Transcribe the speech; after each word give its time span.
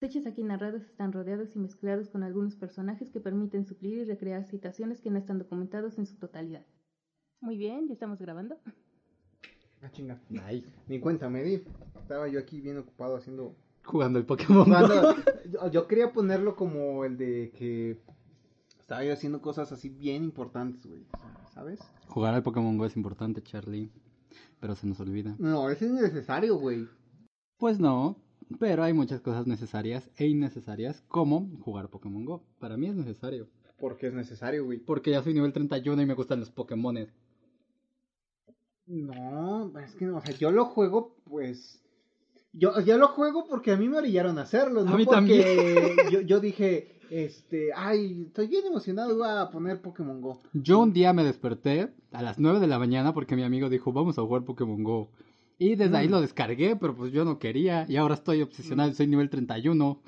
Los 0.00 0.10
hechos 0.10 0.26
aquí 0.26 0.42
narrados 0.42 0.82
están 0.82 1.12
rodeados 1.12 1.54
y 1.56 1.58
mezclados 1.58 2.08
con 2.08 2.22
algunos 2.22 2.56
personajes 2.56 3.10
que 3.10 3.20
permiten 3.20 3.66
suplir 3.66 3.98
y 3.98 4.04
recrear 4.04 4.46
situaciones 4.46 5.00
que 5.02 5.10
no 5.10 5.18
están 5.18 5.38
documentados 5.38 5.98
en 5.98 6.06
su 6.06 6.16
totalidad. 6.16 6.64
Muy 7.42 7.58
bien, 7.58 7.86
ya 7.86 7.92
estamos 7.92 8.18
grabando. 8.18 8.56
Ah, 9.82 9.90
chinga. 9.90 10.18
Ay, 10.42 10.64
ni 10.88 11.00
cuenta 11.00 11.28
me 11.28 11.42
di. 11.42 11.62
Estaba 12.00 12.28
yo 12.28 12.38
aquí 12.40 12.60
bien 12.62 12.78
ocupado 12.78 13.16
haciendo... 13.16 13.54
Jugando 13.84 14.18
el 14.18 14.24
Pokémon 14.24 14.58
Go. 14.58 14.64
Jugando- 14.64 15.16
yo, 15.50 15.70
yo 15.70 15.86
quería 15.86 16.12
ponerlo 16.12 16.56
como 16.56 17.04
el 17.04 17.18
de 17.18 17.50
que 17.58 18.00
estaba 18.78 19.04
yo 19.04 19.12
haciendo 19.12 19.42
cosas 19.42 19.70
así 19.72 19.90
bien 19.90 20.24
importantes, 20.24 20.86
güey. 20.86 21.02
o 21.12 21.18
sea, 21.18 21.48
¿Sabes? 21.52 21.80
Jugar 22.08 22.32
al 22.34 22.42
Pokémon 22.42 22.78
Go 22.78 22.86
es 22.86 22.96
importante, 22.96 23.42
Charlie. 23.42 23.90
Pero 24.60 24.74
se 24.76 24.86
nos 24.86 24.98
olvida. 25.00 25.34
No, 25.38 25.68
es 25.68 25.82
necesario, 25.82 26.56
güey. 26.56 26.88
Pues 27.58 27.78
no, 27.78 28.16
pero 28.58 28.82
hay 28.82 28.92
muchas 28.92 29.20
cosas 29.20 29.46
necesarias 29.46 30.10
e 30.16 30.26
innecesarias 30.26 31.02
como 31.08 31.48
jugar 31.60 31.88
Pokémon 31.88 32.24
Go. 32.24 32.42
Para 32.58 32.76
mí 32.76 32.88
es 32.88 32.94
necesario. 32.94 33.48
Porque 33.78 34.08
es 34.08 34.12
necesario, 34.12 34.64
güey. 34.64 34.78
Porque 34.78 35.10
ya 35.10 35.22
soy 35.22 35.34
nivel 35.34 35.52
31 35.52 36.02
y 36.02 36.06
me 36.06 36.14
gustan 36.14 36.40
los 36.40 36.50
Pokémones. 36.50 37.08
No, 38.86 39.72
es 39.78 39.94
que 39.94 40.04
no, 40.04 40.16
o 40.16 40.20
sea, 40.20 40.34
yo 40.36 40.50
lo 40.50 40.66
juego, 40.66 41.16
pues. 41.24 41.80
Yo, 42.52 42.80
yo 42.80 42.98
lo 42.98 43.08
juego 43.08 43.46
porque 43.48 43.70
a 43.70 43.76
mí 43.76 43.88
me 43.88 43.98
orillaron 43.98 44.36
a 44.38 44.42
hacerlo, 44.42 44.84
no 44.84 44.92
A 44.92 44.96
mí 44.96 45.04
porque 45.04 45.14
también. 45.14 46.10
yo, 46.10 46.20
yo 46.20 46.40
dije, 46.40 46.98
este, 47.10 47.70
ay, 47.74 48.24
estoy 48.26 48.48
bien 48.48 48.66
emocionado, 48.66 49.16
voy 49.16 49.28
a 49.28 49.48
poner 49.50 49.80
Pokémon 49.80 50.20
Go. 50.20 50.40
Yo 50.52 50.80
un 50.80 50.92
día 50.92 51.12
me 51.12 51.22
desperté 51.22 51.92
a 52.10 52.22
las 52.22 52.40
9 52.40 52.58
de 52.58 52.66
la 52.66 52.80
mañana 52.80 53.14
porque 53.14 53.36
mi 53.36 53.44
amigo 53.44 53.68
dijo, 53.68 53.92
vamos 53.92 54.18
a 54.18 54.22
jugar 54.22 54.44
Pokémon 54.44 54.82
Go. 54.82 55.10
Y 55.60 55.76
desde 55.76 55.94
ahí 55.96 56.08
Mm. 56.08 56.12
lo 56.12 56.20
descargué, 56.22 56.74
pero 56.74 56.96
pues 56.96 57.12
yo 57.12 57.24
no 57.24 57.38
quería. 57.38 57.84
Y 57.86 57.96
ahora 57.96 58.14
estoy 58.14 58.40
obsesionado, 58.40 58.92
soy 58.94 59.06
nivel 59.06 59.28
31. 59.28 60.00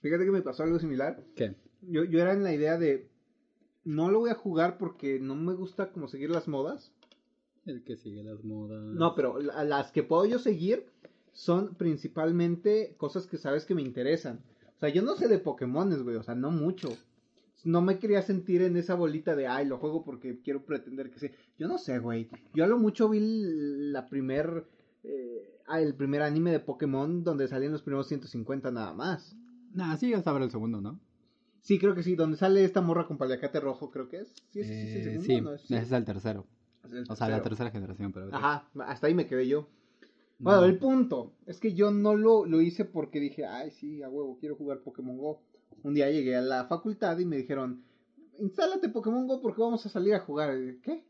Fíjate 0.00 0.24
que 0.24 0.30
me 0.30 0.42
pasó 0.42 0.62
algo 0.62 0.78
similar. 0.78 1.22
¿Qué? 1.34 1.56
Yo, 1.82 2.04
yo 2.04 2.20
era 2.20 2.32
en 2.32 2.44
la 2.44 2.54
idea 2.54 2.78
de, 2.78 3.08
no 3.84 4.10
lo 4.12 4.20
voy 4.20 4.30
a 4.30 4.34
jugar 4.36 4.78
porque 4.78 5.18
no 5.18 5.34
me 5.34 5.54
gusta 5.54 5.90
como 5.90 6.06
seguir 6.06 6.30
las 6.30 6.46
modas. 6.46 6.92
El 7.66 7.82
que 7.82 7.96
sigue 7.96 8.22
las 8.22 8.44
modas. 8.44 8.80
No, 8.84 9.14
pero 9.16 9.40
la- 9.40 9.64
las 9.64 9.90
que 9.90 10.04
puedo 10.04 10.24
yo 10.24 10.38
seguir 10.38 10.86
son 11.32 11.74
principalmente 11.74 12.94
cosas 12.96 13.26
que 13.26 13.38
sabes 13.38 13.64
que 13.64 13.74
me 13.74 13.82
interesan. 13.82 14.38
O 14.76 14.78
sea, 14.78 14.88
yo 14.90 15.02
no 15.02 15.16
sé 15.16 15.26
de 15.26 15.38
Pokémones, 15.38 16.02
güey, 16.02 16.14
o 16.16 16.22
sea, 16.22 16.34
no 16.36 16.50
mucho. 16.52 16.90
No 17.64 17.80
me 17.80 17.98
quería 17.98 18.22
sentir 18.22 18.62
en 18.62 18.76
esa 18.76 18.94
bolita 18.94 19.34
de, 19.34 19.46
ay, 19.46 19.66
lo 19.66 19.78
juego 19.78 20.04
porque 20.04 20.40
quiero 20.42 20.64
pretender 20.64 21.10
que 21.10 21.18
sé. 21.18 21.34
Yo 21.58 21.66
no 21.66 21.78
sé, 21.78 21.98
güey. 21.98 22.28
Yo 22.54 22.64
a 22.64 22.66
lo 22.66 22.78
mucho 22.78 23.08
vi 23.08 23.20
la 23.20 24.08
primer, 24.08 24.66
eh, 25.02 25.60
ah, 25.66 25.80
el 25.80 25.94
primer 25.94 26.22
anime 26.22 26.52
de 26.52 26.60
Pokémon 26.60 27.24
donde 27.24 27.48
salían 27.48 27.72
los 27.72 27.82
primeros 27.82 28.06
150 28.08 28.70
nada 28.70 28.92
más. 28.92 29.36
Nah, 29.72 29.96
sí, 29.96 30.12
vas 30.12 30.26
a 30.26 30.32
ver 30.32 30.42
el 30.42 30.50
segundo, 30.50 30.80
¿no? 30.80 31.00
Sí, 31.62 31.78
creo 31.78 31.94
que 31.94 32.02
sí, 32.02 32.14
donde 32.14 32.36
sale 32.36 32.62
esta 32.64 32.82
morra 32.82 33.06
con 33.06 33.16
paliacate 33.16 33.58
rojo, 33.60 33.90
creo 33.90 34.08
que 34.08 34.18
es. 34.18 34.28
Sí, 34.50 34.62
sí, 34.62 34.64
sí, 34.64 34.86
sí, 34.86 34.98
el 35.00 35.08
Eh, 35.16 35.20
segundo, 35.22 35.58
sí, 35.58 35.66
¿no? 35.72 35.76
ese 35.78 35.86
es 35.86 35.92
el 35.92 36.04
tercero. 36.04 36.46
Es 36.84 36.92
el 36.92 37.04
O 37.08 37.16
sea, 37.16 37.28
la 37.28 37.36
tercero. 37.36 37.42
tercera 37.42 37.70
generación, 37.70 38.12
pero... 38.12 38.28
Ajá, 38.34 38.68
hasta 38.86 39.06
ahí 39.06 39.14
me 39.14 39.26
quedé 39.26 39.48
yo. 39.48 39.66
No. 40.38 40.50
Bueno, 40.50 40.64
el 40.64 40.78
punto 40.78 41.32
es 41.46 41.60
que 41.60 41.74
yo 41.74 41.90
no 41.90 42.14
lo, 42.14 42.44
lo 42.44 42.60
hice 42.60 42.84
porque 42.84 43.20
dije, 43.20 43.46
ay, 43.46 43.70
sí, 43.70 44.02
a 44.02 44.08
huevo, 44.08 44.36
quiero 44.38 44.56
jugar 44.56 44.80
Pokémon 44.80 45.16
Go. 45.16 45.40
Un 45.82 45.94
día 45.94 46.10
llegué 46.10 46.36
a 46.36 46.42
la 46.42 46.66
facultad 46.66 47.18
y 47.18 47.24
me 47.24 47.36
dijeron, 47.36 47.84
instálate 48.38 48.88
Pokémon 48.88 49.26
Go 49.26 49.40
porque 49.40 49.62
vamos 49.62 49.84
a 49.86 49.88
salir 49.88 50.14
a 50.14 50.20
jugar. 50.20 50.56
¿Qué? 50.82 51.04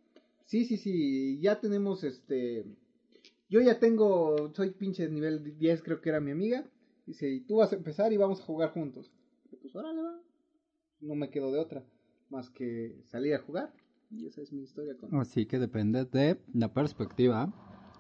Sí, 0.46 0.64
sí, 0.64 0.76
sí, 0.76 1.38
ya 1.40 1.60
tenemos 1.60 2.04
este... 2.04 2.66
Yo 3.48 3.60
ya 3.60 3.78
tengo, 3.78 4.52
soy 4.54 4.70
pinche 4.70 5.08
nivel 5.08 5.56
10, 5.58 5.82
creo 5.82 6.00
que 6.00 6.08
era 6.08 6.20
mi 6.20 6.30
amiga. 6.30 6.64
Dice, 7.06 7.28
y 7.28 7.40
tú 7.40 7.56
vas 7.56 7.72
a 7.72 7.76
empezar 7.76 8.12
y 8.12 8.16
vamos 8.16 8.40
a 8.40 8.44
jugar 8.44 8.72
juntos. 8.72 9.10
Y 9.52 9.56
pues 9.56 9.74
órale, 9.76 10.02
va. 10.02 10.20
No 11.00 11.14
me 11.14 11.30
quedo 11.30 11.52
de 11.52 11.58
otra, 11.58 11.84
más 12.30 12.50
que 12.50 13.02
salir 13.06 13.34
a 13.34 13.38
jugar. 13.38 13.72
Y 14.10 14.26
esa 14.26 14.42
es 14.42 14.52
mi 14.52 14.62
historia 14.62 14.96
con... 14.96 15.14
Así 15.20 15.46
que 15.46 15.58
depende 15.58 16.04
de 16.04 16.40
la 16.52 16.72
perspectiva, 16.72 17.52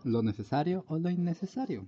lo 0.04 0.22
necesario 0.22 0.84
o 0.88 0.98
lo 0.98 1.10
innecesario. 1.10 1.86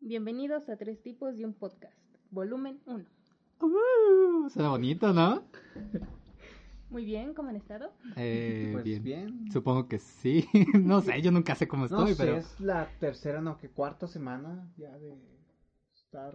Bienvenidos 0.00 0.68
a 0.68 0.76
Tres 0.76 1.02
Tipos 1.02 1.36
de 1.36 1.44
un 1.46 1.54
Podcast, 1.54 1.96
volumen 2.30 2.78
1. 2.86 3.04
Uh, 3.60 4.50
suena 4.50 4.68
bonito, 4.68 5.12
¿no? 5.12 5.42
Muy 6.90 7.04
bien, 7.04 7.34
¿cómo 7.34 7.48
han 7.48 7.56
estado? 7.56 7.92
Eh, 8.16 8.70
Pues 8.72 8.84
bien. 8.84 9.02
bien. 9.02 9.50
Supongo 9.52 9.88
que 9.88 9.98
sí. 9.98 10.46
no 10.74 11.00
sé, 11.00 11.20
yo 11.22 11.32
nunca 11.32 11.54
sé 11.54 11.66
cómo 11.66 11.86
No 11.88 12.06
estoy, 12.06 12.14
sé, 12.14 12.22
pero... 12.22 12.36
es 12.36 12.60
la 12.60 12.88
tercera, 13.00 13.40
no, 13.40 13.58
que 13.58 13.68
cuarta 13.68 14.06
semana 14.06 14.68
ya 14.76 14.96
de 14.98 15.16
estar 16.14 16.34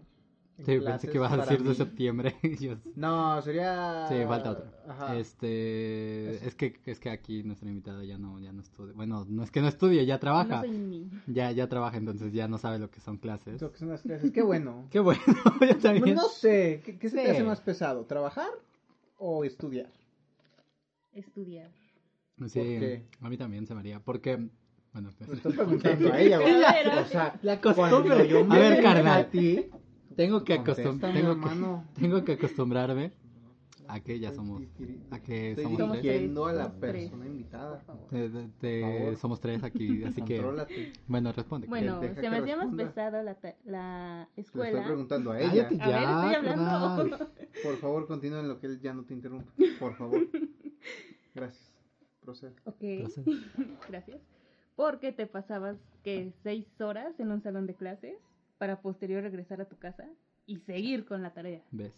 en 0.58 0.66
Sí, 0.66 0.80
pensé 0.82 1.08
que 1.10 1.18
ibas 1.18 1.32
a 1.32 1.38
decir 1.38 1.64
de 1.64 1.74
septiembre. 1.74 2.36
No, 2.96 3.42
sería... 3.42 4.08
Sí, 4.10 4.16
falta 4.28 4.52
otro. 4.52 4.66
Ajá. 4.90 5.18
Este, 5.18 6.32
Es- 6.36 6.44
es 6.44 6.56
que 6.56 6.80
es 6.86 7.00
que 7.00 7.10
aquí 7.10 7.44
nuestra 7.44 7.70
invitada 7.70 8.04
ya 8.04 8.18
no 8.18 8.40
ya 8.42 8.52
no 8.52 8.62
estudia. 8.62 8.94
Bueno, 8.94 9.26
no 9.30 9.44
es 9.44 9.52
que 9.52 9.62
no 9.62 9.70
estudie, 9.70 10.06
ya 10.06 10.20
trabaja. 10.20 10.58
No 10.64 10.68
soy. 10.68 11.10
Ya 11.28 11.52
ya 11.52 11.70
trabaja, 11.70 11.96
entonces 11.98 12.34
ya 12.34 12.50
no 12.50 12.58
sabe 12.58 12.78
lo 12.78 12.92
que 12.92 13.00
son 13.00 13.18
clases. 13.18 13.62
Lo 13.62 13.72
que 13.72 13.78
son 13.78 13.88
las 13.90 14.02
clases. 14.02 14.32
Qué 14.32 14.42
bueno. 14.42 14.88
Qué 14.92 15.00
bueno, 15.00 15.22
yo 15.62 15.78
también. 15.78 16.02
Pues 16.04 16.16
no 16.16 16.28
sé, 16.28 16.82
¿qué, 16.84 17.00
qué 17.00 17.10
se 17.10 17.16
te 17.16 17.32
hace 17.32 17.44
más 17.44 17.62
pesado? 17.62 18.06
¿Trabajar 18.06 18.50
o 19.18 19.46
estudiar? 19.46 19.90
Estudiar. 21.14 21.72
Sí, 22.48 22.60
qué? 22.62 23.06
a 23.22 23.30
mí 23.30 23.38
también 23.38 23.66
se 23.66 23.74
me 23.74 23.80
haría, 23.82 24.00
porque 24.02 24.50
bueno, 24.94 25.10
Me 25.28 25.34
estoy 25.36 25.54
preguntando 25.54 26.14
a 26.14 26.20
ella, 26.20 26.40
güey. 26.40 26.54
A 26.64 26.72
ver, 26.74 26.90
a 26.90 26.96
ver. 26.96 27.04
O 27.04 27.08
sea, 27.08 27.40
La 27.42 27.62
cuando 27.62 27.76
costumbre. 27.98 28.28
yo 28.28 28.46
me 28.46 28.56
A 28.56 28.60
ver, 28.60 28.84
carnal. 28.84 29.22
a 29.22 29.30
ti, 29.30 29.66
tengo 30.16 30.44
que 30.44 30.60
acostum- 30.60 31.00
tengo 31.00 31.40
que, 31.42 31.50
tengo 32.02 32.24
que 32.26 32.32
acostumbrarme 32.34 33.12
a 33.88 34.00
que 34.02 34.20
ya 34.20 34.32
somos 34.34 34.62
a 35.10 35.20
que 35.20 35.50
Estoy 35.52 35.64
somos 35.66 35.78
tres. 35.94 36.04
dirigiendo 36.04 36.46
a 36.46 36.54
la 36.54 36.64
somos 36.66 36.80
tres. 36.80 36.94
persona 37.06 37.26
invitada. 37.26 37.84
De- 38.12 38.82
Por 38.82 39.00
favor. 39.00 39.16
somos 39.18 39.40
tres 39.40 39.64
aquí, 39.64 40.04
así 40.04 40.22
que 40.22 40.42
bueno, 41.08 41.32
responde. 41.32 41.68
Bueno, 41.68 42.00
se 42.02 42.30
me 42.30 42.38
hacía 42.38 42.56
más 42.58 42.74
pesado 42.76 43.24
la, 43.24 43.34
ta- 43.36 43.56
la 43.66 44.28
Le 44.36 44.42
escuela. 44.42 44.70
estoy 44.70 44.84
preguntando 44.86 45.32
a 45.32 45.40
ella. 45.40 45.68
Cállate 45.70 45.82
A 45.82 45.88
ver, 45.88 45.90
Ya, 45.90 46.32
estoy 46.32 46.36
hablando. 46.52 47.10
carnal. 47.10 47.30
Por 47.64 47.78
favor, 47.78 48.08
continúa 48.08 48.40
en 48.42 48.48
lo 48.48 48.60
que 48.60 48.68
él 48.68 48.80
ya 48.80 48.94
no 48.94 49.04
te 49.06 49.14
interrumpa. 49.14 49.52
Por 49.80 49.96
favor. 49.96 50.20
Gracias. 51.36 51.74
Procede. 52.22 52.54
ok, 52.66 52.84
Procede. 53.02 53.38
gracias. 53.90 54.20
Porque 54.80 55.12
te 55.12 55.28
pasabas 55.28 55.76
que 56.06 56.32
seis 56.42 56.66
horas 56.80 57.20
en 57.20 57.32
un 57.32 57.42
salón 57.42 57.68
de 57.68 57.76
clases 57.76 58.16
para 58.58 58.80
posterior 58.82 59.22
regresar 59.22 59.60
a 59.60 59.66
tu 59.66 59.78
casa 59.78 60.06
y 60.46 60.60
seguir 60.60 61.04
con 61.06 61.22
la 61.22 61.34
tarea. 61.34 61.62
¿Ves? 61.72 61.92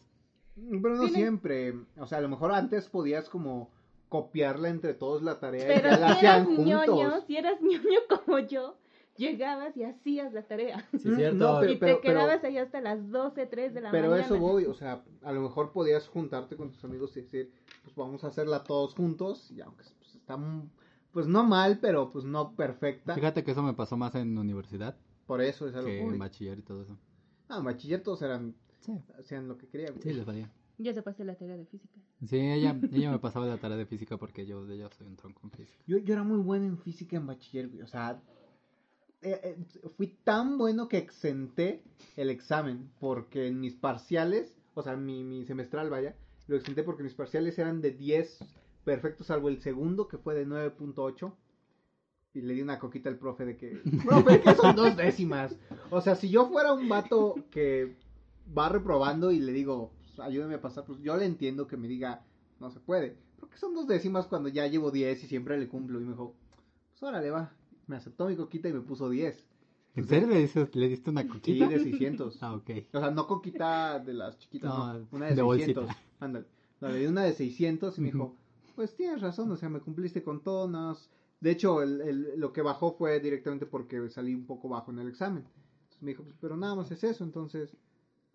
Pero 0.55 0.95
no 0.95 1.01
Tiene- 1.03 1.15
siempre. 1.15 1.75
O 1.99 2.07
sea, 2.07 2.17
a 2.17 2.21
lo 2.21 2.29
mejor 2.29 2.51
antes 2.51 2.89
podías 2.89 3.29
como 3.29 3.69
copiarla 4.09 4.69
entre 4.69 4.95
todos 4.95 5.21
la 5.21 5.39
tarea 5.39 5.63
y 5.63 5.79
Pero 5.79 5.89
ya 5.91 5.99
la 5.99 6.07
si 6.07 6.13
hacían 6.25 6.41
eras 6.41 6.57
ñoño, 6.57 7.01
juntos. 7.11 7.23
si 7.27 7.37
eras 7.37 7.61
ñoño 7.61 7.99
como 8.25 8.39
yo, 8.39 8.77
llegabas 9.15 9.77
y 9.77 9.83
hacías 9.83 10.33
la 10.33 10.41
tarea. 10.41 10.83
Sí, 10.93 11.13
cierto. 11.15 11.37
no, 11.37 11.59
pero- 11.59 11.71
y 11.73 11.77
te 11.77 11.99
quedabas 12.01 12.43
ahí 12.43 12.57
hasta 12.57 12.81
las 12.81 13.11
12, 13.11 13.45
3 13.45 13.75
de 13.75 13.81
la 13.81 13.91
Pero 13.91 14.09
mañana. 14.09 14.25
eso 14.25 14.39
voy, 14.39 14.65
o 14.65 14.73
sea, 14.73 15.03
a 15.21 15.31
lo 15.31 15.41
mejor 15.41 15.71
podías 15.71 16.07
juntarte 16.07 16.57
con 16.57 16.71
tus 16.71 16.83
amigos 16.83 17.15
y 17.15 17.21
decir, 17.21 17.51
pues 17.83 17.95
vamos 17.95 18.23
a 18.23 18.27
hacerla 18.29 18.63
todos 18.63 18.95
juntos, 18.95 19.51
y 19.51 19.61
aunque 19.61 19.83
pues, 19.99 20.15
está, 20.15 20.35
pues 21.11 21.27
no 21.27 21.43
mal, 21.43 21.79
pero 21.79 22.11
pues 22.11 22.25
no 22.25 22.55
perfecta, 22.55 23.15
Fíjate 23.15 23.43
que 23.43 23.51
eso 23.51 23.63
me 23.63 23.73
pasó 23.73 23.97
más 23.97 24.15
en 24.15 24.37
universidad 24.37 24.95
por 25.31 25.41
eso 25.41 25.65
es 25.67 25.75
algo 25.75 25.87
que 25.87 26.01
en 26.01 26.19
bachiller 26.19 26.59
y 26.59 26.61
todo 26.61 26.81
eso. 26.81 26.97
Ah, 27.47 27.59
en 27.59 27.63
bachiller 27.63 28.03
todos 28.03 28.21
eran, 28.21 28.53
Sí, 28.81 29.01
hacían 29.17 29.47
lo 29.47 29.57
que 29.57 29.65
querían. 29.67 29.93
güey. 29.93 30.03
sí, 30.03 30.13
les 30.13 30.25
valía. 30.25 30.51
Yo 30.77 30.93
te 30.93 31.01
pasé 31.01 31.23
la 31.23 31.35
tarea 31.35 31.55
de 31.55 31.65
física. 31.65 31.93
Sí, 32.27 32.37
ella, 32.37 32.77
ella 32.91 33.11
me 33.11 33.19
pasaba 33.19 33.45
la 33.45 33.57
tarea 33.57 33.77
de 33.77 33.85
física 33.85 34.17
porque 34.17 34.45
yo, 34.45 34.67
yo 34.67 34.89
soy 34.89 35.07
un 35.07 35.15
tronco 35.15 35.39
en 35.45 35.51
física. 35.51 35.81
Yo, 35.87 35.99
yo 35.99 36.13
era 36.13 36.23
muy 36.23 36.39
bueno 36.39 36.65
en 36.65 36.77
física 36.77 37.15
en 37.15 37.27
bachiller, 37.27 37.69
güey, 37.69 37.81
o 37.81 37.87
sea, 37.87 38.21
eh, 39.21 39.39
eh, 39.43 39.89
fui 39.95 40.07
tan 40.07 40.57
bueno 40.57 40.89
que 40.89 40.97
exenté 40.97 41.83
el 42.17 42.29
examen, 42.29 42.91
porque 42.99 43.47
en 43.47 43.59
mis 43.59 43.75
parciales, 43.75 44.57
o 44.73 44.81
sea, 44.81 44.97
mi, 44.97 45.23
mi 45.23 45.45
semestral, 45.45 45.89
vaya, 45.89 46.15
lo 46.47 46.57
exenté 46.57 46.83
porque 46.83 47.03
mis 47.03 47.13
parciales 47.13 47.57
eran 47.57 47.79
de 47.79 47.91
10 47.91 48.39
perfectos, 48.83 49.27
salvo 49.27 49.49
el 49.49 49.61
segundo, 49.61 50.07
que 50.07 50.17
fue 50.17 50.35
de 50.35 50.45
9.8. 50.47 51.33
Y 52.33 52.41
le 52.41 52.53
di 52.53 52.61
una 52.61 52.79
coquita 52.79 53.09
al 53.09 53.17
profe 53.17 53.45
de 53.45 53.57
que, 53.57 53.81
profe, 54.05 54.41
que 54.41 54.55
son 54.55 54.75
dos 54.75 54.95
décimas. 54.95 55.55
O 55.89 55.99
sea, 56.01 56.15
si 56.15 56.29
yo 56.29 56.47
fuera 56.47 56.71
un 56.73 56.87
vato 56.87 57.35
que 57.51 57.97
va 58.57 58.69
reprobando 58.69 59.31
y 59.31 59.39
le 59.39 59.51
digo, 59.51 59.91
pues, 59.99 60.19
ayúdame 60.19 60.55
a 60.55 60.61
pasar, 60.61 60.85
pues 60.85 60.99
yo 61.01 61.17
le 61.17 61.25
entiendo 61.25 61.67
que 61.67 61.75
me 61.77 61.87
diga, 61.89 62.23
no 62.59 62.71
se 62.71 62.79
puede. 62.79 63.17
Porque 63.39 63.57
son 63.57 63.73
dos 63.73 63.87
décimas 63.87 64.27
cuando 64.27 64.47
ya 64.49 64.65
llevo 64.67 64.91
10 64.91 65.23
y 65.23 65.27
siempre 65.27 65.57
le 65.59 65.67
cumplo. 65.67 65.99
Y 65.99 66.03
me 66.03 66.11
dijo, 66.11 66.35
pues 66.91 67.03
órale, 67.03 67.31
va. 67.31 67.51
Me 67.87 67.97
aceptó 67.97 68.27
mi 68.27 68.35
coquita 68.37 68.69
y 68.69 68.73
me 68.73 68.81
puso 68.81 69.09
10. 69.09 69.45
¿En 69.95 70.07
serio 70.07 70.29
le, 70.29 70.37
dices, 70.39 70.73
le 70.73 70.87
diste 70.87 71.09
una 71.09 71.23
Sí, 71.23 71.27
coquita? 71.27 71.67
de 71.67 71.79
600. 71.79 72.41
Ah, 72.43 72.53
ok. 72.53 72.69
O 72.93 72.99
sea, 73.01 73.11
no 73.11 73.27
coquita 73.27 73.99
de 73.99 74.13
las 74.13 74.37
chiquitas, 74.37 74.69
no. 74.69 74.93
No, 74.99 75.07
Una 75.11 75.25
de, 75.25 75.35
de 75.35 75.41
600. 75.41 75.43
bolsita. 75.85 75.97
Ándale. 76.21 76.45
No, 76.79 76.87
le 76.89 76.99
di 76.99 77.05
una 77.07 77.23
de 77.23 77.33
600 77.33 77.97
y 77.97 78.01
me 78.01 78.07
dijo, 78.07 78.37
pues 78.75 78.95
tienes 78.95 79.21
razón, 79.21 79.51
o 79.51 79.57
sea, 79.57 79.69
me 79.69 79.79
cumpliste 79.79 80.23
con 80.23 80.41
más. 80.69 81.09
De 81.39 81.51
hecho, 81.51 81.81
el, 81.81 82.01
el- 82.01 82.39
lo 82.39 82.53
que 82.53 82.61
bajó 82.61 82.93
fue 82.93 83.19
directamente 83.19 83.65
porque 83.65 84.09
salí 84.09 84.33
un 84.35 84.45
poco 84.45 84.69
bajo 84.69 84.91
en 84.91 84.99
el 84.99 85.07
examen. 85.07 85.43
Entonces 85.83 86.01
me 86.03 86.11
dijo, 86.11 86.23
pues, 86.23 86.35
pero 86.39 86.55
nada 86.57 86.75
más 86.75 86.91
es 86.91 87.03
eso, 87.03 87.23
entonces... 87.23 87.75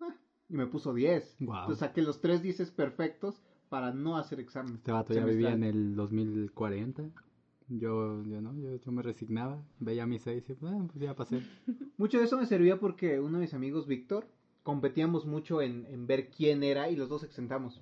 ah, 0.01 0.13
y 0.49 0.55
me 0.55 0.67
puso 0.67 0.93
10. 0.93 1.35
Guau. 1.39 1.61
Entonces 1.61 1.79
saqué 1.79 2.01
los 2.01 2.19
tres 2.21 2.41
10 2.41 2.71
perfectos 2.71 3.41
para 3.69 3.93
no 3.93 4.17
hacer 4.17 4.39
examen. 4.39 4.75
Este 4.75 4.91
vato 4.91 5.13
ya 5.13 5.25
vivía 5.25 5.53
en 5.53 5.63
el 5.63 5.95
2040. 5.95 7.09
Yo, 7.69 8.23
yo 8.23 8.41
no, 8.41 8.55
yo, 8.55 8.75
yo 8.77 8.91
me 8.91 9.01
resignaba. 9.01 9.61
Veía 9.79 10.05
mis 10.05 10.21
seis 10.21 10.49
y 10.49 10.53
pues, 10.53 10.73
pues 10.87 10.99
ya 10.99 11.15
pasé. 11.15 11.41
Mucho 11.97 12.17
de 12.17 12.25
eso 12.25 12.37
me 12.37 12.45
servía 12.45 12.79
porque 12.79 13.19
uno 13.19 13.37
de 13.37 13.41
mis 13.43 13.53
amigos, 13.53 13.87
Víctor, 13.87 14.27
competíamos 14.63 15.25
mucho 15.25 15.61
en, 15.61 15.85
en 15.87 16.07
ver 16.07 16.29
quién 16.29 16.63
era 16.63 16.89
y 16.89 16.95
los 16.95 17.09
dos 17.09 17.23
exentamos. 17.23 17.81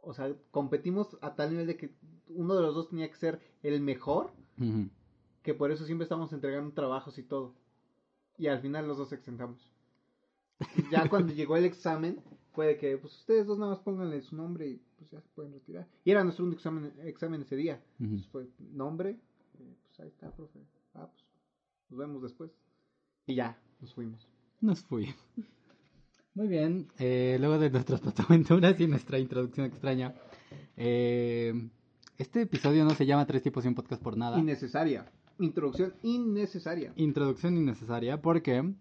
O 0.00 0.14
sea, 0.14 0.34
competimos 0.50 1.18
a 1.20 1.34
tal 1.34 1.50
nivel 1.50 1.66
de 1.66 1.76
que 1.76 1.94
uno 2.28 2.54
de 2.54 2.62
los 2.62 2.74
dos 2.74 2.88
tenía 2.88 3.08
que 3.10 3.16
ser 3.16 3.40
el 3.62 3.80
mejor, 3.80 4.30
Ujú. 4.58 4.88
que 5.42 5.54
por 5.54 5.70
eso 5.70 5.84
siempre 5.84 6.04
estamos 6.04 6.32
entregando 6.32 6.72
trabajos 6.72 7.18
y 7.18 7.22
todo. 7.22 7.54
Y 8.36 8.46
al 8.46 8.60
final 8.60 8.86
los 8.86 8.98
dos 8.98 9.12
exentamos. 9.12 9.72
Ya 10.90 11.08
cuando 11.10 11.32
llegó 11.32 11.56
el 11.56 11.64
examen, 11.64 12.20
fue 12.52 12.66
de 12.66 12.76
que, 12.76 12.96
pues 12.98 13.14
ustedes 13.18 13.46
dos 13.46 13.58
nada 13.58 13.72
más 13.72 13.80
pónganle 13.80 14.20
su 14.22 14.36
nombre 14.36 14.68
y 14.68 14.80
pues 14.96 15.10
ya 15.10 15.20
se 15.20 15.28
pueden 15.30 15.52
retirar. 15.52 15.86
Y 16.04 16.10
era 16.10 16.22
nuestro 16.24 16.44
único 16.44 16.58
examen, 16.58 16.92
examen 17.04 17.42
ese 17.42 17.56
día. 17.56 17.82
Ujú. 17.98 18.04
Entonces 18.04 18.26
fue 18.30 18.48
nombre, 18.72 19.10
eh, 19.58 19.76
pues 19.86 20.00
ahí 20.00 20.08
está, 20.08 20.30
profe. 20.30 20.60
Ah, 20.94 21.08
pues 21.10 21.24
nos 21.90 21.98
vemos 21.98 22.22
después. 22.22 22.50
Y 23.26 23.34
ya, 23.34 23.58
nos 23.80 23.92
fuimos. 23.94 24.26
Nos 24.60 24.82
fui. 24.82 25.14
Muy 26.38 26.46
bien, 26.46 26.86
eh, 27.00 27.36
luego 27.40 27.58
de 27.58 27.68
nuestras 27.68 28.00
aventuras 28.20 28.78
y 28.78 28.86
nuestra 28.86 29.18
introducción 29.18 29.66
extraña, 29.66 30.14
eh, 30.76 31.52
este 32.16 32.42
episodio 32.42 32.84
no 32.84 32.90
se 32.90 33.06
llama 33.06 33.26
Tres 33.26 33.42
tipos 33.42 33.64
y 33.64 33.68
un 33.68 33.74
podcast 33.74 34.00
por 34.00 34.16
nada. 34.16 34.38
Innecesaria. 34.38 35.04
Introducción 35.40 35.94
innecesaria. 36.04 36.92
Introducción 36.94 37.56
innecesaria 37.56 38.22
porque 38.22 38.72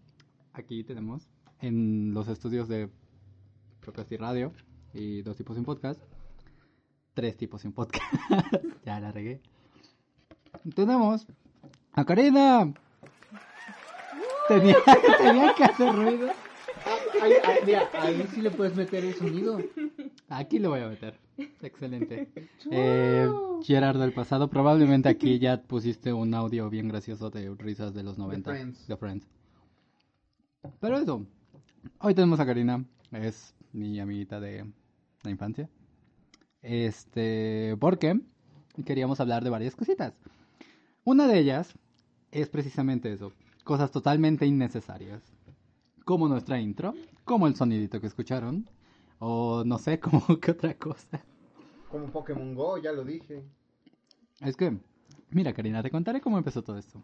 aquí 0.53 0.83
tenemos 0.83 1.27
en 1.59 2.13
los 2.13 2.27
estudios 2.27 2.67
de 2.67 2.91
Procast 3.79 4.11
y 4.11 4.17
Radio 4.17 4.53
y 4.93 5.23
dos 5.23 5.35
tipos 5.35 5.57
y 5.57 5.59
un 5.61 5.65
podcast, 5.65 5.99
tres 7.15 7.37
tipos 7.37 7.63
y 7.63 7.69
un 7.69 7.73
podcast. 7.73 8.05
ya 8.85 8.99
la 8.99 9.11
regué. 9.11 9.41
Tenemos 10.75 11.25
a 11.93 12.05
Karina. 12.05 12.71
Tenía, 14.47 14.77
tenía 15.17 15.55
que 15.55 15.63
hacer 15.63 15.95
ruido. 15.95 16.29
Ahí, 17.21 17.33
ahí, 17.43 17.59
mira, 17.65 17.89
ahí 17.93 18.27
sí 18.33 18.41
le 18.41 18.51
puedes 18.51 18.75
meter 18.75 19.03
el 19.03 19.13
sonido. 19.15 19.59
Aquí 20.29 20.59
lo 20.59 20.69
voy 20.69 20.81
a 20.81 20.89
meter. 20.89 21.19
Excelente. 21.61 22.29
Eh, 22.71 23.29
Gerardo 23.63 24.01
del 24.01 24.13
pasado, 24.13 24.49
probablemente 24.49 25.09
aquí 25.09 25.39
ya 25.39 25.61
pusiste 25.61 26.11
un 26.13 26.33
audio 26.33 26.69
bien 26.69 26.87
gracioso 26.87 27.29
de 27.29 27.53
risas 27.55 27.93
de 27.93 28.03
los 28.03 28.17
90. 28.17 28.51
Friends. 28.51 28.87
De 28.87 28.97
Friends. 28.97 29.27
Pero 30.79 30.97
eso. 30.97 31.25
Hoy 31.99 32.13
tenemos 32.13 32.39
a 32.39 32.45
Karina. 32.45 32.83
Es 33.11 33.55
mi 33.71 33.99
amiguita 33.99 34.39
de 34.39 34.65
la 35.23 35.31
infancia. 35.31 35.69
Este, 36.61 37.75
porque 37.79 38.19
queríamos 38.85 39.19
hablar 39.19 39.43
de 39.43 39.49
varias 39.49 39.75
cositas. 39.75 40.13
Una 41.03 41.27
de 41.27 41.39
ellas 41.39 41.73
es 42.31 42.49
precisamente 42.49 43.11
eso. 43.11 43.31
Cosas 43.63 43.91
totalmente 43.91 44.45
innecesarias. 44.45 45.21
Como 46.07 46.29
nuestra 46.29 46.57
intro, 46.57 46.93
como 47.25 47.47
el 47.47 47.57
sonidito 47.57 47.99
que 47.99 48.07
escucharon, 48.07 48.65
o 49.19 49.65
no 49.65 49.77
sé, 49.77 49.99
como 49.99 50.39
que 50.39 50.51
otra 50.51 50.73
cosa. 50.73 51.21
Como 51.91 52.09
Pokémon 52.09 52.55
Go, 52.55 52.77
ya 52.77 52.93
lo 52.93 53.03
dije. 53.03 53.43
Es 54.39 54.55
que, 54.55 54.77
mira 55.31 55.51
Karina, 55.51 55.83
te 55.83 55.91
contaré 55.91 56.21
cómo 56.21 56.37
empezó 56.37 56.63
todo 56.63 56.77
esto. 56.77 57.03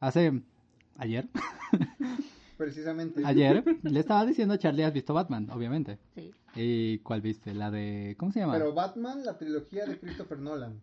Hace, 0.00 0.40
ayer, 0.96 1.28
Precisamente. 2.56 3.20
ayer, 3.26 3.62
le 3.82 4.00
estaba 4.00 4.24
diciendo 4.24 4.54
a 4.54 4.58
Charlie, 4.58 4.84
has 4.84 4.94
visto 4.94 5.12
Batman, 5.12 5.50
obviamente. 5.50 5.98
Sí. 6.14 6.30
¿Y 6.54 6.98
cuál 7.00 7.20
viste? 7.20 7.52
La 7.52 7.70
de, 7.70 8.16
¿cómo 8.18 8.32
se 8.32 8.40
llama? 8.40 8.54
Pero 8.54 8.72
Batman, 8.72 9.22
la 9.22 9.36
trilogía 9.36 9.84
de 9.84 10.00
Christopher 10.00 10.38
Nolan. 10.38 10.80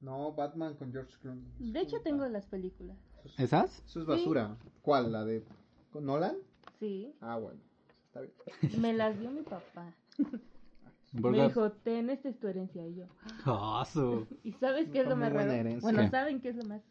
No, 0.00 0.32
Batman 0.32 0.74
con 0.74 0.90
George 0.90 1.14
Clooney. 1.22 1.44
De 1.60 1.80
hecho, 1.80 2.00
tengo 2.00 2.26
las 2.26 2.46
películas. 2.46 2.96
¿Esas? 3.38 3.84
Eso 3.86 4.00
es 4.00 4.06
basura. 4.06 4.56
¿Cuál? 4.82 5.12
¿La 5.12 5.24
de 5.24 5.44
con 5.92 6.04
Nolan? 6.04 6.34
Sí. 6.80 7.12
Ah, 7.20 7.36
bueno. 7.36 7.60
Está 8.06 8.20
bien. 8.20 8.32
Me 8.82 8.92
las 8.92 9.18
dio 9.18 9.30
mi 9.30 9.42
papá. 9.42 9.92
Me 11.12 11.44
dijo, 11.44 11.72
ten, 11.72 12.10
esta 12.10 12.28
es 12.28 12.38
tu 12.38 12.46
herencia. 12.48 12.86
Y 12.86 12.96
yo, 12.96 13.04
Ah, 13.44 13.86
su- 13.90 14.26
¿y 14.44 14.52
sabes 14.52 14.88
qué 14.90 15.00
es 15.00 15.08
lo 15.08 15.16
más 15.16 15.32
buena 15.32 15.48
raro? 15.48 15.60
herencia. 15.60 15.80
Bueno, 15.82 16.02
¿Qué? 16.02 16.10
¿saben 16.10 16.40
qué 16.40 16.48
es 16.50 16.56
lo 16.56 16.64
más 16.64 16.82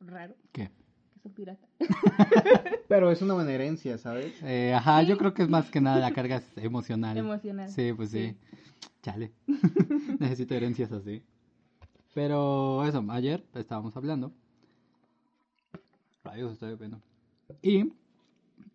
raro? 0.00 0.34
¿Qué? 0.52 0.70
Que 1.14 1.20
son 1.22 1.32
piratas. 1.32 1.68
Pero 2.88 3.10
es 3.10 3.22
una 3.22 3.34
buena 3.34 3.52
herencia, 3.52 3.98
¿sabes? 3.98 4.32
Eh, 4.42 4.72
ajá, 4.74 5.02
yo 5.02 5.16
creo 5.18 5.34
que 5.34 5.42
es 5.42 5.48
más 5.48 5.70
que 5.70 5.80
nada 5.80 6.00
la 6.00 6.12
carga 6.12 6.42
emocional. 6.56 7.16
Emocional. 7.16 7.68
Sí, 7.68 7.92
pues 7.92 8.10
sí. 8.10 8.36
Chale. 9.02 9.32
Necesito 10.18 10.54
herencias 10.54 10.90
así. 10.92 11.22
Pero 12.14 12.84
eso, 12.84 13.04
ayer 13.10 13.44
estábamos 13.54 13.96
hablando. 13.96 14.32
Rayos, 16.24 16.52
estoy 16.52 16.74
viendo. 16.76 17.00
Y 17.62 17.92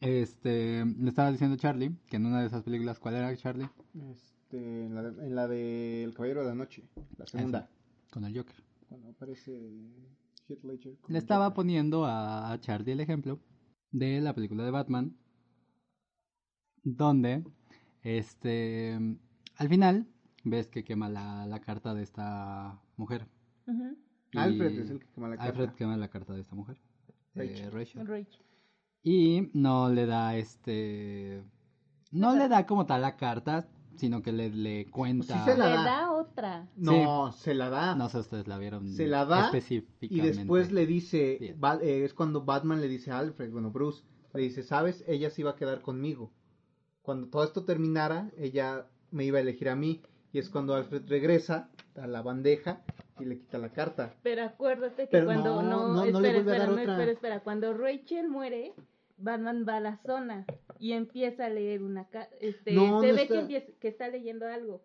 este 0.01 0.85
le 0.85 1.09
estaba 1.09 1.31
diciendo 1.31 1.55
a 1.55 1.57
Charlie 1.59 1.95
que 2.07 2.17
en 2.17 2.25
una 2.25 2.41
de 2.41 2.47
esas 2.47 2.63
películas, 2.63 2.99
¿cuál 2.99 3.15
era 3.15 3.35
Charlie? 3.37 3.69
Este, 4.11 4.85
en 4.85 4.95
la 4.95 5.03
de, 5.03 5.25
en 5.27 5.35
la 5.35 5.47
de 5.47 6.03
El 6.03 6.13
Caballero 6.13 6.41
de 6.43 6.49
la 6.49 6.55
Noche, 6.55 6.83
la 7.17 7.25
segunda. 7.27 7.69
Con 8.09 8.25
el 8.25 8.35
Joker. 8.37 8.55
Cuando 8.89 9.09
aparece 9.09 9.51
Heath 10.47 10.63
Ledger 10.63 10.97
con 10.99 11.13
Le 11.13 11.17
el 11.17 11.23
estaba 11.23 11.45
Joker. 11.45 11.55
poniendo 11.55 12.05
a 12.05 12.51
a 12.51 12.59
Charlie 12.59 12.91
el 12.93 12.99
ejemplo 12.99 13.39
de 13.91 14.21
la 14.21 14.33
película 14.33 14.63
de 14.63 14.71
Batman, 14.71 15.15
donde 16.83 17.43
este 18.01 18.97
al 19.55 19.69
final 19.69 20.07
ves 20.43 20.67
que 20.67 20.83
quema 20.83 21.09
la, 21.09 21.45
la 21.45 21.59
carta 21.61 21.93
de 21.93 22.03
esta 22.03 22.81
mujer. 22.97 23.27
Alfred 24.35 24.79
es 24.79 24.89
el 24.89 24.99
que 24.99 25.07
quema 25.09 25.29
la 25.29 25.35
Alfred 25.35 25.65
carta. 25.65 25.75
quema 25.77 25.97
la 25.97 26.09
carta 26.09 26.33
de 26.33 26.41
esta 26.41 26.55
mujer. 26.55 26.77
de 27.33 27.69
Rachel. 27.69 27.71
Rachel. 27.71 28.07
Rachel. 28.07 28.41
Y 29.03 29.49
no 29.53 29.89
le 29.89 30.05
da 30.05 30.35
este. 30.37 31.43
No 32.11 32.35
le 32.35 32.47
da 32.47 32.65
como 32.65 32.85
tal 32.85 33.01
la 33.01 33.17
carta, 33.17 33.67
sino 33.95 34.21
que 34.21 34.31
le, 34.31 34.49
le 34.49 34.89
cuenta. 34.89 35.37
sí 35.39 35.51
se 35.51 35.57
la 35.57 35.69
Le 35.69 35.75
da. 35.75 35.83
da 35.83 36.11
otra. 36.11 36.67
No, 36.75 37.31
se 37.33 37.53
la 37.53 37.69
da. 37.69 37.95
No 37.95 38.07
sé, 38.09 38.19
ustedes 38.19 38.47
la 38.47 38.57
vieron. 38.57 38.87
Se 38.89 39.07
la 39.07 39.25
da 39.25 39.41
y 39.41 39.45
específicamente. 39.45 40.37
después 40.37 40.71
le 40.71 40.85
dice, 40.85 41.37
eh, 41.41 42.03
es 42.05 42.13
cuando 42.13 42.43
Batman 42.45 42.81
le 42.81 42.87
dice 42.87 43.11
a 43.11 43.19
Alfred, 43.19 43.51
bueno, 43.51 43.71
Bruce, 43.71 44.03
le 44.33 44.41
dice, 44.41 44.63
¿sabes? 44.63 45.03
Ella 45.07 45.29
se 45.29 45.41
iba 45.41 45.51
a 45.51 45.55
quedar 45.55 45.81
conmigo. 45.81 46.31
Cuando 47.01 47.27
todo 47.27 47.43
esto 47.43 47.65
terminara, 47.65 48.31
ella 48.37 48.87
me 49.11 49.25
iba 49.25 49.37
a 49.39 49.41
elegir 49.41 49.69
a 49.69 49.75
mí. 49.75 50.01
Y 50.31 50.39
es 50.39 50.49
cuando 50.49 50.73
Alfred 50.75 51.03
regresa 51.07 51.69
a 51.95 52.07
la 52.07 52.21
bandeja 52.21 52.81
y 53.19 53.25
le 53.25 53.37
quita 53.37 53.57
la 53.59 53.69
carta. 53.71 54.13
Pero 54.23 54.43
acuérdate 54.43 55.03
que 55.03 55.07
Pero 55.11 55.25
cuando 55.25 55.61
no, 55.61 55.61
no, 55.61 55.87
no, 55.89 56.05
no 56.05 56.19
le 56.21 56.29
espera, 56.29 56.33
vuelve 56.33 56.51
a 56.51 56.55
espera, 56.55 56.57
dar 56.57 56.67
no, 56.69 56.73
otra. 56.81 56.93
espera, 56.93 57.11
espera, 57.11 57.39
cuando 57.41 57.73
Rachel 57.73 58.29
muere, 58.29 58.73
Batman 59.17 59.65
va 59.67 59.77
a 59.77 59.79
la 59.79 59.97
zona 60.05 60.45
y 60.79 60.93
empieza 60.93 61.45
a 61.45 61.49
leer 61.49 61.81
una 61.83 62.07
este 62.39 62.73
No, 62.73 63.01
se 63.01 63.07
no 63.09 63.15
ve 63.15 63.21
está- 63.23 63.33
que 63.33 63.39
empieza, 63.39 63.67
que 63.79 63.87
está 63.87 64.07
leyendo 64.09 64.47
algo. 64.47 64.83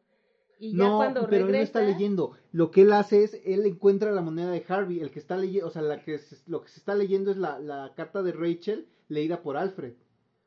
Y 0.61 0.73
ya 0.77 0.89
No, 0.89 0.97
cuando 0.97 1.21
pero 1.27 1.37
él 1.37 1.41
no 1.43 1.47
regresa, 1.47 1.63
está 1.65 1.81
leyendo. 1.83 2.33
Lo 2.53 2.71
que 2.73 2.83
él 2.83 2.93
hace 2.93 3.23
es, 3.23 3.35
él 3.45 3.65
encuentra 3.65 4.11
la 4.11 4.23
moneda 4.23 4.51
de 4.51 4.65
Harvey. 4.69 4.99
El 5.01 5.11
que 5.13 5.21
está 5.21 5.37
leyendo, 5.37 5.69
o 5.69 5.71
sea, 5.71 5.83
la 5.83 6.03
que 6.03 6.19
se- 6.19 6.51
lo 6.51 6.63
que 6.63 6.69
se 6.69 6.81
está 6.81 6.95
leyendo 6.97 7.31
es 7.31 7.37
la, 7.37 7.59
la 7.61 7.93
carta 7.97 8.23
de 8.25 8.33
Rachel 8.33 8.89
leída 9.09 9.43
por 9.43 9.57
Alfred. 9.57 9.95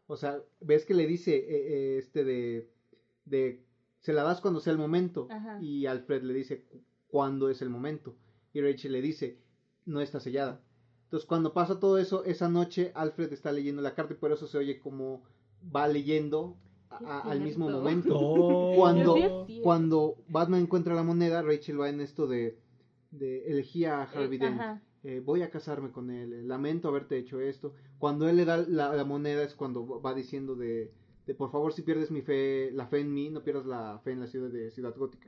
O 0.07 0.17
sea, 0.17 0.41
ves 0.59 0.85
que 0.85 0.93
le 0.93 1.07
dice, 1.07 1.35
eh, 1.37 1.45
eh, 1.49 1.97
este 1.97 2.25
de, 2.25 2.69
de, 3.23 3.63
se 3.99 4.11
la 4.11 4.23
das 4.23 4.41
cuando 4.41 4.59
sea 4.59 4.73
el 4.73 4.79
momento. 4.79 5.27
Ajá. 5.31 5.59
Y 5.61 5.85
Alfred 5.85 6.23
le 6.23 6.33
dice, 6.33 6.65
"Cu- 6.65 6.83
¿cuándo 7.07 7.49
es 7.49 7.61
el 7.61 7.69
momento? 7.69 8.17
Y 8.53 8.59
Rachel 8.61 8.91
le 8.91 9.01
dice, 9.01 9.37
no 9.85 10.01
está 10.01 10.19
sellada. 10.19 10.61
Entonces, 11.11 11.27
cuando 11.27 11.51
pasa 11.51 11.77
todo 11.77 11.97
eso, 11.97 12.23
esa 12.23 12.47
noche 12.47 12.93
Alfred 12.95 13.33
está 13.33 13.51
leyendo 13.51 13.81
la 13.81 13.93
carta 13.93 14.13
y 14.13 14.15
por 14.17 14.31
eso 14.31 14.47
se 14.47 14.57
oye 14.57 14.79
como 14.79 15.21
va 15.75 15.85
leyendo 15.89 16.55
a- 16.89 17.19
al 17.29 17.41
mismo 17.41 17.69
momento. 17.69 18.17
Oh. 18.17 18.73
Cuando, 18.77 19.45
cuando 19.61 20.15
Batman 20.29 20.61
encuentra 20.61 20.95
la 20.95 21.03
moneda, 21.03 21.41
Rachel 21.41 21.81
va 21.81 21.89
en 21.89 21.99
esto 21.99 22.27
de, 22.27 22.57
de 23.11 23.45
elegía 23.47 23.99
a 23.99 24.03
Harvey 24.03 24.37
Eh, 24.37 24.39
Dent. 24.39 24.59
ajá. 24.61 24.81
Eh, 25.03 25.19
voy 25.19 25.41
a 25.41 25.49
casarme 25.49 25.91
con 25.91 26.11
él, 26.11 26.31
eh, 26.31 26.43
lamento 26.43 26.87
haberte 26.87 27.17
hecho 27.17 27.41
esto. 27.41 27.73
Cuando 27.99 28.29
él 28.29 28.37
le 28.37 28.45
da 28.45 28.55
la, 28.57 28.95
la 28.95 29.03
moneda 29.03 29.43
es 29.43 29.53
cuando 29.53 29.99
va 29.99 30.13
diciendo 30.13 30.55
de, 30.55 30.93
de 31.27 31.33
por 31.35 31.51
favor 31.51 31.73
si 31.73 31.81
pierdes 31.81 32.09
mi 32.11 32.21
fe, 32.21 32.69
la 32.71 32.87
fe 32.87 32.99
en 33.01 33.13
mí, 33.13 33.29
no 33.29 33.43
pierdas 33.43 33.65
la 33.65 33.99
fe 34.03 34.11
en 34.11 34.21
la 34.21 34.27
ciudad 34.27 34.49
de 34.49 34.71
Ciudad 34.71 34.95
Gótica. 34.95 35.27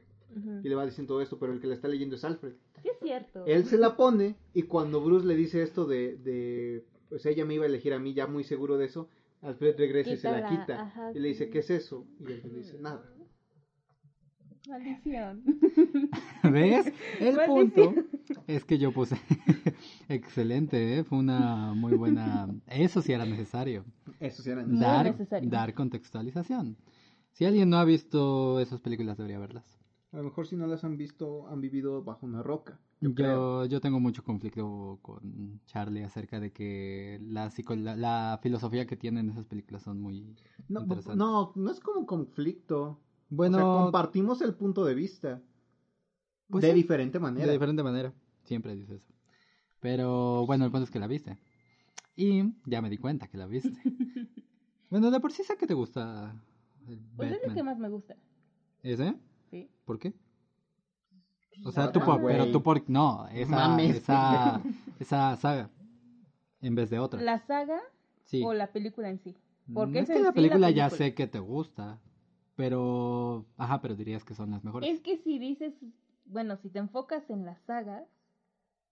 Y 0.63 0.69
le 0.69 0.75
va 0.75 0.85
diciendo 0.85 1.13
todo 1.13 1.21
esto, 1.21 1.37
pero 1.39 1.53
el 1.53 1.59
que 1.59 1.67
la 1.67 1.75
está 1.75 1.87
leyendo 1.87 2.15
es 2.15 2.23
Alfred. 2.23 2.53
Sí 2.81 2.89
es 2.89 2.99
cierto. 3.01 3.45
Él 3.45 3.65
se 3.65 3.77
la 3.77 3.95
pone 3.95 4.35
y 4.53 4.63
cuando 4.63 5.01
Bruce 5.01 5.25
le 5.25 5.35
dice 5.35 5.61
esto 5.63 5.85
de, 5.85 6.17
de 6.17 6.85
pues 7.09 7.25
ella 7.25 7.45
me 7.45 7.53
iba 7.55 7.63
a 7.63 7.67
elegir 7.67 7.93
a 7.93 7.99
mí, 7.99 8.13
ya 8.13 8.27
muy 8.27 8.43
seguro 8.43 8.77
de 8.77 8.85
eso, 8.85 9.09
Alfred 9.41 9.77
regresa 9.77 10.11
y 10.13 10.17
se 10.17 10.31
la 10.31 10.47
Quita 10.47 10.81
ajá, 10.83 11.11
y 11.13 11.19
le 11.19 11.27
dice, 11.29 11.45
sí. 11.45 11.51
¿qué 11.51 11.59
es 11.59 11.69
eso? 11.69 12.07
Y 12.19 12.31
él 12.31 12.41
le 12.43 12.59
dice, 12.59 12.77
nada. 12.79 13.03
Maldición. 14.65 15.43
¿Ves? 16.43 16.91
El 17.19 17.35
Maldición. 17.35 17.45
punto 17.45 17.93
es 18.47 18.63
que 18.63 18.77
yo 18.77 18.93
puse 18.93 19.17
excelente, 20.09 20.97
¿eh? 20.99 21.03
fue 21.03 21.17
una 21.17 21.73
muy 21.73 21.93
buena. 21.95 22.47
Eso 22.67 23.01
sí 23.01 23.11
era 23.11 23.25
necesario. 23.25 23.83
Eso 24.19 24.41
sí 24.41 24.49
era 24.49 24.63
Dar, 24.65 25.05
necesario. 25.05 25.49
dar 25.49 25.73
contextualización. 25.73 26.77
Si 27.33 27.45
alguien 27.45 27.69
no 27.69 27.77
ha 27.77 27.83
visto 27.85 28.59
esas 28.61 28.79
películas, 28.79 29.17
debería 29.17 29.39
verlas. 29.39 29.65
A 30.13 30.17
lo 30.17 30.23
mejor 30.23 30.47
si 30.47 30.55
no 30.55 30.65
las 30.65 30.85
han 30.85 30.95
visto, 30.95 31.45
han 31.49 31.59
vivido 31.59 32.01
bajo 32.03 32.25
una 32.25 32.41
roca. 32.41 32.79
Yo. 33.01 33.09
Yo, 33.15 33.65
yo 33.65 33.81
tengo 33.81 33.99
mucho 33.99 34.23
conflicto 34.23 34.99
con 35.01 35.59
Charlie 35.65 36.03
acerca 36.03 36.39
de 36.39 36.51
que 36.53 37.19
la, 37.21 37.49
psico- 37.51 37.75
la, 37.75 37.95
la 37.95 38.39
filosofía 38.41 38.87
que 38.87 38.95
tienen 38.97 39.29
esas 39.29 39.45
películas 39.45 39.83
son 39.83 39.99
muy 40.01 40.35
No, 40.67 40.81
interesantes. 40.81 41.17
no, 41.17 41.53
no 41.55 41.71
es 41.71 41.79
como 41.79 42.05
conflicto. 42.05 42.99
Bueno, 43.29 43.57
o 43.57 43.59
sea, 43.59 43.69
compartimos 43.71 44.41
el 44.41 44.55
punto 44.55 44.85
de 44.85 44.95
vista. 44.95 45.41
Pues 46.49 46.61
de 46.61 46.67
sí, 46.67 46.73
diferente 46.73 47.19
manera. 47.19 47.47
de 47.47 47.53
diferente 47.53 47.83
manera. 47.83 48.13
Siempre 48.43 48.75
dices 48.75 49.01
eso. 49.01 49.13
Pero 49.79 50.45
bueno, 50.47 50.65
el 50.65 50.71
punto 50.71 50.85
es 50.85 50.91
que 50.91 50.99
la 50.99 51.07
viste. 51.07 51.37
Y 52.15 52.43
ya 52.65 52.81
me 52.81 52.89
di 52.89 52.97
cuenta 52.97 53.27
que 53.27 53.37
la 53.37 53.47
viste. 53.47 53.79
bueno, 54.89 55.11
de 55.11 55.19
por 55.19 55.31
sí 55.31 55.43
sé 55.43 55.57
que 55.57 55.67
te 55.67 55.73
gusta 55.73 56.35
el 56.87 56.99
Pues 57.17 57.31
es 57.31 57.41
el 57.43 57.51
Batman. 57.51 57.53
que 57.53 57.63
más 57.63 57.79
me 57.79 57.89
gusta. 57.89 58.15
¿Ese? 58.83 59.15
Sí. 59.53 59.69
¿Por 59.85 59.99
qué? 59.99 60.13
O 61.63 61.71
sea, 61.71 61.91
tú 61.91 61.99
por, 61.99 62.25
pero 62.25 62.51
tú 62.51 62.63
por, 62.63 62.89
no, 62.89 63.27
esa, 63.27 63.51
Mames. 63.69 63.97
esa, 63.97 64.59
esa 64.99 65.35
saga, 65.35 65.69
en 66.61 66.73
vez 66.73 66.89
de 66.89 66.97
otra. 66.97 67.21
¿La 67.21 67.37
saga 67.45 67.79
sí. 68.25 68.41
o 68.43 68.51
la 68.55 68.71
película 68.71 69.09
en 69.09 69.19
sí? 69.19 69.35
Porque 69.71 69.99
es 69.99 70.09
es 70.09 70.17
que 70.17 70.23
la 70.23 70.29
sí 70.31 70.35
película 70.35 70.71
ya 70.71 70.89
película. 70.89 71.07
sé 71.07 71.13
que 71.13 71.27
te 71.27 71.37
gusta, 71.37 71.99
pero, 72.55 73.45
ajá, 73.57 73.79
pero 73.81 73.95
dirías 73.95 74.23
que 74.25 74.33
son 74.33 74.49
las 74.49 74.63
mejores. 74.63 74.89
Es 74.89 75.01
que 75.01 75.17
si 75.17 75.37
dices, 75.37 75.75
bueno, 76.25 76.57
si 76.57 76.69
te 76.69 76.79
enfocas 76.79 77.29
en 77.29 77.45
las 77.45 77.61
sagas, 77.61 78.03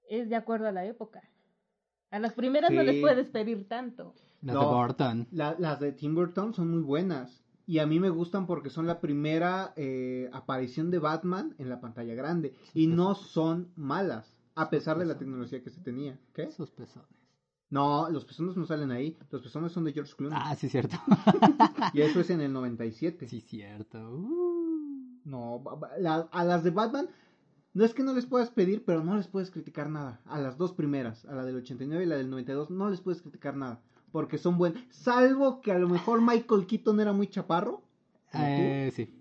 es 0.08 0.30
de 0.30 0.36
acuerdo 0.36 0.68
a 0.68 0.72
la 0.72 0.86
época. 0.86 1.24
A 2.12 2.20
las 2.20 2.34
primeras 2.34 2.70
no 2.70 2.84
les 2.84 3.02
puedes 3.02 3.28
pedir 3.30 3.68
tanto. 3.68 4.14
Las 4.44 4.54
No. 4.56 4.62
de 4.70 4.76
Burton. 4.76 5.28
La- 5.32 5.56
las 5.58 5.80
de 5.80 5.94
Tim 5.94 6.14
Burton 6.14 6.54
son 6.54 6.70
muy 6.70 6.82
buenas. 6.84 7.41
Y 7.72 7.80
a 7.80 7.88
mí 7.88 8.02
me 8.02 8.10
gustan 8.10 8.48
porque 8.48 8.70
son 8.70 8.86
la 8.86 9.00
primera 9.00 9.72
eh, 9.78 10.30
aparición 10.34 10.92
de 10.92 11.00
Batman 11.00 11.56
en 11.58 11.70
la 11.70 11.80
pantalla 11.80 12.14
grande. 12.16 12.54
Y 12.74 12.88
no 12.88 13.16
son 13.16 13.72
malas, 13.78 14.36
a 14.56 14.70
pesar 14.70 15.00
de 15.00 15.06
la 15.06 15.18
tecnología 15.18 15.64
que 15.64 15.70
se 15.70 15.80
tenía. 15.80 16.20
¿Qué? 16.34 16.44
Esos 16.44 16.70
pezones. 16.72 17.08
No, 17.70 18.10
los 18.10 18.26
pezones 18.26 18.58
no 18.58 18.66
salen 18.66 18.92
ahí. 18.92 19.18
Los 19.30 19.42
pezones 19.42 19.72
son 19.72 19.86
de 19.86 19.94
George 19.94 20.14
Clooney. 20.18 20.38
Ah, 20.42 20.54
sí, 20.56 20.68
cierto. 20.68 20.98
Y 21.94 22.02
eso 22.02 22.20
es 22.20 22.30
en 22.30 22.42
el 22.42 22.52
97. 22.52 23.26
sí, 23.30 23.40
cierto. 23.40 24.00
Uh. 24.18 25.22
No, 25.24 25.64
la- 25.98 26.28
a 26.30 26.44
las 26.44 26.66
de 26.66 26.72
Batman, 26.72 27.08
no 27.74 27.86
es 27.86 27.94
que 27.94 28.04
no 28.04 28.14
les 28.14 28.26
puedas 28.26 28.50
pedir, 28.50 28.84
pero 28.84 29.02
no 29.02 29.16
les 29.16 29.30
puedes 29.30 29.50
criticar 29.50 29.90
nada. 29.90 30.20
A 30.26 30.42
las 30.42 30.58
dos 30.58 30.74
primeras, 30.74 31.24
a 31.24 31.36
la 31.36 31.46
del 31.46 31.56
89 31.56 32.04
y 32.04 32.08
la 32.08 32.18
del 32.18 32.30
92, 32.30 32.70
no 32.70 32.90
les 32.90 33.00
puedes 33.00 33.22
criticar 33.22 33.56
nada. 33.56 33.80
Porque 34.12 34.38
son 34.38 34.58
buenas. 34.58 34.84
Salvo 34.90 35.62
que 35.62 35.72
a 35.72 35.80
lo 35.80 35.88
mejor 35.88 36.22
Michael 36.22 36.66
Keaton 36.68 37.00
era 37.00 37.14
muy 37.14 37.28
chaparro. 37.28 37.82
Eh, 38.34 38.92
sí. 38.96 39.14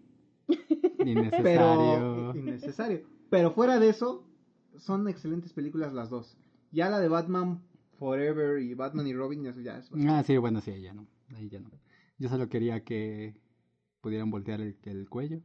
pero 0.99 1.05
Innecesario. 1.07 2.35
innecesario. 2.37 3.03
Pero 3.29 3.53
fuera 3.53 3.79
de 3.79 3.89
eso, 3.89 4.25
son 4.79 5.09
excelentes 5.09 5.53
películas 5.53 5.93
las 5.93 6.11
dos. 6.11 6.37
Ya 6.73 6.89
la 6.91 6.99
de 7.01 7.09
Batman 7.09 7.63
Forever 7.99 8.61
y 8.61 8.75
Batman 8.75 9.07
y 9.07 9.15
Robin, 9.15 9.47
eso 9.47 9.61
ya 9.61 9.79
es. 9.79 9.91
Ah, 10.09 10.23
sí, 10.25 10.37
bueno, 10.39 10.61
sí, 10.61 10.71
ahí 10.73 10.83
ya 10.83 10.93
no. 10.95 11.07
Ahí 11.37 11.49
ya 11.49 11.61
no. 11.61 11.71
Yo 12.19 12.29
solo 12.29 12.49
quería 12.49 12.83
que 12.85 13.37
pudieran 14.01 14.31
voltear 14.31 14.61
el, 14.61 14.77
el 14.85 15.09
cuello, 15.09 15.41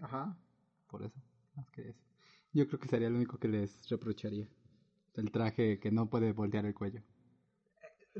Ajá. 0.00 0.36
por 0.88 1.02
eso. 1.02 1.20
Más 1.56 1.70
que 1.70 1.88
eso. 1.90 2.00
Yo 2.52 2.66
creo 2.66 2.78
que 2.78 2.88
sería 2.88 3.10
lo 3.10 3.16
único 3.16 3.38
que 3.38 3.48
les 3.48 3.88
reprocharía. 3.88 4.48
El 5.14 5.30
traje 5.30 5.78
que 5.80 5.90
no 5.90 6.08
puede 6.08 6.32
voltear 6.32 6.64
el 6.66 6.74
cuello. 6.74 7.02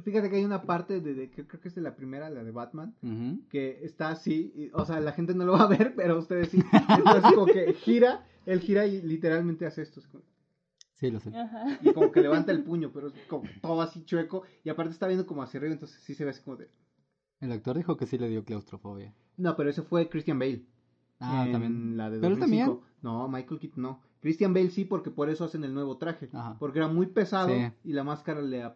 Fíjate 0.02 0.30
que 0.30 0.36
hay 0.36 0.44
una 0.44 0.62
parte 0.62 1.00
de, 1.00 1.14
de- 1.14 1.30
que 1.30 1.46
creo 1.46 1.60
que 1.60 1.68
es 1.68 1.74
de 1.74 1.80
la 1.80 1.96
primera, 1.96 2.30
la 2.30 2.44
de 2.44 2.50
Batman, 2.52 2.94
que 3.50 3.80
está 3.84 4.10
así, 4.10 4.52
y- 4.54 4.70
o 4.72 4.84
sea, 4.84 5.00
la 5.00 5.12
gente 5.12 5.34
no 5.34 5.44
lo 5.44 5.52
va 5.52 5.62
a 5.62 5.66
ver, 5.68 5.94
pero 5.96 6.18
ustedes 6.18 6.48
sí. 6.50 6.62
Entonces 6.96 7.32
como 7.34 7.46
que 7.46 7.72
gira, 7.74 8.26
él 8.46 8.60
gira 8.60 8.86
y 8.86 9.02
literalmente 9.02 9.66
hace 9.66 9.82
esto, 9.82 10.00
Sí, 10.94 11.10
lo 11.12 11.20
sé. 11.20 11.30
Ajá. 11.36 11.78
y 11.80 11.92
como 11.92 12.10
que 12.10 12.20
levanta 12.20 12.50
el 12.50 12.64
puño, 12.64 12.90
pero 12.92 13.08
es 13.08 13.14
como 13.28 13.44
todo 13.62 13.80
así 13.82 14.04
chueco, 14.04 14.42
y 14.64 14.68
aparte 14.68 14.92
está 14.92 15.06
viendo 15.06 15.26
como 15.26 15.42
hacia 15.42 15.58
arriba, 15.58 15.72
entonces 15.74 16.00
sí 16.02 16.14
se 16.14 16.24
ve 16.24 16.30
así 16.30 16.42
como 16.42 16.56
de... 16.56 16.68
El 17.40 17.52
actor 17.52 17.76
dijo 17.76 17.96
que 17.96 18.06
sí 18.06 18.18
le 18.18 18.28
dio 18.28 18.44
claustrofobia. 18.44 19.14
No, 19.36 19.54
pero 19.56 19.70
ese 19.70 19.82
fue 19.82 20.08
Christian 20.08 20.40
Bale. 20.40 20.64
Ah, 21.20 21.44
en 21.46 21.52
también. 21.52 21.96
La 21.96 22.10
de 22.10 22.18
Pero 22.18 22.34
él 22.34 22.40
2005. 22.40 22.82
No, 23.02 23.28
Michael 23.28 23.60
Keaton 23.60 23.82
no. 23.82 24.00
Christian 24.20 24.52
Bale 24.52 24.70
sí, 24.70 24.84
porque 24.84 25.12
por 25.12 25.30
eso 25.30 25.44
hacen 25.44 25.62
el 25.62 25.72
nuevo 25.72 25.96
traje. 25.98 26.28
Ajá. 26.32 26.56
Porque 26.58 26.80
era 26.80 26.88
muy 26.88 27.06
pesado 27.06 27.48
Sí. 27.54 27.70
y 27.84 27.92
la 27.92 28.02
máscara 28.02 28.42
le... 28.42 28.68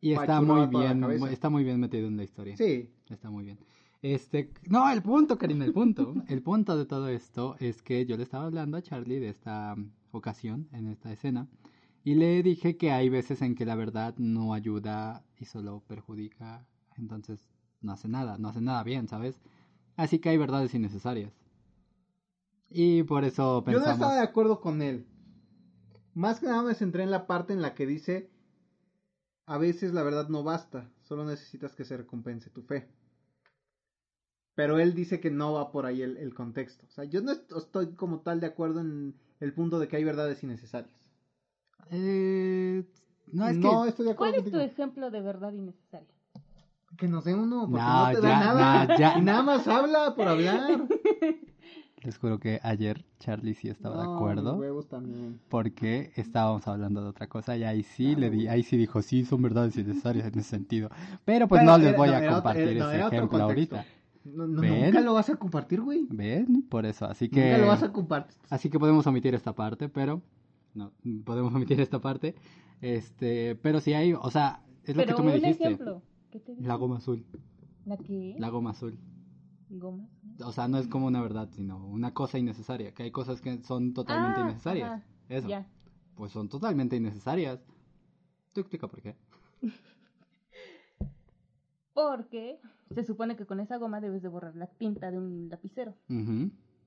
Y 0.00 0.12
está 0.12 0.40
muy 0.40 0.66
bien, 0.66 1.04
está 1.30 1.50
muy 1.50 1.64
bien 1.64 1.80
metido 1.80 2.06
en 2.06 2.16
la 2.16 2.24
historia. 2.24 2.56
Sí. 2.56 2.90
Está 3.08 3.30
muy 3.30 3.44
bien. 3.44 3.58
Este, 4.00 4.52
no, 4.68 4.88
el 4.90 5.02
punto, 5.02 5.38
Karina, 5.38 5.64
el 5.64 5.72
punto. 5.72 6.14
El 6.28 6.42
punto 6.42 6.76
de 6.76 6.86
todo 6.86 7.08
esto 7.08 7.56
es 7.58 7.82
que 7.82 8.06
yo 8.06 8.16
le 8.16 8.22
estaba 8.22 8.44
hablando 8.44 8.76
a 8.76 8.82
Charlie 8.82 9.18
de 9.18 9.30
esta 9.30 9.74
mm, 9.74 9.90
ocasión, 10.12 10.68
en 10.72 10.86
esta 10.86 11.10
escena, 11.12 11.48
y 12.04 12.14
le 12.14 12.42
dije 12.42 12.76
que 12.76 12.92
hay 12.92 13.08
veces 13.08 13.42
en 13.42 13.56
que 13.56 13.66
la 13.66 13.74
verdad 13.74 14.14
no 14.18 14.54
ayuda 14.54 15.24
y 15.36 15.46
solo 15.46 15.82
perjudica, 15.88 16.64
entonces 16.96 17.44
no 17.80 17.92
hace 17.92 18.08
nada, 18.08 18.38
no 18.38 18.48
hace 18.48 18.60
nada 18.60 18.84
bien, 18.84 19.08
¿sabes? 19.08 19.40
Así 19.96 20.20
que 20.20 20.28
hay 20.28 20.36
verdades 20.36 20.74
innecesarias. 20.74 21.32
Y 22.70 23.02
por 23.02 23.24
eso 23.24 23.60
Yo 23.60 23.64
pensamos... 23.64 23.86
no 23.86 23.92
estaba 23.94 24.14
de 24.14 24.22
acuerdo 24.22 24.60
con 24.60 24.80
él. 24.80 25.06
Más 26.14 26.38
que 26.38 26.46
nada 26.46 26.62
me 26.62 26.74
centré 26.74 27.02
en 27.02 27.10
la 27.10 27.26
parte 27.26 27.52
en 27.52 27.62
la 27.62 27.74
que 27.74 27.86
dice, 27.86 28.30
a 29.48 29.56
veces 29.58 29.92
la 29.94 30.02
verdad 30.02 30.28
no 30.28 30.42
basta, 30.44 30.86
solo 31.02 31.24
necesitas 31.24 31.74
que 31.74 31.84
se 31.84 31.96
recompense 31.96 32.50
tu 32.50 32.62
fe. 32.62 32.86
Pero 34.54 34.78
él 34.78 34.94
dice 34.94 35.20
que 35.20 35.30
no 35.30 35.54
va 35.54 35.70
por 35.70 35.86
ahí 35.86 36.02
el, 36.02 36.16
el 36.18 36.34
contexto. 36.34 36.84
O 36.86 36.90
sea, 36.90 37.04
yo 37.04 37.22
no 37.22 37.32
est- 37.32 37.50
estoy 37.52 37.94
como 37.94 38.20
tal 38.20 38.40
de 38.40 38.46
acuerdo 38.46 38.80
en 38.80 39.14
el 39.40 39.52
punto 39.54 39.78
de 39.78 39.88
que 39.88 39.96
hay 39.96 40.04
verdades 40.04 40.42
innecesarias. 40.42 40.94
Eh, 41.90 42.84
no, 43.32 43.48
es 43.48 43.56
no 43.56 43.84
que... 43.84 43.88
estoy 43.88 44.04
de 44.06 44.12
acuerdo 44.12 44.34
¿Cuál 44.34 44.46
es 44.46 44.52
tu 44.52 44.58
ejemplo 44.58 45.10
de 45.10 45.20
verdad 45.22 45.52
innecesaria? 45.52 46.08
Que 46.98 47.06
nos 47.08 47.24
dé 47.24 47.34
uno, 47.34 47.68
porque 47.70 47.84
No, 47.84 48.06
no, 48.06 48.12
te 48.12 48.20
da 48.20 48.40
nada. 48.40 48.84
no, 48.86 48.98
ya. 48.98 49.18
Y 49.18 49.22
nada 49.22 49.42
más 49.42 49.66
habla 49.68 50.14
por 50.14 50.28
hablar. 50.28 50.88
Les 52.04 52.16
juro 52.16 52.38
que 52.38 52.60
ayer 52.62 53.04
Charlie 53.18 53.54
sí 53.54 53.68
estaba 53.68 53.96
de 53.98 54.04
acuerdo. 54.14 54.52
mis 54.52 54.60
huevos 54.60 54.88
también. 54.88 55.40
porque 55.48 56.12
estábamos 56.16 56.66
hablando 56.68 57.02
de 57.02 57.08
otra 57.08 57.26
cosa 57.28 57.56
y 57.56 57.64
ahí 57.64 57.82
sí 57.82 58.14
Ah, 58.16 58.20
le 58.20 58.30
di, 58.30 58.46
ahí 58.48 58.62
sí 58.62 58.76
dijo, 58.76 59.02
sí, 59.02 59.24
son 59.24 59.42
verdades 59.42 59.76
innecesarias 59.76 60.26
en 60.32 60.38
ese 60.38 60.48
sentido. 60.50 60.90
Pero 61.24 61.48
pues 61.48 61.60
Pero 61.60 61.72
no 61.72 61.78
les 61.78 61.96
voy 61.96 62.08
no, 62.08 62.14
a 62.16 62.26
compartir 62.34 62.68
era- 62.68 62.86
ese 62.86 62.96
era 62.96 63.06
ejemplo 63.08 63.42
ahorita. 63.42 63.84
No, 64.24 64.46
no, 64.46 64.60
¿Ven? 64.60 64.84
nunca 64.86 65.00
lo 65.00 65.14
vas 65.14 65.28
a 65.30 65.36
compartir, 65.36 65.80
güey. 65.80 66.06
¿Ven? 66.10 66.62
Por 66.68 66.84
eso, 66.86 67.06
así 67.06 67.26
Nunca 67.26 67.34
que 67.40 67.58
lo 67.58 67.66
vas 67.66 67.82
a 67.82 67.92
compartir. 67.92 68.36
así 68.50 68.68
que 68.70 68.78
podemos 68.78 69.06
omitir 69.06 69.34
esta 69.34 69.54
parte, 69.54 69.88
pero 69.88 70.22
no, 70.74 70.92
podemos 71.24 71.52
omitir 71.54 71.80
esta 71.80 72.00
parte. 72.00 72.34
Este, 72.80 73.56
pero 73.56 73.80
sí 73.80 73.92
hay, 73.94 74.12
o 74.12 74.30
sea, 74.30 74.62
es 74.84 74.94
lo 74.96 75.02
Pero 75.02 75.16
que 75.16 75.22
tú 75.22 75.26
me 75.26 75.34
dijiste. 75.34 75.64
ejemplo. 75.64 76.02
¿Qué 76.30 76.38
te 76.40 76.54
La 76.60 76.74
goma 76.76 76.98
azul, 76.98 77.24
¿La 77.86 77.96
qué? 77.96 78.36
la 78.38 78.50
goma 78.50 78.70
azul. 78.70 78.98
Goma. 79.70 80.08
O 80.44 80.52
sea, 80.52 80.66
no 80.68 80.78
es 80.78 80.86
como 80.88 81.06
una 81.06 81.20
verdad, 81.22 81.48
sino 81.52 81.78
una 81.86 82.14
cosa 82.14 82.38
innecesaria, 82.38 82.92
que 82.94 83.02
hay 83.04 83.10
cosas 83.10 83.40
que 83.40 83.62
son 83.62 83.92
totalmente 83.94 84.40
Ah, 84.40 84.44
innecesarias. 84.44 84.90
ajá, 84.90 85.02
Eso. 85.28 85.48
Ya. 85.48 85.66
Pues 86.14 86.32
son 86.32 86.48
totalmente 86.48 86.96
innecesarias. 86.96 87.60
Tú 88.52 88.60
explica 88.60 88.88
por 88.88 89.02
qué. 89.02 89.14
Porque 91.94 92.58
se 92.94 93.04
supone 93.04 93.36
que 93.36 93.44
con 93.46 93.60
esa 93.60 93.76
goma 93.76 94.00
debes 94.00 94.22
de 94.22 94.28
borrar 94.28 94.54
la 94.54 94.66
tinta 94.68 95.10
de 95.10 95.18
un 95.18 95.48
lapicero. 95.48 95.94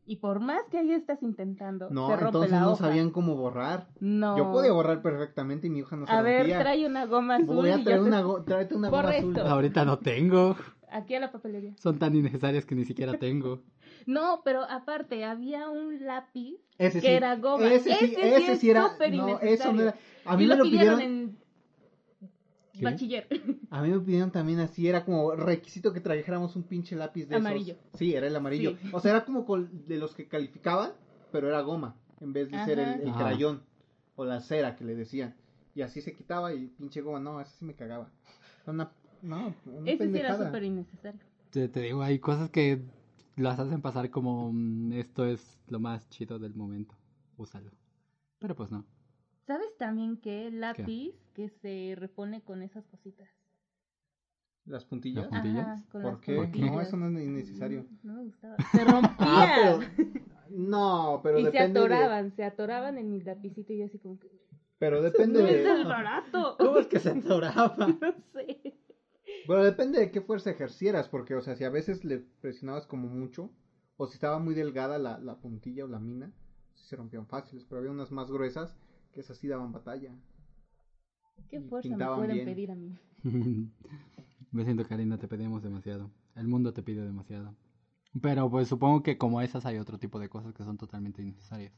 Y 0.06 0.16
por 0.18 0.40
más 0.40 0.62
que 0.72 0.78
ahí 0.80 0.92
estás 0.94 1.22
intentando, 1.22 1.90
No, 1.90 2.08
se 2.08 2.14
rompe 2.16 2.26
entonces 2.28 2.52
la 2.52 2.60
no 2.62 2.72
hoja. 2.72 2.86
sabían 2.88 3.12
cómo 3.12 3.36
borrar. 3.36 3.88
No. 4.00 4.38
Yo 4.38 4.52
podía 4.52 4.72
borrar 4.72 5.02
perfectamente 5.02 5.68
y 5.68 5.70
mi 5.70 5.82
hoja 5.82 5.96
no 5.98 6.06
se 6.08 6.12
A 6.12 6.22
ver, 6.22 6.48
trae 6.48 6.86
una 6.88 7.06
goma 7.06 7.36
azul. 7.36 7.56
Voy 7.56 7.70
a 7.70 7.78
y 7.78 7.84
traer 7.84 8.00
te- 8.02 8.08
una, 8.08 8.22
go- 8.22 8.42
tráete 8.44 8.76
una 8.76 8.90
goma 8.90 9.10
azul. 9.10 9.38
Ahorita 9.40 9.86
no 9.86 10.00
tengo. 10.00 10.56
Aquí 10.92 11.16
a 11.16 11.20
la 11.20 11.32
papelería. 11.32 11.74
Son 11.78 11.98
tan 11.98 12.14
innecesarias 12.16 12.66
que 12.66 12.76
ni 12.76 12.86
siquiera 12.86 13.18
tengo. 13.18 13.62
No, 14.08 14.42
pero 14.44 14.64
aparte, 14.64 15.24
había 15.26 15.70
un 15.70 16.04
lápiz 16.06 16.56
Ese 16.80 17.02
que 17.02 17.08
sí. 17.08 17.14
era 17.14 17.36
goma. 17.36 17.72
Ese 17.72 17.94
sí, 17.94 18.06
Ese 18.06 18.16
sí 18.16 18.22
ese 18.22 18.52
es 18.54 18.60
sí 18.60 18.70
era. 18.72 18.90
súper 18.90 19.14
No, 19.14 19.40
eso 19.40 19.72
no 19.74 19.82
era. 19.84 19.96
A 20.26 20.36
mí 20.38 20.46
y 20.46 20.48
me 20.48 20.56
lo 20.56 20.64
pidieron 20.64 20.98
pidieron. 20.98 21.02
en 21.02 21.38
¿Qué? 22.74 22.84
bachiller. 22.84 23.28
A 23.70 23.82
mí 23.84 23.90
me 23.90 24.00
pidieron 24.00 24.32
también 24.32 24.60
así, 24.60 24.88
era 24.88 25.06
como 25.06 25.36
requisito 25.36 25.94
que 25.94 26.00
trajéramos 26.00 26.56
un 26.56 26.64
pinche 26.64 26.96
lápiz 26.96 27.26
de 27.28 27.36
Amarillo. 27.36 27.74
esos. 27.74 28.00
Sí, 28.00 28.16
era 28.16 28.26
el 28.28 28.36
amarillo. 28.36 28.76
Sí. 28.82 28.90
O 28.92 29.00
sea, 29.00 29.12
era 29.12 29.26
como 29.26 29.46
de 29.60 29.98
los 29.98 30.16
que 30.16 30.28
calificaban, 30.28 30.94
pero 31.32 31.48
era 31.50 31.62
goma, 31.62 31.96
en 32.22 32.34
vez 32.34 32.50
de 32.50 32.64
ser 32.66 32.80
el, 32.80 33.12
crayón 33.14 33.62
o 34.16 34.26
la 34.26 34.40
cera 34.40 34.76
que 34.76 34.84
le 34.84 34.96
decían. 34.96 35.36
Y 35.76 35.84
así 35.84 36.02
se 36.02 36.16
quitaba 36.16 36.54
y 36.56 36.68
pinche 36.68 37.02
goma, 37.02 37.20
no, 37.20 37.40
esa 37.40 37.52
sí 37.52 37.66
me 37.66 37.76
cagaba. 37.76 38.10
Una, 38.66 38.92
no, 39.22 39.54
una 39.66 39.92
Ese 39.92 40.12
sí 40.12 40.18
era 40.18 40.38
súper 40.38 40.64
innecesario. 40.64 41.20
Te, 41.50 41.68
te 41.68 41.82
digo, 41.82 42.02
hay 42.02 42.20
cosas 42.20 42.50
que 42.50 42.82
las 43.36 43.60
hacen 43.60 43.82
pasar 43.82 44.10
como 44.10 44.52
mm, 44.54 44.94
esto 44.94 45.26
es 45.26 45.60
lo 45.68 45.80
más 45.80 46.10
chido 46.10 46.40
del 46.40 46.56
momento. 46.56 46.96
Úsalo. 47.38 47.72
Pero 48.40 48.56
pues 48.56 48.72
no. 48.72 48.86
¿Sabes 49.48 49.76
también 49.78 50.18
que 50.18 50.48
el 50.48 50.62
lápiz 50.62 51.14
que 51.34 51.50
se 51.50 51.96
repone 51.98 52.42
con 52.42 52.62
esas 52.62 52.86
cositas? 52.88 53.30
¿Las 54.66 54.86
puntillas? 54.86 55.24
Las 55.30 55.42
puntillas. 55.42 55.68
Ajá, 55.68 55.84
con 55.92 56.02
¿Por 56.04 56.12
las 56.14 56.22
qué? 56.22 56.36
puntillas. 56.36 56.72
No, 56.72 56.82
eso 56.82 56.98
no 56.98 57.18
es 57.18 57.26
innecesario. 57.26 57.86
No, 58.04 58.14
no 58.14 58.20
me 58.20 58.26
gustaba. 58.26 58.56
Se 58.72 58.84
rompía. 58.86 59.16
Ah, 59.20 59.80
pero... 59.96 60.12
No, 60.52 61.20
pero 61.24 61.40
y 61.40 61.44
se 61.46 61.52
depende 61.52 61.80
de... 61.80 61.86
atoraban, 61.86 62.36
se 62.36 62.44
atoraban 62.44 62.98
en 62.98 63.10
mi 63.10 63.22
lapicito 63.22 63.72
y 63.74 63.80
yo 63.80 63.86
así 63.86 63.98
como 64.00 64.20
que... 64.20 64.30
Pero 64.78 65.02
depende 65.02 65.42
No 65.42 65.48
es 65.48 65.66
el 65.66 65.78
de... 65.78 65.84
barato. 65.86 66.58
¿Cómo 66.60 66.78
es 66.78 66.88
que 66.88 67.00
se 67.00 67.10
atoraba? 67.10 67.76
No 68.02 68.14
sé. 68.34 68.76
Bueno, 69.46 69.64
depende 69.64 70.00
de 70.00 70.10
qué 70.12 70.20
fuerza 70.22 70.50
ejercieras, 70.50 71.08
porque, 71.08 71.36
o 71.36 71.42
sea, 71.42 71.56
si 71.56 71.64
a 71.64 71.70
veces 71.70 72.04
le 72.04 72.20
presionabas 72.20 72.88
como 72.88 73.08
mucho, 73.08 73.52
o 73.98 74.08
si 74.08 74.14
estaba 74.16 74.40
muy 74.40 74.56
delgada 74.56 74.98
la, 74.98 75.20
la 75.20 75.40
puntilla 75.40 75.86
o 75.86 75.88
la 75.88 76.00
mina, 76.00 76.32
se 76.76 76.96
rompían 76.96 77.28
fáciles, 77.28 77.66
pero 77.66 77.80
había 77.80 77.92
unas 77.92 78.12
más 78.12 78.32
gruesas 78.32 78.78
que 79.12 79.20
esas 79.22 79.38
sí 79.38 79.48
daban 79.48 79.72
batalla. 79.72 80.12
¿Qué 81.50 81.60
Y 81.82 81.90
fuerza 81.90 81.96
me 81.96 82.08
pueden 82.08 82.38
bien. 82.38 82.46
pedir 82.46 82.72
a 82.72 82.76
mí? 82.76 82.98
Me 84.52 84.64
siento, 84.66 84.86
Karina, 84.88 85.18
te 85.18 85.28
pedimos 85.28 85.64
demasiado. 85.64 86.12
El 86.36 86.48
mundo 86.48 86.74
te 86.74 86.84
pide 86.84 87.04
demasiado. 87.04 87.56
Pero 88.22 88.50
pues 88.52 88.68
supongo 88.70 89.04
que 89.04 89.18
como 89.18 89.42
esas 89.42 89.66
hay 89.66 89.78
otro 89.80 90.00
tipo 90.00 90.20
de 90.20 90.30
cosas 90.30 90.54
que 90.54 90.64
son 90.64 90.78
totalmente 90.78 91.22
innecesarias. 91.22 91.74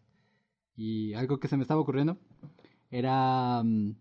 Y 0.75 1.13
algo 1.15 1.39
que 1.39 1.48
se 1.50 1.58
me 1.58 1.63
estaba 1.63 1.82
ocurriendo 1.82 2.17
era... 2.91 3.63
mm, 3.63 3.91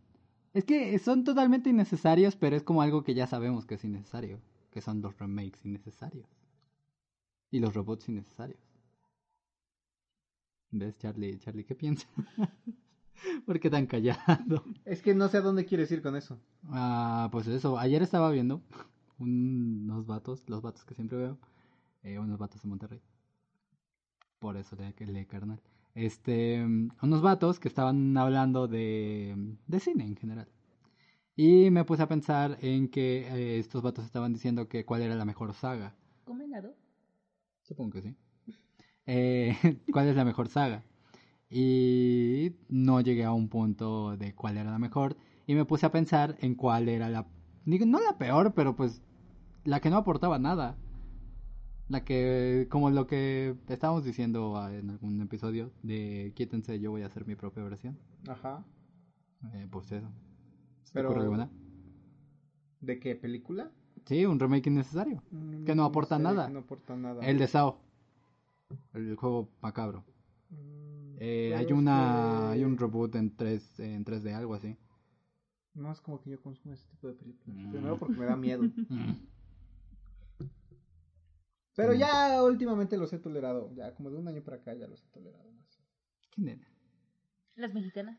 Es 0.54 0.64
que 0.64 0.99
son 0.99 1.25
totalmente 1.25 1.68
innecesarios, 1.68 2.37
pero 2.37 2.56
es 2.56 2.62
como 2.62 2.80
algo 2.80 3.02
que 3.04 3.12
ya 3.12 3.26
sabemos 3.26 3.66
que 3.66 3.75
es 3.75 3.85
innecesario. 3.85 4.40
Que 4.71 4.80
son 4.80 5.02
los 5.02 5.18
remakes 5.18 5.64
innecesarios. 5.66 6.26
Y 7.52 7.61
los 7.61 7.73
robots 7.75 8.09
innecesarios. 8.09 8.59
¿Ves, 10.73 10.97
Charlie? 10.99 11.38
Charlie, 11.38 11.64
¿qué 11.64 11.75
piensas? 11.75 12.09
¿Por 13.47 13.61
qué 13.61 13.71
tan 13.71 13.87
callado? 13.87 14.64
Es 14.85 15.02
que 15.02 15.14
no 15.14 15.28
sé 15.28 15.38
a 15.38 15.40
dónde 15.42 15.64
quieres 15.64 15.90
ir 15.92 16.02
con 16.02 16.16
eso. 16.16 16.38
Ah, 16.71 17.28
pues 17.30 17.47
eso, 17.47 17.78
ayer 17.78 18.02
estaba 18.02 18.30
viendo 18.30 18.62
un- 19.18 19.82
unos 19.85 20.06
vatos, 20.06 20.49
los 20.49 20.62
vatos 20.62 20.85
que 20.85 20.94
siempre 20.94 21.18
veo, 21.18 21.38
eh, 22.02 22.18
unos 22.18 22.38
vatos 22.38 22.62
de 22.62 22.68
Monterrey. 22.68 23.02
Por 24.38 24.59
eso 24.59 24.76
le 24.76 24.94
le 25.06 25.26
carnal. 25.26 25.62
Este, 25.94 26.64
mm, 26.64 26.90
unos 27.02 27.22
vatos 27.22 27.61
que 27.61 27.68
estaban 27.68 28.16
hablando 28.16 28.68
de, 28.68 29.34
de 29.66 29.80
cine 29.80 30.04
en 30.04 30.16
general. 30.16 30.49
Y 31.37 31.70
me 31.70 31.84
puse 31.84 32.02
a 32.02 32.08
pensar 32.08 32.58
en 32.61 32.88
que 32.88 33.26
eh, 33.28 33.58
estos 33.58 33.82
vatos 33.82 34.04
estaban 34.04 34.32
diciendo 34.32 34.68
que 34.68 34.84
cuál 34.84 35.02
era 35.02 35.14
la 35.14 35.25
mejor 35.25 35.54
saga. 35.54 35.94
¿Comen 36.25 36.49
helado? 36.52 36.75
Supongo 37.62 37.92
que 37.92 38.02
sí. 38.02 38.16
Eh, 39.06 39.56
¿Cuál 39.92 40.08
es 40.08 40.16
la 40.16 40.25
mejor 40.25 40.49
saga? 40.49 40.84
Y 41.50 42.52
no 42.68 43.00
llegué 43.00 43.25
a 43.25 43.32
un 43.32 43.49
punto 43.49 44.16
de 44.16 44.34
cuál 44.34 44.58
era 44.58 44.70
la 44.70 44.78
mejor. 44.78 45.16
Y 45.46 45.54
me 45.54 45.64
puse 45.64 45.87
a 45.87 45.92
pensar 45.92 46.37
en 46.40 46.54
cuál 46.54 46.88
era 46.88 47.11
la... 47.11 47.26
No 47.64 48.00
la 48.00 48.16
peor, 48.18 48.54
pero 48.54 48.76
pues 48.76 49.02
la 49.64 49.80
que 49.80 49.90
no 49.90 49.96
aportaba 49.99 50.38
nada. 50.38 50.76
La 51.88 52.04
que, 52.04 52.68
como 52.70 52.90
lo 52.90 53.06
que 53.06 53.54
estábamos 53.68 54.04
diciendo 54.04 54.56
ah, 54.56 54.74
en 54.74 54.90
algún 54.90 55.20
episodio 55.20 55.72
de 55.82 56.32
Quítense, 56.34 56.80
yo 56.80 56.90
voy 56.90 57.02
a 57.02 57.06
hacer 57.06 57.26
mi 57.26 57.34
propia 57.34 57.62
versión. 57.64 57.98
Ajá. 58.28 58.64
Eh, 59.52 59.66
pues 59.70 59.90
eso. 59.92 60.06
¿Se 60.84 60.92
te 60.92 60.94
Pero- 60.94 61.08
ocurre 61.10 61.22
alguna? 61.24 61.50
¿De 62.80 62.98
qué 62.98 63.14
película? 63.14 63.70
Sí, 64.06 64.24
un 64.26 64.40
remake 64.40 64.68
innecesario. 64.68 65.22
Que 65.66 65.74
no 65.74 65.84
aporta 65.84 66.16
sé, 66.16 66.22
nada. 66.22 66.48
no 66.48 66.60
aporta 66.60 66.96
nada. 66.96 67.24
El 67.24 67.38
de 67.38 67.46
Sao. 67.46 67.78
El 68.94 69.14
juego 69.16 69.48
macabro. 69.60 70.04
Mm, 70.50 71.16
Eh, 71.18 71.54
hay 71.56 71.72
una 71.72 72.48
que- 72.48 72.52
hay 72.54 72.64
un 72.64 72.76
reboot 72.78 73.14
en 73.16 73.36
3 73.36 73.78
en 73.80 74.04
3D 74.04 74.32
algo 74.34 74.54
así. 74.54 74.76
No 75.75 75.92
es 75.92 76.00
como 76.00 76.21
que 76.21 76.30
yo 76.30 76.40
consumo 76.40 76.75
ese 76.75 76.88
tipo 76.88 77.06
de 77.08 77.14
películas. 77.14 77.56
Mm. 77.66 77.71
Primero 77.71 77.99
porque 77.99 78.14
me 78.18 78.25
da 78.26 78.36
miedo. 78.36 78.62
Mm. 81.73 81.76
Pero 81.76 81.93
Sí. 81.95 81.99
ya 81.99 82.43
últimamente 82.43 82.97
los 82.97 83.13
he 83.13 83.19
tolerado. 83.19 83.71
Ya 83.75 83.95
como 83.95 84.11
de 84.11 84.19
un 84.19 84.28
año 84.28 84.43
para 84.43 84.58
acá 84.58 84.75
ya 84.75 84.87
los 84.87 85.02
he 85.02 85.08
tolerado 85.08 85.50
más. 85.52 85.78
¿Qué 86.30 86.43
nena? 86.43 86.67
Las 87.56 87.73
mexicanas. 87.75 88.19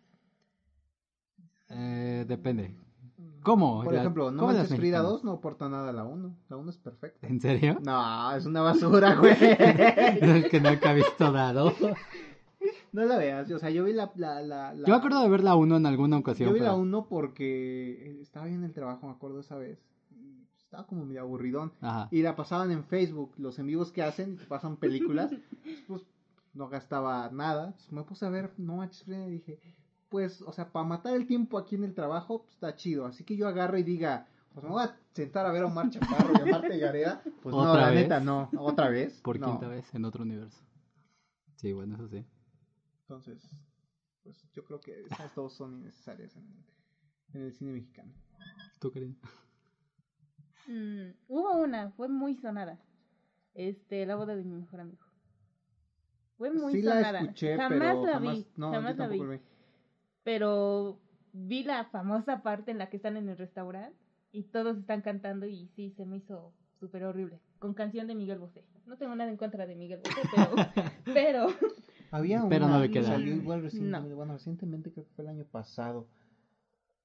Eh, 1.70 2.26
depende. 2.28 2.76
¿Cómo? 3.44 3.84
Por 3.84 3.94
La- 3.94 4.00
ejemplo, 4.02 4.32
No 4.32 4.40
¿cómo 4.40 4.52
las 4.52 4.62
Manches 4.62 4.78
Frida 4.78 4.98
mexicanas? 5.00 5.12
2 5.22 5.24
no 5.24 5.32
aporta 5.34 5.70
nada 5.70 5.90
a 5.90 5.94
la 5.94 6.04
1. 6.06 6.36
La 6.50 6.58
1 6.58 6.70
es 6.70 6.78
perfecta. 6.78 7.28
¿En 7.28 7.40
serio? 7.42 7.78
No, 7.84 8.36
es 8.36 8.46
una 8.46 8.62
basura, 8.62 9.16
güey. 9.16 9.34
Es 10.46 10.50
que 10.50 10.60
nunca 10.62 10.92
he 10.92 10.96
visto 10.96 11.32
dado. 11.32 11.74
no 12.92 13.06
la 13.06 13.18
veas. 13.18 13.50
O 13.52 13.60
sea, 13.60 13.70
yo 13.70 13.84
vi 13.84 13.94
la... 13.94 14.12
la, 14.16 14.42
la, 14.42 14.74
la- 14.74 14.88
Yo 14.88 14.94
me 14.94 14.98
acuerdo 14.98 15.22
de 15.24 15.30
ver 15.30 15.44
la 15.44 15.56
1 15.56 15.78
en 15.78 15.86
alguna 15.86 16.18
ocasión. 16.18 16.50
Yo 16.50 16.54
vi 16.54 16.60
la 16.60 16.72
pero- 16.72 16.82
1 16.82 17.08
porque 17.08 18.20
estaba 18.22 18.46
bien 18.46 18.60
en 18.60 18.66
el 18.66 18.74
trabajo, 18.74 19.08
me 19.08 19.14
acuerdo 19.14 19.40
esa 19.40 19.58
vez. 19.58 19.80
Estaba 20.74 20.88
como 20.88 21.06
medio 21.06 21.22
aburridón. 21.22 21.72
Ajá. 21.82 22.08
Y 22.10 22.24
la 22.24 22.36
pasaban 22.36 22.72
en 22.72 22.84
Facebook, 22.84 23.32
los 23.38 23.60
en 23.60 23.68
vivos 23.68 23.92
que 23.92 24.02
hacen, 24.02 24.38
te 24.38 24.46
pasan 24.46 24.78
películas. 24.78 25.32
pues 25.88 26.02
no 26.56 26.68
gastaba 26.68 27.30
nada. 27.30 27.74
Pues, 27.74 27.92
me 27.92 28.02
puse 28.02 28.26
a 28.26 28.30
ver 28.30 28.52
No 28.58 28.78
Manches 28.78 29.08
y 29.08 29.30
dije, 29.30 29.60
pues, 30.10 30.42
o 30.42 30.52
sea, 30.52 30.72
para 30.72 30.84
matar 30.84 31.16
el 31.16 31.28
tiempo 31.28 31.60
aquí 31.60 31.76
en 31.76 31.84
el 31.84 31.94
trabajo, 31.94 32.42
pues, 32.42 32.56
está 32.56 32.76
chido. 32.76 33.06
Así 33.06 33.24
que 33.24 33.38
yo 33.38 33.48
agarro 33.48 33.78
y 33.78 33.84
diga, 33.84 34.26
pues 34.52 34.64
me 34.64 34.72
voy 34.72 34.82
a 34.82 34.98
sentar 35.14 35.46
a 35.46 35.52
ver 35.52 35.62
a 35.62 35.68
Omar 35.68 35.92
Chaparro 35.92 36.34
y 36.40 36.42
a 36.42 36.52
Marta 36.52 36.76
Gareda. 36.76 37.22
Pues 37.44 37.54
no, 37.54 37.62
¿Otra 37.70 37.82
la 37.82 37.90
vez? 37.92 38.02
neta, 38.02 38.20
no. 38.20 38.50
¿Otra 38.58 38.90
vez? 38.90 39.22
Por 39.22 39.40
No. 39.40 39.46
quinta 39.52 39.68
vez 39.68 39.94
en 39.94 40.06
otro 40.06 40.24
universo. 40.24 40.60
Sí, 41.58 41.72
bueno, 41.72 41.94
eso 41.98 42.08
sí. 42.08 42.26
Entonces, 43.02 43.48
pues 44.24 44.44
yo 44.54 44.64
creo 44.66 44.80
que 44.82 45.04
esas 45.12 45.36
dos 45.36 45.54
son 45.54 45.76
innecesarias 45.82 46.36
en, 46.36 46.48
en 47.36 47.42
el 47.44 47.54
cine 47.54 47.74
mexicano. 47.74 48.12
¿Tú, 48.80 48.92
Karina? 48.92 49.16
Mm, 50.68 51.12
hubo 51.28 51.58
una, 51.58 51.92
fue 51.92 52.08
muy 52.08 52.36
sonada. 52.36 52.80
Este, 53.54 54.06
la 54.06 54.16
boda 54.16 54.36
de 54.36 54.44
mi 54.44 54.56
mejor 54.56 54.80
amigo. 54.82 55.04
Fue 56.38 56.52
muy 56.52 56.72
sí 56.74 56.82
sonada. 56.82 57.12
la 57.12 57.20
escuché, 57.22 57.56
jamás 57.56 57.80
pero 57.80 58.06
la 58.06 58.14
jamás, 58.14 58.36
vi, 58.38 58.48
no, 58.56 58.72
jamás 58.72 58.98
la 58.98 59.08
vi. 59.08 59.20
vi. 59.20 59.40
Pero 60.24 61.00
vi 61.34 61.64
la 61.64 61.86
famosa 61.86 62.42
parte 62.44 62.72
en 62.72 62.78
la 62.78 62.90
que 62.90 62.98
están 62.98 63.18
en 63.18 63.30
el 63.30 63.38
restaurante 63.38 63.96
y 64.32 64.44
todos 64.44 64.78
están 64.78 65.02
cantando 65.02 65.46
y 65.46 65.68
sí, 65.76 65.92
se 65.92 66.06
me 66.06 66.18
hizo 66.18 66.54
súper 66.80 67.04
horrible. 67.04 67.40
Con 67.60 67.74
canción 67.74 68.08
de 68.08 68.16
Miguel 68.16 68.40
Bosé. 68.40 68.64
No 68.86 68.98
tengo 68.98 69.16
nada 69.16 69.30
en 69.30 69.38
contra 69.38 69.66
de 69.66 69.76
Miguel 69.76 70.02
Bosé, 70.04 70.22
pero... 70.34 70.56
pero 71.14 71.48
Había 72.12 72.44
Pero 72.50 72.66
una 72.66 72.76
no 72.76 72.82
le 72.82 72.88
que 72.90 73.00
queda. 73.00 73.08
salió 73.10 73.36
igual 73.36 73.62
recientemente, 73.64 74.10
No. 74.10 74.16
bueno, 74.16 74.34
recientemente 74.34 74.92
creo 74.92 75.06
que 75.06 75.12
fue 75.14 75.24
el 75.24 75.30
año 75.30 75.46
pasado. 75.46 76.08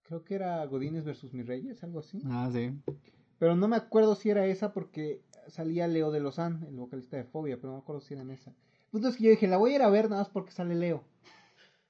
Creo 0.02 0.24
que 0.24 0.34
era 0.34 0.64
Godines 0.66 1.04
versus 1.04 1.32
Mis 1.34 1.46
Reyes, 1.46 1.82
algo 1.84 2.00
así. 2.00 2.22
Ah, 2.26 2.48
sí. 2.52 2.72
Pero 3.38 3.56
no 3.56 3.68
me 3.68 3.76
acuerdo 3.76 4.14
si 4.14 4.30
era 4.30 4.46
esa 4.46 4.72
porque 4.72 5.22
salía 5.48 5.86
Leo 5.86 6.10
de 6.10 6.20
Lozán, 6.20 6.64
el 6.68 6.76
vocalista 6.76 7.16
de 7.16 7.24
Fobia, 7.24 7.56
pero 7.56 7.68
no 7.68 7.78
me 7.78 7.82
acuerdo 7.82 8.00
si 8.00 8.14
era 8.14 8.22
en 8.22 8.30
esa. 8.30 8.50
El 8.50 8.90
punto 8.90 9.08
es 9.08 9.16
que 9.16 9.24
yo 9.24 9.30
dije, 9.30 9.46
la 9.46 9.56
voy 9.56 9.72
a 9.72 9.76
ir 9.76 9.82
a 9.82 9.90
ver 9.90 10.08
nada 10.08 10.22
más 10.22 10.30
porque 10.30 10.50
sale 10.50 10.74
Leo. 10.74 11.04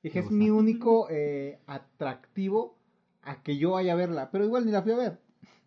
Dije, 0.02 0.20
es 0.20 0.30
mi 0.30 0.50
único 0.50 1.08
eh, 1.11 1.61
atractivo 1.66 2.76
a 3.22 3.42
que 3.42 3.58
yo 3.58 3.72
vaya 3.72 3.94
a 3.94 3.96
verla, 3.96 4.30
pero 4.30 4.44
igual 4.44 4.64
ni 4.64 4.72
la 4.72 4.82
fui 4.82 4.92
a 4.92 4.96
ver. 4.96 5.20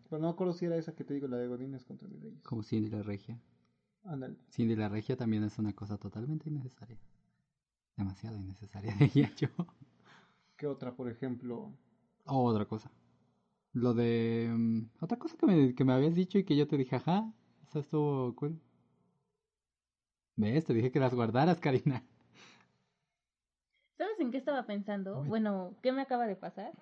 Pero 0.09 0.21
no 0.21 0.27
me 0.27 0.33
acuerdo 0.33 0.53
si 0.53 0.65
era 0.65 0.77
esa 0.77 0.93
que 0.93 1.03
te 1.03 1.13
digo, 1.13 1.27
la 1.27 1.37
de 1.37 1.47
Godines 1.47 1.85
contra 1.85 2.07
Mis 2.07 2.21
Reyes. 2.21 2.41
Como 2.43 2.63
Cindy 2.63 2.89
la 2.89 3.03
Regia. 3.03 3.39
Ándale. 4.03 4.35
Cindy 4.49 4.75
la 4.75 4.89
Regia 4.89 5.15
también 5.15 5.43
es 5.43 5.57
una 5.57 5.73
cosa 5.73 5.97
totalmente 5.97 6.49
innecesaria. 6.49 6.97
Demasiado 7.97 8.37
innecesaria, 8.37 8.95
diría 8.99 9.31
yo. 9.35 9.49
¿Qué 10.55 10.67
otra, 10.67 10.95
por 10.95 11.09
ejemplo? 11.09 11.73
O 12.25 12.43
otra 12.43 12.65
cosa. 12.65 12.91
Lo 13.73 13.93
de... 13.93 14.49
mm, 14.53 14.81
otra 15.01 15.17
cosa 15.17 15.37
que 15.37 15.45
me, 15.45 15.73
que 15.75 15.83
me 15.85 15.93
habías 15.93 16.15
dicho 16.15 16.37
y 16.37 16.43
que 16.43 16.55
yo 16.55 16.67
te 16.67 16.77
dije, 16.77 16.95
ajá, 16.97 17.31
eso 17.67 17.79
estuvo 17.79 18.35
cool. 18.35 18.59
¿Ves? 20.35 20.65
Te 20.65 20.73
dije 20.73 20.91
que 20.91 20.99
las 20.99 21.13
guardaras, 21.13 21.59
Karina. 21.59 22.03
¿sabes 23.97 24.19
en 24.19 24.31
qué 24.31 24.37
estaba 24.37 24.65
pensando? 24.65 25.23
Bueno, 25.23 25.75
¿qué 25.83 25.91
me 25.91 26.01
acaba 26.01 26.25
de 26.25 26.35
pasar? 26.35 26.73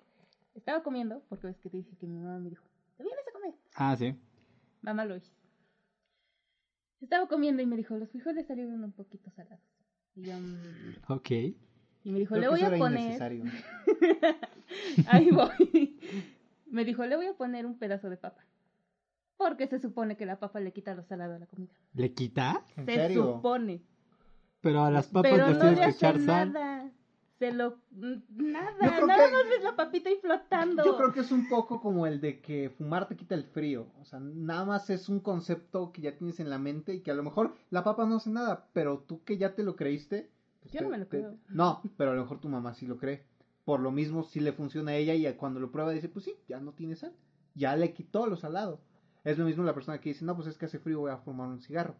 Estaba 0.54 0.82
comiendo, 0.82 1.22
porque 1.28 1.46
ves 1.48 1.58
que 1.58 1.68
te 1.68 1.76
dije 1.76 1.94
que 1.98 2.06
mi 2.06 2.18
mamá 2.18 2.38
me 2.38 2.48
dijo, 2.50 2.64
¿te 2.96 3.04
vienes 3.04 3.24
a 3.28 3.32
comer? 3.32 3.54
Ah, 3.74 3.94
sí. 3.96 4.14
Mamá 4.82 5.04
lo 5.04 5.16
hizo. 5.16 5.32
Estaba 7.00 7.28
comiendo 7.28 7.62
y 7.62 7.66
me 7.66 7.76
dijo, 7.76 7.96
los 7.96 8.10
frijoles 8.10 8.46
salieron 8.46 8.82
un 8.82 8.92
poquito 8.92 9.30
salados. 9.30 9.60
Y 10.16 10.22
yo, 10.24 10.32
"Mm". 10.34 11.12
Ok. 11.12 11.30
Y 11.30 12.10
me 12.12 12.18
dijo, 12.18 12.34
Creo 12.34 12.40
le 12.40 12.46
que 12.46 12.48
voy 12.50 12.60
eso 12.60 12.66
a 12.66 12.76
era 12.76 12.78
poner... 12.78 13.20
Ahí 15.06 15.30
voy. 15.30 15.98
Me 16.70 16.84
dijo, 16.84 17.04
le 17.04 17.16
voy 17.16 17.26
a 17.26 17.34
poner 17.34 17.66
un 17.66 17.78
pedazo 17.78 18.08
de 18.10 18.16
papa. 18.16 18.42
Porque 19.36 19.66
se 19.66 19.78
supone 19.80 20.16
que 20.16 20.26
la 20.26 20.38
papa 20.38 20.60
le 20.60 20.72
quita 20.72 20.94
lo 20.94 21.02
salado 21.04 21.34
a 21.34 21.38
la 21.38 21.46
comida. 21.46 21.72
¿Le 21.94 22.12
quita? 22.12 22.64
¿En 22.76 22.86
se 22.86 22.94
serio? 22.94 23.24
supone. 23.36 23.82
Pero 24.60 24.82
a 24.84 24.90
las 24.90 25.06
papas 25.08 25.30
Pero 25.32 25.46
les 25.48 25.56
no 25.56 25.60
tienes 25.60 25.78
le 25.78 25.84
que 25.86 25.90
echar 25.90 26.20
sal. 26.20 26.52
nada. 26.52 26.90
se 27.38 27.52
lo... 27.52 27.78
Nada, 27.90 28.76
creo 28.78 29.06
nada 29.06 29.26
que- 29.28 29.32
más 29.32 29.44
ves 29.48 29.62
la 29.64 29.74
papita 29.74 30.10
ahí 30.10 30.18
flotando. 30.20 30.84
Yo 30.84 30.96
creo 30.98 31.12
que 31.14 31.20
es 31.20 31.32
un 31.32 31.48
poco 31.48 31.80
como 31.80 32.06
el 32.06 32.20
de 32.20 32.40
que 32.42 32.68
fumar 32.68 33.08
te 33.08 33.16
quita 33.16 33.34
el 33.34 33.44
frío. 33.44 33.86
O 33.98 34.04
sea, 34.04 34.20
nada 34.20 34.66
más 34.66 34.90
es 34.90 35.08
un 35.08 35.20
concepto 35.20 35.90
que 35.90 36.02
ya 36.02 36.18
tienes 36.18 36.38
en 36.38 36.50
la 36.50 36.58
mente 36.58 36.92
y 36.94 37.00
que 37.00 37.10
a 37.10 37.14
lo 37.14 37.22
mejor 37.22 37.54
la 37.70 37.82
papa 37.82 38.04
no 38.04 38.16
hace 38.16 38.28
nada, 38.28 38.68
pero 38.74 38.98
tú 38.98 39.24
que 39.24 39.38
ya 39.38 39.54
te 39.54 39.62
lo 39.62 39.74
creíste. 39.74 40.30
pues 40.60 40.72
Yo 40.74 40.80
te- 40.80 40.84
no 40.84 40.90
me 40.90 40.98
lo 40.98 41.04
te- 41.06 41.16
creo. 41.18 41.36
No, 41.48 41.80
pero 41.96 42.10
a 42.10 42.14
lo 42.14 42.20
mejor 42.20 42.40
tu 42.40 42.50
mamá 42.50 42.74
sí 42.74 42.86
lo 42.86 42.98
cree. 42.98 43.24
Por 43.70 43.78
lo 43.78 43.92
mismo, 43.92 44.24
sí 44.24 44.40
le 44.40 44.52
funciona 44.52 44.90
a 44.90 44.96
ella 44.96 45.14
y 45.14 45.32
cuando 45.36 45.60
lo 45.60 45.70
prueba 45.70 45.92
dice, 45.92 46.08
pues 46.08 46.24
sí, 46.24 46.34
ya 46.48 46.58
no 46.58 46.72
tiene 46.72 46.96
sal. 46.96 47.12
Ya 47.54 47.76
le 47.76 47.92
quitó 47.92 48.26
lo 48.26 48.36
salado. 48.36 48.80
Es 49.22 49.38
lo 49.38 49.44
mismo 49.44 49.62
la 49.62 49.74
persona 49.74 50.00
que 50.00 50.08
dice, 50.08 50.24
no, 50.24 50.34
pues 50.34 50.48
es 50.48 50.58
que 50.58 50.64
hace 50.64 50.80
frío, 50.80 50.98
voy 50.98 51.12
a 51.12 51.18
fumar 51.18 51.46
un 51.48 51.60
cigarro. 51.60 51.94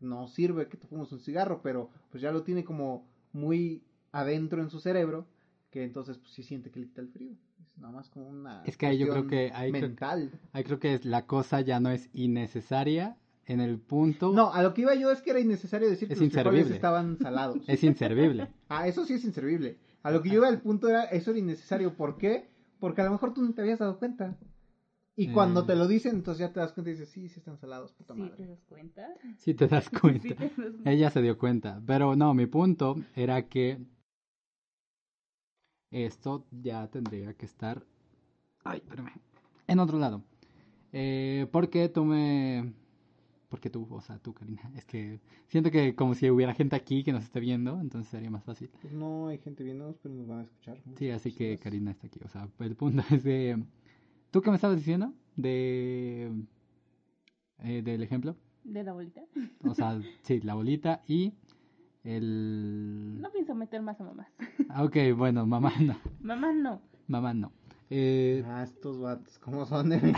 No 0.00 0.26
sirve 0.28 0.66
que 0.66 0.78
te 0.78 0.86
fumes 0.86 1.12
un 1.12 1.20
cigarro, 1.20 1.60
pero 1.62 1.90
pues 2.10 2.22
ya 2.22 2.32
lo 2.32 2.42
tiene 2.42 2.64
como 2.64 3.06
muy 3.34 3.82
adentro 4.12 4.62
en 4.62 4.70
su 4.70 4.80
cerebro, 4.80 5.26
que 5.70 5.84
entonces 5.84 6.16
pues 6.16 6.30
sí 6.32 6.42
siente 6.42 6.70
que 6.70 6.80
le 6.80 6.86
quita 6.86 7.02
el 7.02 7.08
frío. 7.08 7.32
Es 7.60 7.76
nada 7.76 7.92
más 7.92 8.08
como 8.08 8.26
una 8.30 8.62
Es 8.64 8.78
que 8.78 8.86
ahí 8.86 8.96
yo 8.96 9.08
creo 9.10 9.26
que 9.26 9.52
ahí 9.54 9.72
creo- 9.72 9.82
mental. 9.82 10.30
Ahí 10.54 10.64
creo 10.64 10.78
que 10.78 10.94
es- 10.94 11.04
la 11.04 11.26
cosa 11.26 11.60
ya 11.60 11.80
no 11.80 11.90
es 11.90 12.08
innecesaria 12.14 13.18
en 13.44 13.60
el 13.60 13.78
punto. 13.78 14.32
No, 14.32 14.54
a 14.54 14.62
lo 14.62 14.72
que 14.72 14.80
iba 14.80 14.94
yo 14.94 15.10
es 15.10 15.20
que 15.20 15.32
era 15.32 15.40
innecesario 15.40 15.86
decir 15.90 16.08
que 16.08 16.16
los 16.16 16.32
frijoles 16.32 16.70
estaban 16.70 17.18
salados. 17.18 17.58
Es 17.68 17.84
inservible. 17.84 18.48
Ah, 18.70 18.88
eso 18.88 19.04
sí 19.04 19.12
es 19.12 19.24
inservible. 19.26 19.76
A 20.04 20.10
lo 20.12 20.22
que 20.22 20.28
yo 20.28 20.36
iba 20.36 20.46
al 20.48 20.60
punto 20.62 20.88
era, 20.88 21.04
eso 21.04 21.30
era 21.32 21.40
innecesario. 21.40 21.96
¿Por 21.96 22.16
qué? 22.18 22.48
Porque 22.78 23.00
a 23.00 23.04
lo 23.06 23.10
mejor 23.10 23.34
tú 23.34 23.42
no 23.42 23.52
te 23.54 23.62
habías 23.62 23.80
dado 23.80 23.98
cuenta. 23.98 24.38
Y 25.16 25.28
Eh. 25.28 25.32
cuando 25.32 25.64
te 25.64 25.74
lo 25.76 25.86
dicen, 25.88 26.14
entonces 26.16 26.40
ya 26.40 26.52
te 26.52 26.60
das 26.60 26.72
cuenta 26.72 26.90
y 26.90 26.92
dices, 26.94 27.08
sí, 27.08 27.28
sí 27.28 27.38
están 27.40 27.56
salados, 27.58 27.92
puta 27.92 28.14
¿Sí 28.14 28.20
madre. 28.20 28.36
te 28.36 28.46
das 28.46 28.62
cuenta? 28.64 29.08
Si 29.38 29.54
te 29.54 29.66
das 29.66 29.90
cuenta. 29.90 30.28
Sí 30.28 30.34
te 30.34 30.44
das 30.44 30.52
cuenta. 30.54 30.90
Ella 30.90 31.10
se 31.10 31.22
dio 31.22 31.38
cuenta. 31.38 31.80
Pero 31.86 32.14
no, 32.16 32.34
mi 32.34 32.46
punto 32.46 32.96
era 33.16 33.48
que 33.48 33.78
esto 35.90 36.46
ya 36.50 36.88
tendría 36.88 37.34
que 37.34 37.46
estar. 37.46 37.84
Ay, 38.64 38.78
espérame. 38.78 39.12
En 39.66 39.78
otro 39.78 39.98
lado. 39.98 40.22
Eh, 40.92 41.46
porque 41.52 41.88
tú 41.88 42.04
me. 42.04 42.72
Porque 43.54 43.70
tú, 43.70 43.86
o 43.88 44.00
sea, 44.00 44.18
tú, 44.18 44.34
Karina. 44.34 44.62
Es 44.76 44.84
que 44.84 45.20
siento 45.46 45.70
que 45.70 45.94
como 45.94 46.14
si 46.16 46.28
hubiera 46.28 46.54
gente 46.54 46.74
aquí 46.74 47.04
que 47.04 47.12
nos 47.12 47.22
esté 47.22 47.38
viendo, 47.38 47.80
entonces 47.80 48.10
sería 48.10 48.28
más 48.28 48.42
fácil. 48.42 48.68
Pues 48.82 48.92
no 48.92 49.28
hay 49.28 49.38
gente 49.38 49.62
viéndonos, 49.62 49.96
pero 50.02 50.12
nos 50.12 50.26
van 50.26 50.40
a 50.40 50.42
escuchar. 50.42 50.76
Sí, 50.96 51.08
así 51.10 51.30
que 51.32 51.56
Karina 51.58 51.92
está 51.92 52.08
aquí. 52.08 52.18
O 52.24 52.28
sea, 52.28 52.48
el 52.58 52.74
punto 52.74 53.04
es 53.12 53.22
de. 53.22 53.62
¿Tú 54.32 54.42
qué 54.42 54.50
me 54.50 54.56
estabas 54.56 54.76
diciendo? 54.76 55.12
De. 55.36 56.32
eh, 57.60 57.82
del 57.82 58.02
ejemplo. 58.02 58.34
¿De 58.64 58.82
la 58.82 58.92
bolita? 58.92 59.22
O 59.62 59.72
sea, 59.76 60.02
sí, 60.22 60.40
la 60.40 60.54
bolita 60.54 61.02
y 61.06 61.32
el. 62.02 63.20
No 63.20 63.30
pienso 63.30 63.54
meter 63.54 63.82
más 63.82 64.00
a 64.00 64.04
mamás. 64.04 64.26
Ah, 64.68 64.82
Ok, 64.82 64.96
bueno, 65.16 65.46
mamá 65.46 65.72
no. 65.80 65.96
Mamá 66.20 66.52
no. 66.52 66.80
Mamá 67.06 67.34
no. 67.34 67.52
Eh, 67.88 68.42
Ah, 68.48 68.64
estos 68.64 68.98
vatos, 68.98 69.38
¿cómo 69.38 69.64
son? 69.64 69.90
de- 69.90 70.12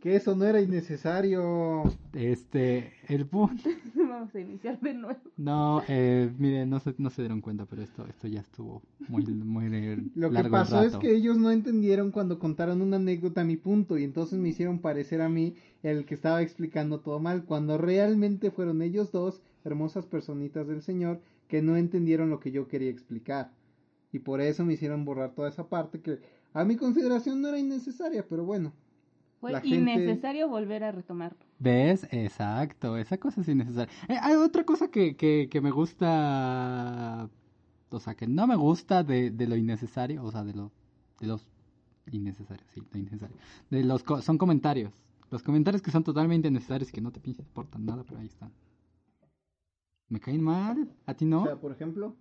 que 0.00 0.16
eso 0.16 0.34
no 0.34 0.46
era 0.46 0.60
innecesario. 0.60 1.82
este, 2.14 2.94
el 3.08 3.26
punto. 3.26 3.62
Vamos 3.94 4.34
a 4.34 4.40
iniciar 4.40 4.80
de 4.80 4.94
nuevo. 4.94 5.20
No, 5.36 5.82
eh, 5.88 6.30
miren, 6.38 6.70
no 6.70 6.80
se, 6.80 6.94
no 6.98 7.10
se 7.10 7.22
dieron 7.22 7.40
cuenta, 7.40 7.66
pero 7.66 7.82
esto, 7.82 8.06
esto 8.06 8.26
ya 8.26 8.40
estuvo 8.40 8.82
muy, 9.08 9.24
muy 9.24 10.10
Lo 10.14 10.28
que 10.28 10.34
largo 10.34 10.50
pasó 10.50 10.82
es 10.82 10.96
que 10.96 11.14
ellos 11.14 11.38
no 11.38 11.50
entendieron 11.50 12.10
cuando 12.10 12.38
contaron 12.38 12.80
una 12.82 12.96
anécdota 12.96 13.42
a 13.42 13.44
mi 13.44 13.56
punto 13.56 13.98
y 13.98 14.04
entonces 14.04 14.38
me 14.38 14.48
hicieron 14.48 14.78
parecer 14.78 15.20
a 15.20 15.28
mí 15.28 15.54
el 15.82 16.06
que 16.06 16.14
estaba 16.14 16.42
explicando 16.42 17.00
todo 17.00 17.20
mal, 17.20 17.44
cuando 17.44 17.78
realmente 17.78 18.50
fueron 18.50 18.82
ellos 18.82 19.12
dos, 19.12 19.42
hermosas 19.64 20.06
personitas 20.06 20.66
del 20.66 20.82
Señor, 20.82 21.20
que 21.46 21.62
no 21.62 21.76
entendieron 21.76 22.30
lo 22.30 22.40
que 22.40 22.52
yo 22.52 22.68
quería 22.68 22.90
explicar. 22.90 23.52
Y 24.12 24.20
por 24.20 24.40
eso 24.40 24.64
me 24.64 24.74
hicieron 24.74 25.04
borrar 25.04 25.34
toda 25.34 25.48
esa 25.48 25.68
parte 25.68 26.00
que 26.00 26.18
a 26.52 26.64
mi 26.64 26.76
consideración 26.76 27.40
no 27.40 27.48
era 27.48 27.58
innecesaria, 27.58 28.26
pero 28.28 28.44
bueno. 28.44 28.72
Fue 29.40 29.52
La 29.52 29.60
gente- 29.60 29.76
innecesario 29.76 30.48
volver 30.48 30.84
a 30.84 30.92
retomarlo. 30.92 31.38
¿Ves? 31.58 32.06
Exacto, 32.10 32.96
esa 32.96 33.18
cosa 33.18 33.40
es 33.40 33.48
innecesaria. 33.48 33.92
Eh, 34.08 34.16
hay 34.20 34.34
otra 34.36 34.64
cosa 34.64 34.88
que, 34.90 35.16
que, 35.16 35.48
que 35.50 35.60
me 35.60 35.70
gusta, 35.70 37.28
o 37.90 38.00
sea, 38.00 38.14
que 38.14 38.26
no 38.26 38.46
me 38.46 38.56
gusta 38.56 39.02
de, 39.02 39.30
de 39.30 39.46
lo 39.46 39.56
innecesario, 39.56 40.22
o 40.24 40.30
sea, 40.30 40.44
de, 40.44 40.54
lo, 40.54 40.72
de 41.20 41.26
los 41.26 41.46
innecesarios, 42.10 42.68
sí, 42.74 42.82
lo 42.92 42.98
innecesario. 42.98 43.36
De 43.70 43.82
los, 43.84 44.02
co- 44.04 44.20
son 44.22 44.36
comentarios. 44.38 44.92
Los 45.30 45.42
comentarios 45.42 45.80
que 45.82 45.90
son 45.92 46.04
totalmente 46.04 46.48
innecesarios 46.48 46.90
y 46.90 46.92
que 46.92 47.00
no 47.00 47.12
te 47.12 47.20
pinches 47.20 47.46
importan 47.46 47.86
nada, 47.86 48.04
pero 48.04 48.20
ahí 48.20 48.26
están. 48.26 48.52
Me 50.08 50.18
caen 50.20 50.42
mal, 50.42 50.88
¿a 51.06 51.14
ti 51.14 51.24
no? 51.24 51.42
O 51.42 51.46
sea, 51.46 51.56
por 51.60 51.72
ejemplo, 51.72 52.16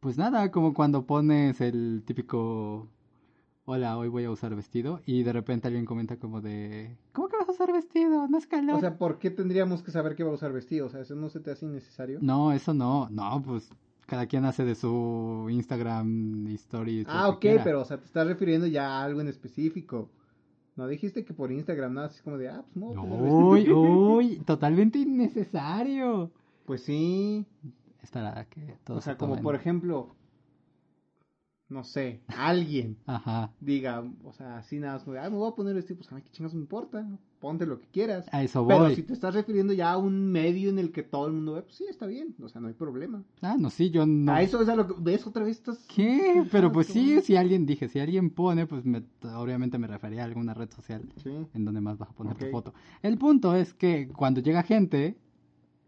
Pues 0.00 0.16
nada, 0.18 0.50
como 0.50 0.72
cuando 0.74 1.06
pones 1.06 1.60
el 1.60 2.02
típico 2.06 2.88
hola, 3.66 3.98
hoy 3.98 4.08
voy 4.08 4.24
a 4.24 4.30
usar 4.30 4.54
vestido 4.54 5.00
y 5.06 5.22
de 5.24 5.32
repente 5.32 5.66
alguien 5.68 5.84
comenta 5.84 6.16
como 6.16 6.40
de 6.40 6.96
¿Cómo 7.12 7.28
que 7.28 7.36
vas 7.36 7.48
a 7.48 7.52
usar 7.52 7.72
vestido? 7.72 8.26
No 8.28 8.38
es 8.38 8.46
calor. 8.46 8.76
o 8.76 8.80
sea, 8.80 8.96
¿por 8.96 9.18
qué 9.18 9.30
tendríamos 9.30 9.82
que 9.82 9.90
saber 9.90 10.14
que 10.14 10.24
va 10.24 10.30
a 10.30 10.34
usar 10.34 10.52
vestido? 10.52 10.86
O 10.86 10.88
sea, 10.88 11.00
¿eso 11.00 11.14
no 11.16 11.28
se 11.28 11.40
te 11.40 11.50
hace 11.50 11.66
innecesario? 11.66 12.18
No, 12.22 12.52
eso 12.52 12.72
no. 12.72 13.08
No, 13.10 13.42
pues 13.44 13.68
cada 14.06 14.26
quien 14.26 14.44
hace 14.44 14.64
de 14.64 14.74
su 14.76 15.48
Instagram 15.50 16.46
lo 16.46 16.84
Ah, 17.08 17.28
ok, 17.28 17.40
quiera. 17.40 17.64
pero 17.64 17.80
o 17.80 17.84
sea, 17.84 17.98
te 17.98 18.04
estás 18.06 18.26
refiriendo 18.26 18.66
ya 18.68 18.88
a 19.00 19.04
algo 19.04 19.20
en 19.20 19.28
específico. 19.28 20.08
No 20.76 20.86
dijiste 20.86 21.24
que 21.24 21.34
por 21.34 21.50
Instagram, 21.50 21.94
nada, 21.94 22.06
así 22.08 22.22
como 22.22 22.36
de, 22.38 22.48
ah, 22.50 22.62
pues 22.72 22.94
no. 22.94 23.02
Uy, 23.02 23.70
uy, 23.72 24.36
totalmente 24.44 24.98
innecesario. 24.98 26.30
Pues 26.66 26.82
sí. 26.82 27.44
Espera, 28.02 28.46
que 28.48 28.76
todo 28.84 28.98
O 28.98 29.00
sea, 29.00 29.14
se 29.14 29.18
como 29.18 29.40
por 29.40 29.54
ejemplo, 29.56 30.14
no 31.68 31.82
sé, 31.82 32.20
alguien 32.28 32.96
Ajá. 33.06 33.52
diga, 33.60 34.04
o 34.24 34.32
sea, 34.32 34.58
así 34.58 34.78
nada 34.78 34.94
más, 34.94 35.08
ah, 35.08 35.30
me 35.30 35.36
voy 35.36 35.48
a 35.50 35.54
poner 35.54 35.74
vestido, 35.74 35.96
pues 35.98 36.12
a 36.12 36.14
mí 36.14 36.22
qué 36.22 36.30
chingas 36.30 36.54
me 36.54 36.60
importa, 36.60 37.04
ponte 37.40 37.66
lo 37.66 37.80
que 37.80 37.88
quieras. 37.88 38.26
A 38.30 38.42
eso 38.44 38.62
voy. 38.62 38.74
Pero 38.76 38.94
si 38.94 39.02
te 39.02 39.12
estás 39.12 39.34
refiriendo 39.34 39.72
ya 39.72 39.92
a 39.92 39.98
un 39.98 40.30
medio 40.30 40.70
en 40.70 40.78
el 40.78 40.92
que 40.92 41.02
todo 41.02 41.26
el 41.26 41.32
mundo 41.32 41.54
ve, 41.54 41.62
pues 41.62 41.74
sí, 41.74 41.84
está 41.90 42.06
bien, 42.06 42.36
o 42.40 42.48
sea, 42.48 42.60
no 42.60 42.68
hay 42.68 42.74
problema. 42.74 43.24
Ah, 43.42 43.56
no, 43.58 43.68
sí, 43.70 43.90
yo 43.90 44.06
no. 44.06 44.32
A 44.32 44.42
eso 44.42 44.62
es 44.62 44.68
a 44.68 44.76
lo 44.76 44.86
que 44.86 44.94
ves 44.98 45.26
otra 45.26 45.42
vez 45.42 45.56
estás... 45.56 45.84
¿Qué? 45.92 46.44
Pero 46.52 46.70
pues 46.70 46.86
sí, 46.86 47.20
si 47.20 47.34
alguien, 47.34 47.66
dije, 47.66 47.88
si 47.88 47.98
alguien 47.98 48.30
pone, 48.30 48.66
pues 48.66 48.84
me- 48.84 49.02
obviamente 49.34 49.76
me 49.78 49.88
refería 49.88 50.22
a 50.22 50.26
alguna 50.26 50.54
red 50.54 50.70
social 50.70 51.02
Sí. 51.22 51.30
en 51.52 51.64
donde 51.64 51.80
más 51.80 51.98
vas 51.98 52.10
a 52.10 52.12
poner 52.12 52.36
tu 52.36 52.46
foto. 52.46 52.74
El 53.02 53.18
punto 53.18 53.56
es 53.56 53.74
que 53.74 54.06
cuando 54.08 54.40
llega 54.40 54.62
gente 54.62 55.16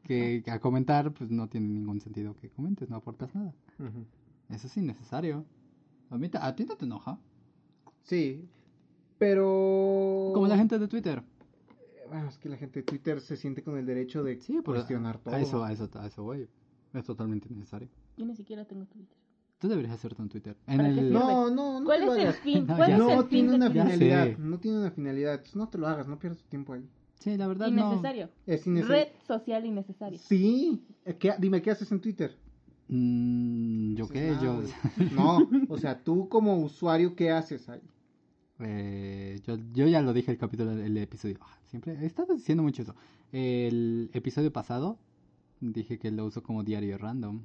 que 0.02 0.42
a 0.50 0.58
comentar, 0.58 1.12
pues 1.12 1.30
no 1.30 1.48
tiene 1.48 1.68
ningún 1.68 2.00
sentido 2.00 2.34
que 2.34 2.48
comentes, 2.50 2.88
no 2.90 2.96
aportas 2.96 3.32
nada. 3.34 3.52
Eso 4.48 4.66
es 4.66 4.76
innecesario. 4.76 5.44
A, 6.10 6.18
mí 6.18 6.28
te- 6.28 6.38
a 6.38 6.54
ti 6.54 6.64
no 6.64 6.76
te 6.76 6.84
enoja. 6.84 7.18
Sí, 8.02 8.48
pero... 9.18 10.30
Como 10.34 10.46
la 10.46 10.56
gente 10.56 10.78
de 10.78 10.88
Twitter. 10.88 11.22
Bueno, 12.08 12.28
es 12.28 12.38
que 12.38 12.48
la 12.48 12.56
gente 12.56 12.80
de 12.80 12.84
Twitter 12.84 13.20
se 13.20 13.36
siente 13.36 13.62
con 13.62 13.76
el 13.76 13.84
derecho 13.84 14.22
de 14.22 14.40
Sí, 14.40 14.60
pues 14.64 14.76
cuestionar 14.78 15.18
todo. 15.18 15.34
a 15.34 15.40
eso, 15.40 15.62
a 15.62 15.72
eso, 15.72 15.90
a 15.94 16.06
eso 16.06 16.22
voy. 16.22 16.48
Es 16.94 17.04
totalmente 17.04 17.48
innecesario. 17.52 17.88
Yo 18.16 18.24
ni 18.24 18.34
siquiera 18.34 18.64
tengo 18.64 18.86
Twitter. 18.86 19.16
Tú 19.58 19.68
deberías 19.68 19.92
hacerte 19.92 20.22
un 20.22 20.28
Twitter. 20.28 20.56
En 20.66 20.76
¿Para 20.78 20.94
qué 20.94 21.00
el... 21.00 21.12
No, 21.12 21.50
no, 21.50 21.80
no 21.80 21.84
¿Cuál 21.84 22.00
te 22.00 22.06
lo 22.06 22.14
es 22.14 22.24
el 22.26 22.32
fin? 22.34 22.66
No, 22.66 22.76
¿Cuál 22.76 22.92
es 22.92 22.98
No 22.98 23.10
el 23.10 23.18
fin 23.18 23.28
tiene 23.28 23.48
de 23.50 23.56
una 23.56 23.70
finalidad, 23.70 24.38
no 24.38 24.58
tiene 24.58 24.78
una 24.78 24.90
finalidad, 24.90 25.42
no 25.54 25.68
te 25.68 25.78
lo 25.78 25.86
hagas, 25.88 26.06
no 26.08 26.18
pierdas 26.18 26.38
tu 26.38 26.48
tiempo 26.48 26.72
ahí. 26.72 26.88
Sí, 27.18 27.36
la 27.36 27.48
verdad 27.48 27.68
no. 27.70 27.88
Innecesario. 27.88 28.30
Es 28.46 28.66
innecesario. 28.66 29.04
Red 29.04 29.12
social 29.26 29.66
innecesaria. 29.66 30.18
Sí, 30.18 30.82
¿qué- 31.18 31.34
dime, 31.38 31.60
¿qué 31.60 31.72
haces 31.72 31.90
en 31.92 32.00
Twitter? 32.00 32.34
Mm, 32.88 33.94
¿Yo 33.94 34.08
qué? 34.08 34.30
nada, 34.30 34.42
Yo... 34.42 34.62
No, 35.14 35.48
o 35.68 35.78
sea, 35.78 36.02
tú 36.02 36.28
como 36.28 36.56
usuario, 36.58 37.14
¿qué 37.14 37.30
haces 37.30 37.68
ahí? 37.68 37.82
Eh, 38.60 39.40
yo, 39.46 39.56
yo 39.72 39.86
ya 39.86 40.00
lo 40.02 40.12
dije 40.12 40.30
el 40.32 40.38
capítulo, 40.38 40.72
el 40.72 40.96
episodio. 40.96 41.38
ah, 41.40 41.58
Siempre 41.64 41.94
he 42.00 42.06
estado 42.06 42.34
diciendo 42.34 42.62
mucho 42.62 42.82
eso. 42.82 42.94
El 43.30 44.10
episodio 44.14 44.52
pasado 44.52 44.98
dije 45.60 45.98
que 45.98 46.10
lo 46.10 46.24
uso 46.26 46.42
como 46.42 46.64
diario 46.64 46.98
random. 46.98 47.42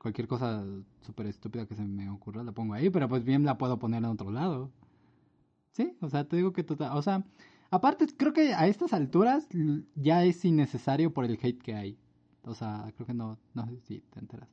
Cualquier 0.00 0.28
cosa 0.28 0.64
súper 1.00 1.26
estúpida 1.26 1.66
que 1.66 1.74
se 1.74 1.82
me 1.82 2.08
ocurra 2.10 2.44
la 2.44 2.52
pongo 2.52 2.74
ahí, 2.74 2.90
pero 2.90 3.08
pues 3.08 3.24
bien 3.24 3.44
la 3.44 3.58
puedo 3.58 3.78
poner 3.78 3.98
en 3.98 4.04
otro 4.10 4.30
lado. 4.30 4.70
Sí, 5.72 5.96
o 6.00 6.08
sea, 6.08 6.24
te 6.28 6.36
digo 6.36 6.52
que 6.52 6.62
total. 6.62 6.96
O 6.96 7.02
sea, 7.02 7.24
aparte, 7.70 8.06
creo 8.16 8.32
que 8.32 8.54
a 8.54 8.66
estas 8.68 8.92
alturas 8.92 9.48
ya 9.94 10.24
es 10.24 10.44
innecesario 10.44 11.12
por 11.12 11.24
el 11.24 11.38
hate 11.42 11.60
que 11.60 11.74
hay. 11.74 11.98
O 12.46 12.54
sea, 12.54 12.90
creo 12.94 13.06
que 13.06 13.14
no, 13.14 13.38
no 13.54 13.66
sé 13.66 13.78
si 13.80 14.00
te 14.00 14.20
enteras. 14.20 14.48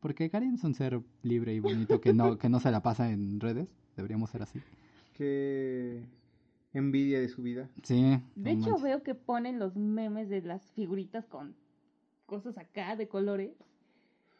Porque 0.00 0.28
Karin 0.30 0.54
es 0.54 0.64
un 0.64 0.74
ser 0.74 1.00
libre 1.22 1.54
y 1.54 1.60
bonito 1.60 2.00
que 2.00 2.12
no, 2.12 2.36
que 2.38 2.48
no 2.48 2.60
se 2.60 2.70
la 2.70 2.82
pasa 2.82 3.10
en 3.10 3.40
redes. 3.40 3.68
Deberíamos 3.96 4.30
ser 4.30 4.42
así. 4.42 4.60
Qué 5.14 6.04
envidia 6.72 7.20
de 7.20 7.28
su 7.28 7.42
vida. 7.42 7.68
Sí. 7.82 8.18
De 8.36 8.50
hecho, 8.52 8.66
manches. 8.70 8.82
veo 8.82 9.02
que 9.02 9.14
ponen 9.14 9.58
los 9.58 9.76
memes 9.76 10.28
de 10.28 10.42
las 10.42 10.62
figuritas 10.72 11.26
con 11.26 11.54
cosas 12.26 12.58
acá 12.58 12.94
de 12.96 13.08
colores. 13.08 13.52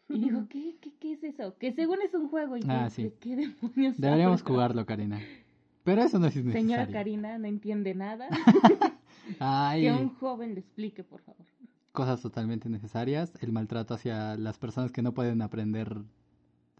Y 0.08 0.18
digo, 0.20 0.46
¿qué, 0.48 0.76
qué, 0.80 0.92
qué 0.98 1.12
es 1.12 1.24
eso? 1.24 1.56
Que 1.58 1.72
según 1.72 1.98
es 2.02 2.14
un 2.14 2.28
juego. 2.28 2.56
Y 2.56 2.62
Ah, 2.68 2.90
sí. 2.90 3.04
¿de 3.04 3.14
qué 3.14 3.36
demonios 3.36 3.96
Deberíamos 3.96 4.42
jugarlo, 4.42 4.86
Karina. 4.86 5.20
Pero 5.84 6.02
eso 6.02 6.18
no 6.18 6.26
es 6.26 6.36
innecesario. 6.36 6.68
Señora 6.68 6.86
Karina, 6.92 7.38
no 7.38 7.46
entiende 7.46 7.94
nada. 7.94 8.28
Ay, 9.40 9.82
Que 9.82 9.92
un 9.92 10.10
joven 10.14 10.54
le 10.54 10.60
explique, 10.60 11.02
por 11.02 11.20
favor. 11.22 11.46
Cosas 11.92 12.20
totalmente 12.22 12.68
innecesarias, 12.68 13.32
el 13.40 13.52
maltrato 13.52 13.94
hacia 13.94 14.36
las 14.36 14.58
personas 14.58 14.92
que 14.92 15.02
no 15.02 15.12
pueden 15.14 15.42
aprender 15.42 15.96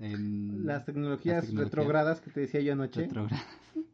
en 0.00 0.66
Las 0.66 0.84
tecnologías, 0.84 1.36
las 1.36 1.46
tecnologías 1.46 1.70
retrogradas 1.70 2.20
que 2.20 2.30
te 2.30 2.40
decía 2.40 2.60
yo 2.60 2.72
anoche. 2.74 3.02
retrógradas. 3.02 3.44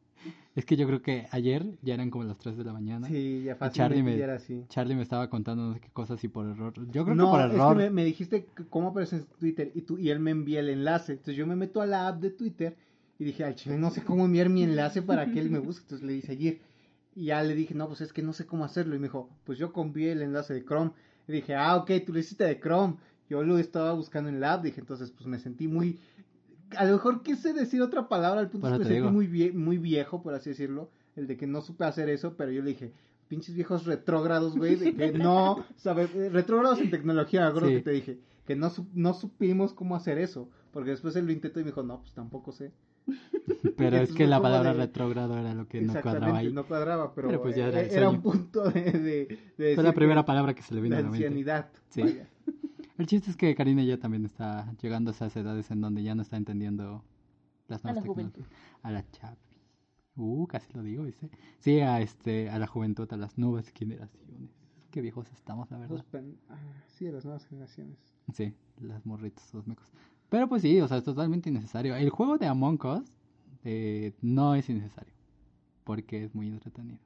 Es 0.55 0.65
que 0.65 0.77
yo 0.77 0.87
creo 0.87 1.03
que 1.03 1.27
ayer 1.33 1.67
ya 1.83 1.95
eran 1.95 2.11
como 2.11 2.23
las 2.25 2.39
3 2.39 2.57
de 2.57 2.63
la 2.63 2.73
mañana. 2.73 3.09
Sí, 3.09 3.43
ya 3.45 3.59
Charlie 3.59 4.03
fácilmente 4.03 4.03
me- 4.13 4.19
ya 4.19 4.25
era 4.25 4.35
así. 4.37 4.63
Charlie 4.69 4.95
me 4.95 5.03
estaba 5.03 5.29
contando 5.29 5.65
no 5.67 5.75
sé 5.75 5.81
qué 5.81 5.89
cosas 5.93 6.23
y 6.23 6.29
por 6.29 6.47
error. 6.47 6.75
Yo 6.93 7.05
creo 7.05 7.17
no, 7.17 7.25
que 7.25 7.31
por 7.33 7.41
es 7.41 7.47
que 7.49 7.57
error. 7.57 7.77
me, 7.77 7.91
me 7.91 8.05
dijiste 8.05 8.47
cómo 8.71 8.89
aparece 8.91 9.17
en 9.17 9.25
Twitter 9.41 9.73
y, 9.75 9.81
tú, 9.83 9.99
y 9.99 10.11
él 10.11 10.21
me 10.21 10.31
envía 10.31 10.61
el 10.61 10.69
enlace. 10.69 11.13
Entonces 11.15 11.35
yo 11.37 11.45
me 11.47 11.57
meto 11.57 11.81
a 11.83 11.87
la 11.87 12.07
app 12.07 12.21
de 12.21 12.31
Twitter 12.31 12.77
y 13.19 13.25
dije, 13.25 13.43
al 13.45 13.57
chile 13.57 13.77
no 13.79 13.91
sé 13.91 14.05
cómo 14.05 14.25
enviar 14.27 14.49
mi 14.49 14.63
enlace 14.63 15.03
para 15.03 15.27
que 15.33 15.41
él 15.41 15.51
me 15.51 15.59
busque. 15.59 15.83
Entonces 15.83 16.07
le 16.07 16.13
di 16.13 16.23
seguir. 16.23 16.61
Y 17.17 17.27
ya 17.27 17.43
le 17.43 17.55
dije, 17.55 17.75
no, 17.75 17.87
pues 17.89 18.01
es 18.01 18.13
que 18.13 18.23
no 18.23 18.33
sé 18.33 18.47
cómo 18.47 18.65
hacerlo. 18.65 18.95
Y 18.95 18.99
me 18.99 19.07
dijo, 19.09 19.31
pues 19.45 19.59
yo 19.59 19.73
convié 19.73 20.13
el 20.13 20.23
enlace 20.23 20.55
de 20.55 20.65
Chrome. 20.65 20.93
Y 21.29 21.33
dije, 21.33 21.55
ah, 21.55 21.77
ok, 21.77 21.91
tú 22.05 22.13
lo 22.13 22.19
hiciste 22.19 22.45
de 22.45 22.59
Chrome. 22.61 22.97
Yo 23.31 23.43
lo 23.43 23.59
estaba 23.59 23.93
buscando 23.93 24.29
en 24.29 24.41
la 24.41 24.55
app. 24.55 24.65
Dije, 24.65 24.81
entonces 24.81 25.11
pues 25.11 25.27
me 25.27 25.39
sentí 25.39 25.69
muy... 25.69 26.01
A 26.77 26.85
lo 26.87 26.93
mejor 26.93 27.23
quise 27.23 27.53
decir 27.53 27.81
otra 27.83 28.09
palabra, 28.09 28.41
al 28.41 28.51
punto 28.51 28.67
es 28.67 28.73
que 28.73 28.79
me 28.79 28.85
sentí 28.85 29.01
muy, 29.13 29.27
vie- 29.29 29.53
muy 29.55 29.79
viejo, 29.79 30.23
por 30.23 30.35
así 30.35 30.51
decirlo. 30.51 30.91
El 31.15 31.27
de 31.29 31.37
que 31.37 31.47
no 31.47 31.61
supe 31.61 31.85
hacer 31.85 32.09
eso, 32.09 32.35
pero 32.37 32.51
yo 32.51 32.63
le 32.63 32.71
dije, 32.71 32.93
pinches 33.29 33.55
viejos 33.55 33.87
retrógrados, 33.87 34.57
güey, 34.57 34.75
de 34.75 34.95
que 34.97 35.13
no, 35.13 35.65
sabe, 35.77 36.09
eh, 36.15 36.29
retrógrados 36.31 36.81
en 36.81 36.91
tecnología, 36.91 37.53
Sí. 37.53 37.61
que 37.61 37.81
te 37.81 37.91
dije, 37.93 38.19
que 38.45 38.57
no, 38.57 38.71
su- 38.71 38.89
no 38.93 39.15
supimos 39.15 39.73
cómo 39.73 39.95
hacer 39.95 40.19
eso, 40.19 40.51
porque 40.73 40.91
después 40.91 41.15
él 41.15 41.27
lo 41.27 41.33
intentó 41.33 41.61
y 41.61 41.63
me 41.63 41.71
dijo, 41.71 41.85
no, 41.85 42.01
pues 42.01 42.13
tampoco 42.13 42.51
sé. 42.51 42.73
Pero 43.77 43.97
es 43.99 44.13
que 44.13 44.27
la 44.27 44.41
palabra 44.41 44.73
de- 44.73 44.79
retrógrado 44.79 45.39
era 45.39 45.55
lo 45.55 45.67
que 45.69 45.83
no 45.83 45.93
cuadraba 46.01 46.39
ahí. 46.39 46.53
no 46.53 46.67
cuadraba, 46.67 47.15
pero, 47.15 47.29
Pero 47.29 47.43
pues 47.43 47.57
ya 47.57 47.67
era 47.69 47.81
el 47.83 47.91
era 47.91 48.09
un 48.09 48.23
punto 48.23 48.71
de, 48.71 48.81
de, 48.93 49.39
de 49.59 49.75
Fue 49.75 49.85
la 49.85 49.91
que- 49.91 49.97
primera 49.97 50.25
palabra 50.25 50.55
que 50.55 50.63
se 50.63 50.75
le 50.75 50.81
vino 50.81 50.97
a 50.97 51.01
la 51.01 51.05
mente. 51.11 51.27
ancianidad. 51.27 51.71
Sí. 51.91 52.03
vaya. 52.03 52.29
El 52.97 53.07
chiste 53.07 53.29
es 53.31 53.37
que 53.37 53.53
Karina 53.57 53.83
ya 53.83 53.99
también 53.99 54.25
está 54.25 54.73
llegando 54.81 55.11
a 55.11 55.15
esas 55.15 55.35
edades 55.37 55.69
en 55.73 55.81
donde 55.81 56.05
ya 56.05 56.15
no 56.15 56.23
está 56.23 56.37
entendiendo 56.37 57.05
las 57.67 57.85
A 57.85 57.89
la 57.89 57.95
nuevas 57.95 58.09
juventud. 58.09 58.43
tecnologías. 58.45 58.81
A 58.85 58.91
la 58.93 59.11
chavi. 59.11 59.37
Uh, 60.17 60.47
casi 60.47 60.73
lo 60.75 60.83
digo, 60.85 61.03
¿viste? 61.03 61.29
Sí, 61.59 61.81
a 61.81 62.01
este, 62.01 62.49
a 62.51 62.59
la 62.61 62.69
juventud, 62.69 63.13
a 63.13 63.17
las 63.17 63.37
nuevas 63.37 63.69
generaciones. 63.71 64.49
Qué 64.93 65.01
viejos 65.01 65.27
estamos, 65.33 65.69
la 65.73 65.79
verdad. 65.79 66.05
pen- 66.13 66.39
ah, 66.49 66.57
sí, 66.87 67.07
de 67.07 67.11
las 67.13 67.25
nuevas 67.25 67.45
generaciones. 67.47 67.99
Sí, 68.33 68.55
las 68.81 69.05
morritas, 69.05 69.53
los 69.53 69.67
mecos. 69.67 69.91
Pero 70.35 70.49
pues 70.49 70.63
sí, 70.63 70.81
o 70.81 70.89
sea, 70.89 70.97
es 70.97 71.05
totalmente 71.05 71.49
innecesario. 71.49 71.95
El 71.95 72.11
juego 72.11 72.39
de 72.39 72.49
Among 72.49 72.85
Us 72.85 73.09
eh, 73.63 74.15
no 74.21 74.57
es 74.57 74.69
innecesario. 74.69 75.15
Porque 75.85 76.25
es 76.25 76.35
muy 76.35 76.49
entretenido. 76.49 76.99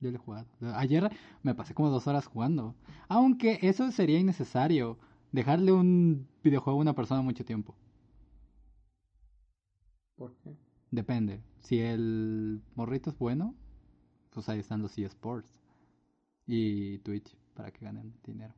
Yo 0.00 0.10
lo 0.10 0.16
he 0.16 0.18
jugado. 0.18 0.48
Ayer 0.74 1.08
me 1.44 1.54
pasé 1.54 1.72
como 1.72 1.88
dos 1.88 2.08
horas 2.08 2.26
jugando. 2.26 2.74
Aunque 3.06 3.60
eso 3.62 3.92
sería 3.92 4.18
innecesario. 4.18 4.98
Dejarle 5.30 5.70
un 5.70 6.26
videojuego 6.42 6.80
a 6.80 6.82
una 6.82 6.96
persona 6.96 7.22
mucho 7.22 7.44
tiempo. 7.44 7.76
¿Por 10.16 10.34
qué? 10.38 10.56
Depende. 10.90 11.44
Si 11.60 11.78
el 11.78 12.60
morrito 12.74 13.10
es 13.10 13.16
bueno, 13.16 13.54
pues 14.30 14.48
ahí 14.48 14.58
están 14.58 14.82
los 14.82 14.98
eSports. 14.98 15.48
Y 16.44 16.98
Twitch 16.98 17.36
para 17.54 17.70
que 17.70 17.84
ganen 17.84 18.14
dinero. 18.24 18.52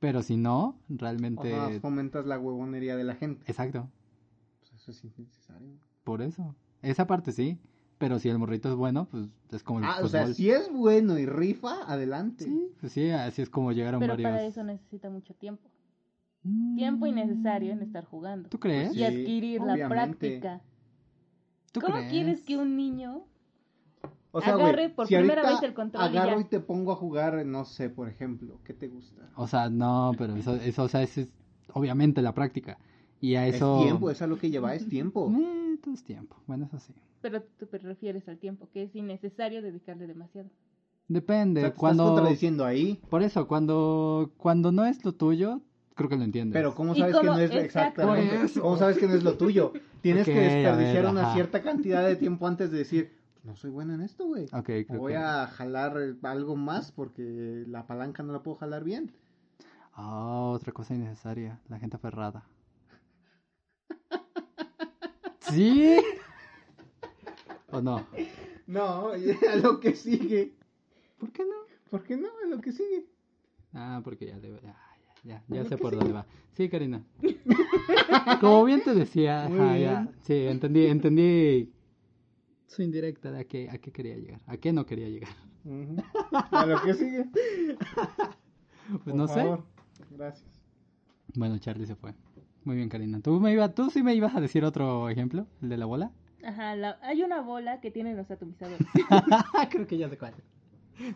Pero 0.00 0.22
si 0.22 0.36
no, 0.36 0.68
O 0.68 0.96
realmente... 0.96 1.50
sea, 1.50 1.78
fomentas 1.80 2.26
la 2.26 2.38
huevonería 2.38 2.96
de 2.96 3.04
la 3.04 3.14
gente. 3.14 3.44
Exacto. 3.46 3.88
Pues 4.60 4.72
eso 4.74 4.90
es 4.92 5.04
innecesario. 5.04 5.74
Por 6.04 6.22
eso. 6.22 6.54
Esa 6.82 7.06
parte 7.06 7.32
sí. 7.32 7.58
Pero 7.98 8.18
si 8.18 8.30
el 8.30 8.38
morrito 8.38 8.70
es 8.70 8.76
bueno, 8.76 9.04
pues 9.10 9.28
es 9.50 9.62
como 9.62 9.80
el 9.80 9.84
Ah, 9.84 9.90
o 9.90 9.94
fútbol. 9.96 10.10
sea, 10.10 10.26
si 10.32 10.48
es 10.50 10.72
bueno 10.72 11.18
y 11.18 11.26
rifa, 11.26 11.82
adelante. 11.86 12.44
Sí, 12.44 12.72
pues 12.80 12.92
sí, 12.92 13.10
así 13.10 13.42
es 13.42 13.50
como 13.50 13.72
llegaron 13.72 14.00
Pero 14.00 14.14
varios. 14.14 14.30
para 14.30 14.42
eso 14.42 14.64
necesita 14.64 15.10
mucho 15.10 15.34
tiempo. 15.34 15.68
Mm. 16.42 16.76
Tiempo 16.76 17.06
innecesario 17.06 17.72
en 17.72 17.82
estar 17.82 18.06
jugando. 18.06 18.48
¿Tú 18.48 18.58
crees? 18.58 18.88
Pues 18.88 18.96
Y 18.96 19.00
Sí, 19.00 19.04
adquirir 19.04 19.60
la 19.60 19.74
obviamente. 19.74 19.94
práctica. 19.94 20.62
¿Tú 21.72 21.80
¿Cómo 21.82 21.96
crees? 21.96 22.10
quieres 22.10 22.42
que 22.42 22.56
un 22.56 22.74
niño 22.74 23.26
O 24.32 24.40
sea, 24.40 24.54
Agarre 24.54 24.90
por 24.90 25.06
si 25.06 25.14
primera 25.16 25.42
ahorita 25.42 25.60
vez 25.60 25.68
el 25.68 25.74
control 25.74 26.04
y 26.04 26.16
agarro 26.16 26.40
ya. 26.40 26.46
y 26.46 26.48
te 26.48 26.60
pongo 26.60 26.92
a 26.92 26.96
jugar, 26.96 27.44
no 27.44 27.64
sé, 27.64 27.90
por 27.90 28.08
ejemplo, 28.08 28.60
¿qué 28.64 28.72
te 28.74 28.86
gusta? 28.88 29.28
O 29.34 29.48
sea, 29.48 29.68
no, 29.70 30.12
pero 30.16 30.36
eso, 30.36 30.54
eso 30.54 30.84
o 30.84 30.88
sea, 30.88 31.02
es, 31.02 31.18
es 31.18 31.28
obviamente 31.72 32.22
la 32.22 32.32
práctica. 32.32 32.78
Y 33.20 33.34
a 33.34 33.46
eso. 33.46 33.78
Es 33.78 33.84
tiempo, 33.84 34.10
es 34.10 34.22
a 34.22 34.26
lo 34.26 34.38
que 34.38 34.50
lleva, 34.50 34.74
es 34.74 34.88
tiempo. 34.88 35.30
Eh, 35.36 35.78
todo 35.82 35.94
es 35.94 36.02
tiempo. 36.04 36.36
Bueno, 36.46 36.66
eso 36.66 36.78
sí. 36.78 36.94
Pero 37.20 37.42
tú 37.42 37.66
te 37.66 37.78
refieres 37.78 38.28
al 38.28 38.38
tiempo, 38.38 38.68
que 38.72 38.84
es 38.84 38.96
innecesario 38.96 39.62
dedicarle 39.62 40.06
demasiado. 40.06 40.48
Depende. 41.08 41.60
O 41.60 41.64
sea, 41.64 41.70
te 41.72 41.76
cuando. 41.76 42.04
estás 42.04 42.14
contradiciendo 42.20 42.64
ahí. 42.64 43.00
Por 43.10 43.22
eso, 43.22 43.46
cuando, 43.46 44.32
cuando 44.38 44.72
no 44.72 44.86
es 44.86 45.04
lo 45.04 45.12
tuyo, 45.12 45.60
creo 45.94 46.08
que 46.08 46.16
lo 46.16 46.24
entiendes. 46.24 46.54
Pero 46.54 46.74
¿cómo 46.74 46.94
¿Y 46.94 47.00
sabes 47.00 47.16
cómo? 47.16 47.22
que 47.34 47.36
no 47.36 47.38
es 47.40 47.50
exactamente? 47.50 48.60
¿Cómo 48.60 48.76
sabes 48.78 48.96
que 48.96 49.06
no 49.06 49.14
es 49.14 49.22
lo 49.22 49.36
tuyo? 49.36 49.72
Tienes 50.00 50.24
que 50.24 50.40
desperdiciar 50.40 51.02
ver, 51.02 51.10
una 51.10 51.22
ajá. 51.22 51.34
cierta 51.34 51.62
cantidad 51.62 52.06
de 52.06 52.16
tiempo 52.16 52.46
antes 52.46 52.70
de 52.70 52.78
decir, 52.78 53.19
no 53.44 53.56
soy 53.56 53.70
bueno 53.70 53.94
en 53.94 54.02
esto, 54.02 54.26
güey. 54.26 54.44
Ok, 54.52 54.64
creo 54.86 54.98
Voy 54.98 55.12
que- 55.12 55.18
a 55.18 55.46
jalar 55.46 55.96
algo 56.22 56.56
más 56.56 56.92
porque 56.92 57.64
la 57.66 57.86
palanca 57.86 58.22
no 58.22 58.32
la 58.32 58.42
puedo 58.42 58.56
jalar 58.56 58.84
bien. 58.84 59.12
Ah, 59.94 60.50
otra 60.54 60.72
cosa 60.72 60.94
innecesaria. 60.94 61.60
La 61.68 61.78
gente 61.78 61.96
aferrada. 61.96 62.44
¿Sí? 65.40 65.96
¿O 67.70 67.80
no? 67.80 68.06
No, 68.66 69.10
a 69.10 69.56
lo 69.62 69.80
que 69.80 69.94
sigue. 69.94 70.54
¿Por 71.18 71.32
qué 71.32 71.42
no? 71.44 71.56
¿Por 71.90 72.02
qué 72.04 72.16
no? 72.16 72.28
A 72.44 72.48
lo 72.48 72.60
que 72.60 72.72
sigue. 72.72 73.06
Ah, 73.74 74.00
porque 74.04 74.26
ya 74.26 74.36
le... 74.38 74.50
Ya, 74.60 74.76
ya, 75.24 75.42
ya, 75.48 75.62
ya 75.62 75.64
sé 75.64 75.76
por 75.76 75.94
dónde 75.96 76.12
va. 76.12 76.26
Sí, 76.52 76.68
Karina. 76.68 77.02
Como 78.40 78.64
bien 78.64 78.82
te 78.82 78.94
decía, 78.94 79.44
ajá, 79.46 79.78
ya. 79.78 80.08
Sí, 80.22 80.34
entendí, 80.46 80.86
entendí 80.86 81.72
su 82.70 82.82
indirecta 82.82 83.30
de 83.32 83.40
a 83.40 83.44
qué, 83.44 83.68
a 83.68 83.78
qué 83.78 83.90
quería 83.92 84.16
llegar. 84.16 84.40
¿A 84.46 84.56
qué 84.56 84.72
no 84.72 84.86
quería 84.86 85.08
llegar? 85.08 85.30
A 86.52 86.66
lo 86.66 86.80
que 86.82 86.94
sigue. 86.94 87.26
Pues 88.88 89.00
Por 89.04 89.14
no 89.14 89.28
sé. 89.28 89.34
favor. 89.34 89.64
Gracias. 90.10 90.50
Bueno, 91.36 91.58
Charlie 91.58 91.86
se 91.86 91.94
fue. 91.94 92.12
Muy 92.64 92.74
bien, 92.74 92.88
Karina. 92.88 93.20
¿Tú, 93.20 93.38
me 93.38 93.52
iba, 93.52 93.72
¿Tú 93.72 93.88
sí 93.90 94.02
me 94.02 94.14
ibas 94.16 94.34
a 94.34 94.40
decir 94.40 94.64
otro 94.64 95.08
ejemplo? 95.08 95.46
¿El 95.62 95.68
de 95.68 95.76
la 95.76 95.86
bola? 95.86 96.10
Ajá, 96.44 96.74
la- 96.74 96.98
hay 97.02 97.22
una 97.22 97.40
bola 97.40 97.80
que 97.80 97.92
tienen 97.92 98.16
los 98.16 98.28
atomizadores. 98.32 98.84
Creo 99.70 99.86
que 99.86 99.96
ya 99.96 100.08
sé 100.08 100.18
cuál. 100.18 100.34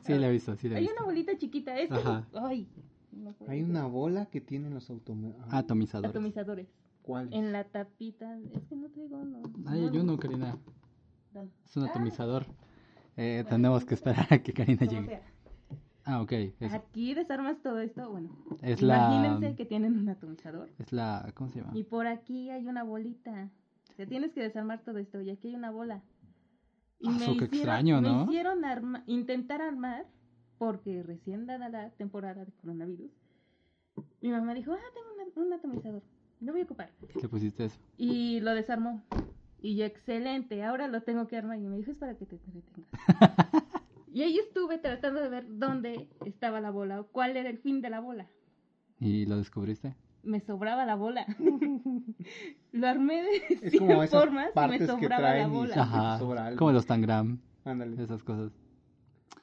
Sí, 0.07 0.15
la 0.15 0.29
he 0.29 0.33
visto, 0.33 0.55
sí 0.57 0.69
la 0.69 0.75
he 0.75 0.79
hay 0.79 0.83
visto. 0.85 0.97
una 0.99 1.05
bolita 1.07 1.37
chiquita, 1.37 1.77
es 1.79 1.91
Ajá. 1.91 2.29
Ay, 2.35 2.69
no 3.13 3.35
Hay 3.49 3.63
una 3.63 3.87
bola 3.87 4.27
que 4.27 4.41
tienen 4.41 4.73
los 4.73 4.89
automóviles. 4.91 5.43
Atomizadores. 5.51 6.11
atomizadores. 6.11 6.69
¿Cuál? 7.03 7.29
En 7.35 7.51
la 7.53 7.65
tapita, 7.65 8.39
es 8.53 8.63
que 8.69 8.77
no 8.77 8.89
traigo 8.89 9.25
no. 9.25 9.43
Ay, 9.67 9.81
no, 9.83 9.89
hay 9.91 9.99
uno, 9.99 10.17
Karina. 10.17 10.59
No. 11.35 11.51
Es 11.65 11.77
un 11.77 11.85
atomizador. 11.85 12.47
Eh, 13.17 13.45
tenemos 13.49 13.85
que 13.85 13.95
esperar 13.95 14.27
a 14.33 14.39
que 14.43 14.53
Karina 14.53 14.87
llegue. 14.87 15.07
sea. 15.07 15.23
Ah, 16.07 16.21
ok. 16.21 16.33
Eso. 16.33 16.75
Aquí 16.77 17.15
desarmas 17.15 17.61
todo 17.63 17.79
esto, 17.81 18.11
bueno. 18.11 18.29
Es 18.61 18.83
la... 18.83 18.97
Imagínense 18.97 19.57
que 19.57 19.65
tienen 19.65 19.97
un 19.99 20.09
atomizador. 20.09 20.69
Es 20.79 20.93
la... 20.93 21.31
¿Cómo 21.35 21.51
se 21.51 21.61
llama? 21.61 21.73
Y 21.77 21.85
por 21.85 22.07
aquí 22.07 22.51
hay 22.51 22.67
una 22.67 22.83
bolita. 22.83 23.51
O 23.91 23.95
sea, 23.97 24.07
tienes 24.07 24.33
que 24.33 24.43
desarmar 24.43 24.81
todo 24.83 24.99
esto 24.99 25.21
y 25.23 25.31
aquí 25.31 25.49
hay 25.49 25.55
una 25.55 25.71
bola. 25.71 26.03
Y 27.01 27.09
Ah, 27.09 27.19
su, 27.25 27.37
qué 27.39 27.45
extraño, 27.47 28.01
me 28.01 28.09
¿no? 28.09 28.25
hicieron 28.25 28.65
arma- 28.65 29.03
intentar 29.07 29.63
armar, 29.63 30.07
porque 30.59 31.03
recién 31.03 31.47
dada 31.47 31.69
la 31.69 31.91
temporada 31.91 32.45
de 32.45 32.53
coronavirus, 32.53 33.11
mi 34.21 34.31
mamá 34.31 34.55
dijo, 34.55 34.73
ah, 34.73 34.79
tengo 34.95 35.09
una- 35.15 35.47
un 35.47 35.53
atomizador, 35.53 36.03
lo 36.41 36.53
voy 36.53 36.63
a 36.63 36.65
ocupar. 36.65 36.91
Le 37.21 37.29
pusiste 37.29 37.67
eso. 37.67 37.79
Y 37.99 38.41
lo 38.41 38.55
desarmó. 38.55 39.03
Y 39.65 39.77
yo, 39.77 39.87
excelente, 39.87 40.63
ahora 40.63 40.89
lo 40.89 41.01
tengo 41.01 41.27
que 41.27 41.39
armar. 41.39 41.59
Y 41.59 41.63
me 41.63 41.79
dijo, 41.79 41.91
es 41.91 41.97
para 41.97 42.15
que 42.19 42.27
te 42.27 42.37
entretengas. 42.37 42.91
y 44.13 44.21
ahí 44.21 44.37
estuve 44.37 44.77
tratando 44.77 45.23
de 45.23 45.31
ver 45.31 45.47
dónde 45.49 46.07
estaba 46.27 46.61
la 46.61 46.71
bola 46.71 47.01
o 47.01 47.07
cuál 47.07 47.39
era 47.39 47.49
el 47.49 47.57
fin 47.57 47.81
de 47.81 47.89
la 47.89 48.01
bola. 48.01 48.27
¿Y 49.01 49.25
lo 49.25 49.39
descubriste? 49.39 49.97
Me 50.23 50.41
sobraba 50.41 50.85
la 50.85 50.97
bola. 50.97 51.25
lo 52.73 52.87
armé 52.87 53.23
de 53.23 53.37
Es 53.49 53.71
100 53.71 53.87
como 53.87 54.03
esas 54.03 54.21
formas 54.21 54.51
y 54.55 54.69
me 54.69 54.87
sobraba 54.87 55.35
la 55.35 55.47
bola. 55.47 55.75
Ajá. 55.81 56.19
sobra 56.19 56.47
algo. 56.49 56.59
Como 56.59 56.73
los 56.73 56.85
Tangram. 56.85 57.39
Ándale. 57.65 58.03
Esas 58.03 58.23
cosas. 58.23 58.53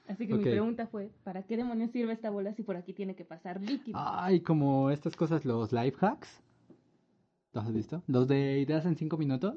Así 0.08 0.28
que 0.28 0.36
mi 0.36 0.44
pregunta 0.44 0.86
fue, 0.86 1.10
¿para 1.24 1.42
qué 1.42 1.58
demonios 1.58 1.90
sirve 1.90 2.14
esta 2.14 2.30
bola 2.30 2.54
si 2.54 2.62
por 2.62 2.76
aquí 2.76 2.94
tiene 2.94 3.16
que 3.16 3.26
pasar 3.26 3.60
líquido? 3.60 3.98
Ay, 4.00 4.42
como 4.42 4.92
estas 4.92 5.16
cosas, 5.16 5.46
los 5.46 5.72
life 5.72 5.98
hacks. 6.00 6.44
¿Los 7.54 7.66
has 7.66 7.74
visto? 7.74 8.04
Los 8.06 8.28
de 8.28 8.60
ideas 8.60 8.86
en 8.86 8.96
5 8.96 9.18
minutos. 9.18 9.56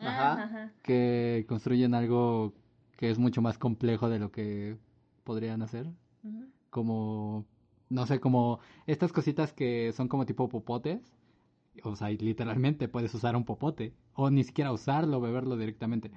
Ajá. 0.00 0.42
Ajá. 0.44 0.72
Que 0.82 1.44
construyen 1.48 1.94
algo 1.94 2.54
que 2.96 3.10
es 3.10 3.18
mucho 3.18 3.42
más 3.42 3.58
complejo 3.58 4.08
de 4.08 4.18
lo 4.18 4.30
que 4.30 4.76
podrían 5.24 5.62
hacer. 5.62 5.86
Como, 6.70 7.46
no 7.88 8.06
sé, 8.06 8.20
como 8.20 8.60
estas 8.86 9.12
cositas 9.12 9.52
que 9.52 9.92
son 9.92 10.08
como 10.08 10.26
tipo 10.26 10.48
popotes. 10.48 11.00
O 11.84 11.94
sea, 11.96 12.10
literalmente 12.10 12.88
puedes 12.88 13.14
usar 13.14 13.36
un 13.36 13.44
popote. 13.44 13.94
O 14.14 14.30
ni 14.30 14.44
siquiera 14.44 14.72
usarlo, 14.72 15.20
beberlo 15.20 15.56
directamente. 15.56 16.10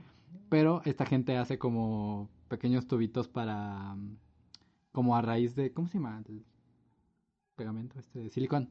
Pero 0.49 0.81
esta 0.85 1.05
gente 1.05 1.37
hace 1.37 1.57
como 1.59 2.29
pequeños 2.47 2.87
tubitos 2.87 3.27
para... 3.27 3.95
mm, 3.95 4.17
Como 4.91 5.15
a 5.15 5.21
raíz 5.21 5.55
de... 5.55 5.71
¿Cómo 5.73 5.87
se 5.87 5.95
llama? 5.99 6.23
pegamento, 7.55 7.99
este 7.99 8.19
de 8.19 8.29
silicón. 8.29 8.69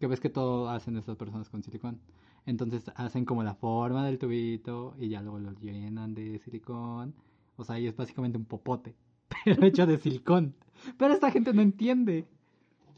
Que 0.00 0.06
ves 0.06 0.18
que 0.18 0.30
todo 0.30 0.68
hacen 0.68 0.96
estas 0.96 1.16
personas 1.16 1.48
con 1.48 1.62
silicón. 1.62 2.00
Entonces 2.46 2.90
hacen 2.96 3.24
como 3.24 3.42
la 3.42 3.54
forma 3.54 4.04
del 4.06 4.18
tubito 4.18 4.94
y 4.98 5.08
ya 5.08 5.22
luego 5.22 5.38
lo 5.38 5.52
llenan 5.60 6.14
de 6.14 6.38
silicón. 6.38 7.14
O 7.56 7.64
sea, 7.64 7.76
ahí 7.76 7.86
es 7.86 7.94
básicamente 7.94 8.38
un 8.38 8.46
popote, 8.46 8.94
pero 9.44 9.64
hecho 9.64 9.86
de 9.86 9.98
silicón. 9.98 10.54
Pero 10.96 11.12
esta 11.12 11.30
gente 11.30 11.52
no 11.52 11.62
entiende. 11.62 12.26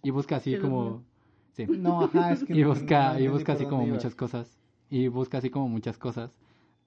Y 0.03 0.11
busca 0.11 0.37
así 0.37 0.57
como... 0.59 1.03
Sí. 1.53 1.67
No, 1.67 2.03
ajá, 2.05 2.33
es 2.33 2.45
que 2.45 2.55
Y 2.55 2.65
busca, 2.65 3.13
no 3.13 3.21
y 3.21 3.29
busca 3.29 3.53
así 3.53 3.67
como 3.67 3.85
muchas 3.87 4.15
cosas. 4.15 4.59
Y 4.89 5.09
busca 5.09 5.39
así 5.39 5.51
como 5.51 5.69
muchas 5.69 5.99
cosas 5.99 6.31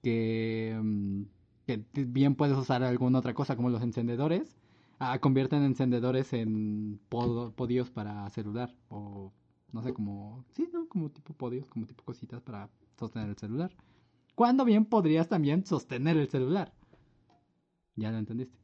que, 0.02 0.78
mm, 0.82 1.22
que 1.66 1.84
bien 1.92 2.34
puedes 2.34 2.56
usar 2.56 2.82
alguna 2.82 3.18
otra 3.18 3.34
cosa, 3.34 3.56
como 3.56 3.70
los 3.70 3.82
encendedores. 3.82 4.56
Ah, 4.98 5.18
convierten 5.18 5.62
encendedores 5.62 6.32
en 6.32 6.98
podios 7.08 7.90
para 7.90 8.28
celular. 8.30 8.74
O 8.88 9.32
no 9.72 9.82
sé, 9.82 9.92
como. 9.92 10.44
Sí, 10.54 10.68
¿no? 10.72 10.88
Como 10.88 11.10
tipo 11.10 11.34
podios, 11.34 11.68
como 11.68 11.86
tipo 11.86 12.04
cositas 12.04 12.40
para 12.42 12.68
sostener 12.98 13.28
el 13.28 13.36
celular. 13.36 13.70
Cuando 14.34 14.64
bien 14.64 14.84
podrías 14.84 15.28
también 15.28 15.64
sostener 15.64 16.16
el 16.16 16.28
celular. 16.28 16.72
Ya 17.94 18.10
lo 18.10 18.18
entendiste. 18.18 18.56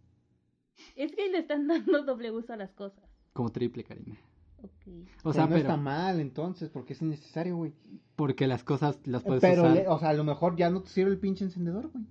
Es 0.97 1.13
que 1.15 1.29
le 1.31 1.39
están 1.39 1.67
dando 1.67 2.03
doble 2.05 2.31
uso 2.31 2.53
a 2.53 2.57
las 2.57 2.73
cosas. 2.73 3.05
Como 3.33 3.51
triple, 3.51 3.85
Karina. 3.85 4.17
Ok. 4.63 4.71
O 4.87 5.03
Pero 5.23 5.33
sea, 5.33 5.43
no 5.45 5.49
pero. 5.51 5.61
está 5.61 5.77
mal 5.77 6.21
entonces, 6.21 6.69
porque 6.71 6.93
es 6.93 7.03
innecesario, 7.03 7.57
güey. 7.57 7.73
Porque 8.17 8.47
las 8.47 8.63
cosas 8.65 8.99
las 9.07 9.23
puedes 9.23 9.41
Pero, 9.41 9.63
usar. 9.63 9.75
le- 9.75 9.89
o 9.89 9.99
sea, 9.99 10.11
a 10.11 10.15
lo 10.15 10.25
mejor 10.25 10.57
ya 10.57 10.71
no 10.71 10.83
te 10.83 10.89
sirve 10.91 11.11
el 11.13 11.19
pinche 11.19 11.45
encendedor, 11.45 11.91
güey. 11.91 12.05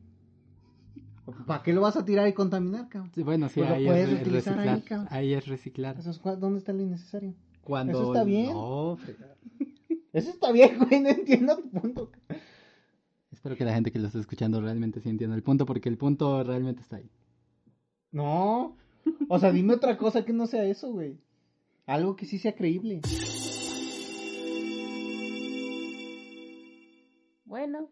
¿Para 1.45 1.63
qué 1.63 1.71
lo 1.71 1.81
vas 1.81 1.95
a 1.95 2.03
tirar 2.03 2.27
y 2.27 2.33
contaminar, 2.33 2.89
cabrón? 2.89 3.11
Sí, 3.13 3.23
bueno, 3.23 3.47
sí, 3.47 3.59
Pues 3.61 3.69
lo 3.69 3.75
ahí, 3.75 3.85
puedes 3.85 4.09
es 4.09 4.17
ahí, 4.17 4.23
reciclar. 4.33 4.83
cabrón. 4.83 5.07
Ahí, 5.11 5.33
es 5.33 5.47
reciclar. 5.47 5.97
Eso 5.97 6.09
es 6.09 6.21
cua- 6.21 6.35
¿Dónde 6.35 6.59
está 6.59 6.73
lo 6.73 6.81
innecesario? 6.81 7.35
Cuando... 7.63 8.01
¿Eso 8.01 8.13
está 8.13 8.23
bien? 8.23 8.53
No. 8.53 8.97
Eso 10.13 10.29
está 10.29 10.51
bien, 10.51 10.77
güey, 10.79 10.99
no 10.99 11.09
entiendo 11.09 11.57
tu 11.57 11.69
punto. 11.69 12.11
Espero 13.31 13.55
que 13.55 13.65
la 13.65 13.73
gente 13.73 13.91
que 13.91 13.99
lo 13.99 14.07
esté 14.07 14.19
escuchando 14.19 14.61
realmente 14.61 14.99
sí 14.99 15.09
entienda 15.09 15.35
el 15.35 15.43
punto, 15.43 15.65
porque 15.65 15.89
el 15.89 15.97
punto 15.97 16.43
realmente 16.43 16.81
está 16.81 16.97
ahí. 16.97 17.09
No. 18.11 18.75
O 19.29 19.39
sea, 19.39 19.51
dime 19.51 19.73
otra 19.75 19.97
cosa 19.97 20.25
que 20.25 20.33
no 20.33 20.47
sea 20.47 20.63
eso, 20.65 20.91
güey. 20.91 21.17
Algo 21.85 22.15
que 22.15 22.25
sí 22.25 22.37
sea 22.37 22.55
creíble. 22.55 23.01
Bueno, 27.45 27.89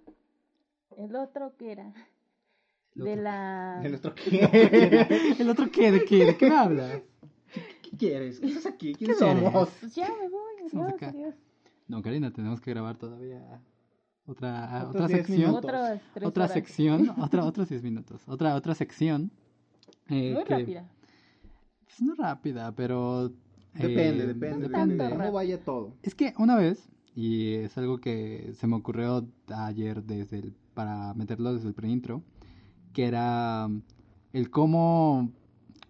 el 0.97 1.15
otro 1.15 1.55
que 1.58 1.71
era 1.71 1.93
El 2.95 3.03
de 3.03 3.12
otro. 3.12 3.23
la 3.23 3.82
¿El 3.84 3.95
otro 3.95 4.15
qué? 4.23 5.36
¿El 5.39 5.49
otro 5.49 5.71
qué? 5.71 5.91
¿De 5.91 6.05
qué? 6.05 6.25
¿De 6.25 6.38
qué 6.38 6.49
me 6.49 6.55
hablas? 6.58 7.01
¿Qué 7.89 7.97
quieres? 7.97 8.39
¿Qué 8.39 8.47
estás 8.47 8.65
aquí? 8.67 8.93
¿Quién 8.93 9.12
¿Qué 9.12 9.15
somos? 9.17 9.69
Pues 9.80 9.95
ya 9.95 10.08
me 10.08 10.30
voy, 10.30 10.65
Estamos 10.65 10.88
adiós, 10.88 11.02
acá. 11.04 11.36
No, 11.88 12.02
Karina, 12.02 12.32
tenemos 12.32 12.62
que 12.62 12.71
grabar 12.71 12.97
todavía 12.97 13.62
otra, 14.25 14.84
Otros 14.89 14.95
otra 14.95 15.08
10 15.08 15.17
sección. 15.19 15.39
minutos. 15.49 15.65
Otras 15.65 16.02
Otra 16.28 16.43
horas. 16.43 16.54
sección, 16.54 17.10
otra, 17.19 17.45
otros 17.45 17.69
10 17.69 17.84
minutos. 17.84 18.21
Otra, 18.28 18.56
otra 18.56 18.75
sección. 18.75 19.32
eh, 20.08 20.34
Muy 20.36 20.43
que- 20.43 20.58
rápida. 20.58 20.89
pues 21.86 22.02
no 22.02 22.13
rápida, 22.15 22.71
pero... 22.75 23.28
eh, 23.75 23.88
Depende, 23.88 24.28
depende, 24.28 24.67
no 24.69 24.78
depende. 24.78 25.10
rap. 25.10 25.17
¿Cómo 25.17 25.32
vaya 25.32 25.63
todo? 25.63 25.93
Es 26.04 26.13
que 26.15 26.34
una 26.38 26.56
vez, 26.56 26.88
y 27.15 27.54
es 27.56 27.75
algo 27.78 27.99
que 27.99 28.52
se 28.54 28.67
me 28.67 28.75
ocurrió 28.75 29.28
ayer 29.47 30.04
desde 30.04 30.39
el, 30.39 30.54
para 30.75 31.13
meterlo 31.15 31.54
desde 31.54 31.67
el 31.69 31.73
preintro, 31.73 32.21
que 32.93 33.06
era 33.06 33.67
el 34.34 34.49
cómo 34.52 35.32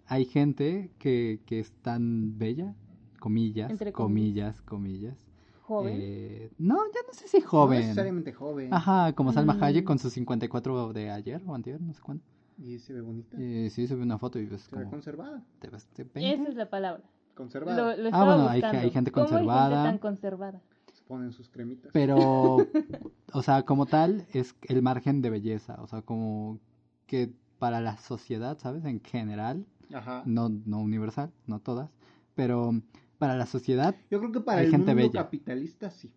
hay 0.10 0.26
gente 0.26 0.92
que, 1.00 1.40
que 1.46 1.60
es 1.60 1.72
tan 1.82 2.38
bella, 2.38 2.76
comillas, 3.20 3.70
Entre 3.72 3.92
comillas, 3.94 4.62
comillas. 4.64 5.16
Joven. 5.62 5.94
Eh, 6.02 6.50
no, 6.58 6.78
ya 6.94 7.00
no 7.08 7.14
sé 7.14 7.28
si 7.28 7.40
No 7.40 7.48
joven. 7.48 7.80
necesariamente 7.82 8.34
joven. 8.34 8.74
Ajá, 8.74 9.14
como 9.14 9.32
Salma 9.32 9.54
Mm. 9.54 9.64
Hayek 9.64 9.86
con 9.86 10.00
sus 10.00 10.12
54 10.14 10.94
de 10.94 11.12
ayer 11.12 11.42
o 11.46 11.54
antier, 11.54 11.80
no 11.80 11.94
sé 11.94 12.02
cuándo. 12.02 12.24
Y 12.58 12.80
se 12.80 12.92
ve 12.94 13.02
bonita. 13.02 13.38
Eh, 13.40 13.70
sí, 13.72 13.88
subí 13.88 14.02
una 14.02 14.18
foto 14.18 14.40
y 14.40 14.46
ves 14.48 14.62
Se 14.64 14.76
ve 14.76 14.82
como... 14.84 14.92
conservada. 14.92 15.44
¿Te 15.60 15.70
ves 15.70 15.88
de 15.96 16.04
20? 16.06 16.34
Esa 16.34 16.50
es 16.50 16.56
la 16.56 16.70
palabra. 16.70 17.04
Conservada. 17.36 17.96
Lo, 17.96 18.04
lo 18.04 18.10
Ah, 18.12 18.26
bueno, 18.26 18.50
hay- 18.50 18.62
hay 18.64 18.90
gente 18.92 19.12
¿Cómo 19.12 19.28
conservada. 19.28 19.84
tan 19.84 19.98
conservada? 20.00 20.60
Se 20.94 21.04
ponen 21.04 21.32
sus 21.32 21.48
cremitas. 21.50 21.92
Pero, 21.94 22.58
o 23.34 23.44
sea, 23.44 23.64
como 23.64 23.86
tal, 23.86 24.26
es 24.34 24.56
el 24.64 24.82
margen 24.82 25.22
de 25.22 25.30
belleza. 25.30 25.78
O 25.82 25.88
sea, 25.88 26.02
como 26.02 26.60
que 27.06 27.32
para 27.60 27.80
la 27.80 27.98
sociedad, 27.98 28.58
¿sabes? 28.60 28.84
En 28.86 29.00
general, 29.02 29.66
Ajá. 29.94 30.24
no, 30.26 30.50
no 30.50 30.80
universal, 30.80 31.32
no 31.48 31.60
todas, 31.60 31.90
pero 32.36 32.72
para 33.18 33.36
la 33.36 33.46
sociedad, 33.46 33.96
Yo 34.10 34.20
creo 34.20 34.32
que 34.32 34.40
para 34.42 34.60
Hay 34.60 34.66
el 34.66 34.72
gente 34.72 34.94
mundo 34.96 35.10
bella. 35.10 35.24
capitalista 35.24 35.90
sí. 35.92 36.12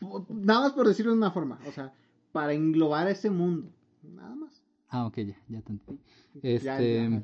Nada 0.28 0.60
más 0.62 0.72
por 0.72 0.86
decirlo 0.88 1.12
de 1.12 1.18
una 1.18 1.30
forma. 1.30 1.58
O 1.66 1.72
sea, 1.72 1.92
para 2.32 2.52
englobar 2.52 3.08
ese 3.08 3.30
mundo. 3.30 3.70
Nada 4.02 4.34
más. 4.34 4.62
ah, 4.88 5.06
ok, 5.06 5.16
ya, 5.18 5.36
ya 5.48 5.60
te 5.62 5.72
entendí. 5.72 6.02
Este, 6.42 7.08
ya, 7.08 7.22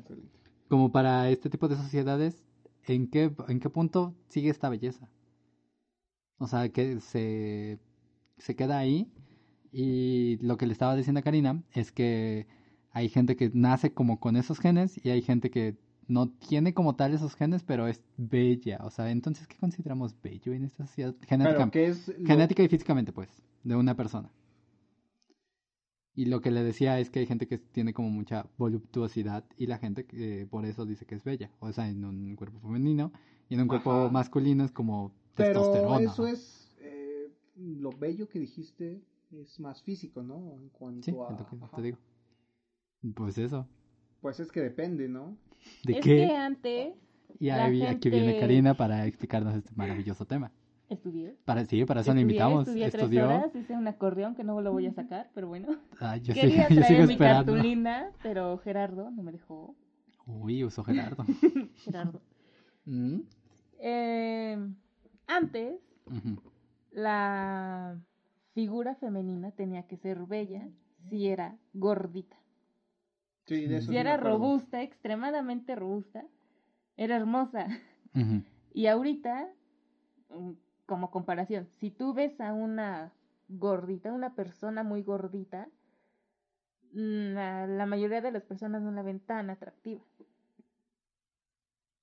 como 0.69 0.91
para 0.91 1.29
este 1.29 1.49
tipo 1.49 1.67
de 1.67 1.75
sociedades, 1.75 2.43
¿en 2.85 3.07
qué, 3.07 3.33
¿en 3.49 3.59
qué 3.59 3.69
punto 3.69 4.15
sigue 4.29 4.49
esta 4.49 4.69
belleza? 4.69 5.09
O 6.37 6.47
sea, 6.47 6.69
que 6.69 6.99
se, 7.01 7.77
se 8.37 8.55
queda 8.55 8.77
ahí 8.79 9.11
y 9.71 10.37
lo 10.41 10.57
que 10.57 10.65
le 10.65 10.73
estaba 10.73 10.95
diciendo 10.95 11.19
a 11.19 11.23
Karina 11.23 11.61
es 11.73 11.91
que 11.91 12.47
hay 12.91 13.09
gente 13.09 13.35
que 13.35 13.51
nace 13.53 13.93
como 13.93 14.19
con 14.19 14.35
esos 14.35 14.59
genes 14.59 14.99
y 15.03 15.09
hay 15.09 15.21
gente 15.21 15.49
que 15.49 15.77
no 16.07 16.29
tiene 16.29 16.73
como 16.73 16.95
tal 16.95 17.13
esos 17.13 17.35
genes, 17.35 17.63
pero 17.63 17.87
es 17.87 18.01
bella. 18.17 18.79
O 18.83 18.89
sea, 18.89 19.11
entonces, 19.11 19.47
¿qué 19.47 19.55
consideramos 19.57 20.15
bello 20.21 20.53
en 20.53 20.65
esta 20.65 20.85
sociedad? 20.85 21.15
Genética, 21.27 21.57
Pero 21.57 21.71
¿qué 21.71 21.85
es 21.87 22.07
lo- 22.09 22.25
genética 22.27 22.63
y 22.63 22.67
físicamente, 22.67 23.13
pues, 23.13 23.29
de 23.63 23.75
una 23.75 23.95
persona. 23.95 24.29
Y 26.13 26.25
lo 26.25 26.41
que 26.41 26.51
le 26.51 26.63
decía 26.63 26.99
es 26.99 27.09
que 27.09 27.19
hay 27.19 27.25
gente 27.25 27.47
que 27.47 27.57
tiene 27.57 27.93
como 27.93 28.09
mucha 28.09 28.45
voluptuosidad 28.57 29.45
y 29.57 29.67
la 29.67 29.77
gente 29.77 30.05
que 30.05 30.41
eh, 30.41 30.45
por 30.45 30.65
eso 30.65 30.85
dice 30.85 31.05
que 31.05 31.15
es 31.15 31.23
bella. 31.23 31.49
O 31.59 31.71
sea, 31.71 31.87
en 31.89 32.03
un 32.03 32.35
cuerpo 32.35 32.59
femenino 32.59 33.13
y 33.47 33.53
en 33.53 33.61
un 33.61 33.67
cuerpo 33.69 34.09
masculino 34.11 34.65
es 34.65 34.71
como 34.71 35.13
Pero 35.35 35.61
testosterona. 35.61 36.11
eso 36.11 36.27
es 36.27 36.75
eh, 36.81 37.29
lo 37.55 37.91
bello 37.91 38.27
que 38.27 38.39
dijiste 38.39 39.01
es 39.31 39.57
más 39.61 39.81
físico, 39.81 40.21
¿no? 40.21 40.51
En 40.53 40.67
cuanto 40.69 41.05
Sí, 41.05 41.11
a 41.11 41.33
es 41.33 41.39
lo 41.39 41.45
que 41.47 41.55
ajá. 41.63 41.75
te 41.77 41.81
digo. 41.81 41.97
Pues 43.15 43.37
eso. 43.37 43.67
Pues 44.21 44.39
es 44.39 44.51
que 44.51 44.61
depende, 44.61 45.07
¿no? 45.09 45.35
¿De 45.83 45.93
es 45.93 45.99
qué? 46.01 46.27
que 46.27 46.35
antes 46.35 46.93
Y 47.39 47.47
la 47.47 47.65
ahí, 47.65 47.81
aquí 47.83 48.09
viene 48.09 48.39
Karina 48.39 48.73
para 48.75 49.05
explicarnos 49.07 49.55
este 49.55 49.71
maravilloso 49.75 50.25
tema. 50.25 50.51
estudié. 50.89 51.35
Para, 51.45 51.65
sí, 51.65 51.83
para 51.85 52.01
eso 52.01 52.13
le 52.13 52.21
Estudié, 52.21 52.21
invitamos. 52.21 52.67
Estudié 52.67 52.91
tres 52.91 53.03
Estudió. 53.03 53.25
horas, 53.25 53.55
hice 53.55 53.73
un 53.73 53.87
acordeón 53.87 54.35
que 54.35 54.43
no 54.43 54.59
lo 54.61 54.71
voy 54.71 54.85
a 54.87 54.93
sacar, 54.93 55.31
pero 55.33 55.47
bueno. 55.47 55.67
Ah, 55.99 56.17
yo, 56.17 56.33
Quería 56.35 56.67
sigo, 56.67 56.75
yo 56.81 56.83
sigo 56.83 56.87
traer 56.87 57.07
mi 57.07 57.13
esperando. 57.13 57.51
cartulina, 57.53 58.11
pero 58.21 58.57
Gerardo 58.59 59.09
no 59.11 59.23
me 59.23 59.31
dejó. 59.31 59.75
Uy, 60.27 60.63
usó 60.63 60.83
Gerardo. 60.83 61.25
Gerardo. 61.85 62.21
Mm, 62.85 63.21
Eh, 63.79 64.57
antes, 65.27 65.79
ujú. 66.05 66.39
la 66.91 67.99
figura 68.53 68.95
femenina 68.95 69.51
tenía 69.51 69.87
que 69.87 69.97
ser 69.97 70.25
bella 70.25 70.67
si 71.09 71.27
era 71.27 71.57
gordita. 71.73 72.37
Sí, 73.55 73.67
de 73.67 73.77
eso 73.77 73.87
Si 73.87 73.87
sí 73.87 73.93
me 73.93 73.99
era 73.99 74.17
robusta, 74.17 74.81
extremadamente 74.81 75.75
robusta, 75.75 76.25
era 76.97 77.15
hermosa. 77.17 77.67
Y 78.73 78.87
ahorita, 78.87 79.49
mm, 80.29 80.51
como 80.85 81.11
comparación, 81.11 81.67
si 81.79 81.91
tú 81.91 82.13
ves 82.13 82.39
a 82.39 82.53
una 82.53 83.11
gordita, 83.49 84.13
una 84.13 84.35
persona 84.35 84.83
muy 84.83 85.03
gordita, 85.03 85.67
mm, 86.93 87.33
la, 87.33 87.67
la 87.67 87.85
mayoría 87.85 88.21
de 88.21 88.31
las 88.31 88.43
personas 88.43 88.81
no 88.81 88.91
la 88.91 89.01
ven 89.01 89.19
tan 89.19 89.49
atractiva. 89.49 90.01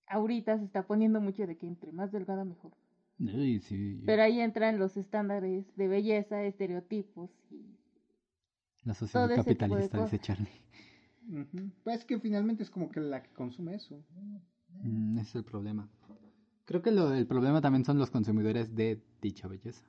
Ahorita 0.06 0.58
se 0.58 0.64
está 0.64 0.86
poniendo 0.86 1.20
mucho 1.20 1.46
de 1.46 1.56
que 1.56 1.66
entre 1.66 1.92
más 1.92 2.10
delgada 2.10 2.44
mejor. 2.44 2.72
Sí. 3.18 4.02
Pero 4.06 4.22
ahí 4.22 4.40
entran 4.40 4.78
los 4.78 4.96
estándares 4.96 5.76
de 5.76 5.88
belleza, 5.88 6.42
estereotipos 6.44 7.30
y 7.50 7.78
La 8.84 8.94
sociedad 8.94 9.28
capitalista, 9.34 9.98
dice 10.04 10.18
cosas. 10.18 10.38
Pues 11.84 12.04
que 12.04 12.18
finalmente 12.18 12.62
es 12.62 12.70
como 12.70 12.90
que 12.90 13.00
la 13.00 13.22
que 13.22 13.30
consume 13.32 13.74
eso. 13.74 14.02
Mm, 14.82 15.18
ese 15.18 15.28
es 15.28 15.34
el 15.36 15.44
problema. 15.44 15.88
Creo 16.64 16.82
que 16.82 16.90
lo, 16.90 17.12
el 17.12 17.26
problema 17.26 17.60
también 17.60 17.84
son 17.84 17.98
los 17.98 18.10
consumidores 18.10 18.74
de 18.74 19.00
dicha 19.20 19.48
belleza. 19.48 19.84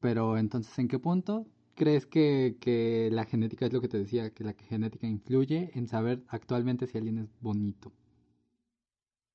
Pero 0.00 0.38
entonces, 0.38 0.76
¿en 0.78 0.88
qué 0.88 0.98
punto 0.98 1.46
crees 1.74 2.06
que, 2.06 2.56
que 2.60 3.08
la 3.12 3.24
genética 3.24 3.66
es 3.66 3.72
lo 3.72 3.80
que 3.80 3.88
te 3.88 3.98
decía? 3.98 4.30
Que 4.30 4.44
la 4.44 4.54
genética 4.54 5.06
influye 5.06 5.70
en 5.74 5.86
saber 5.86 6.24
actualmente 6.28 6.86
si 6.86 6.98
alguien 6.98 7.18
es 7.18 7.28
bonito. 7.40 7.92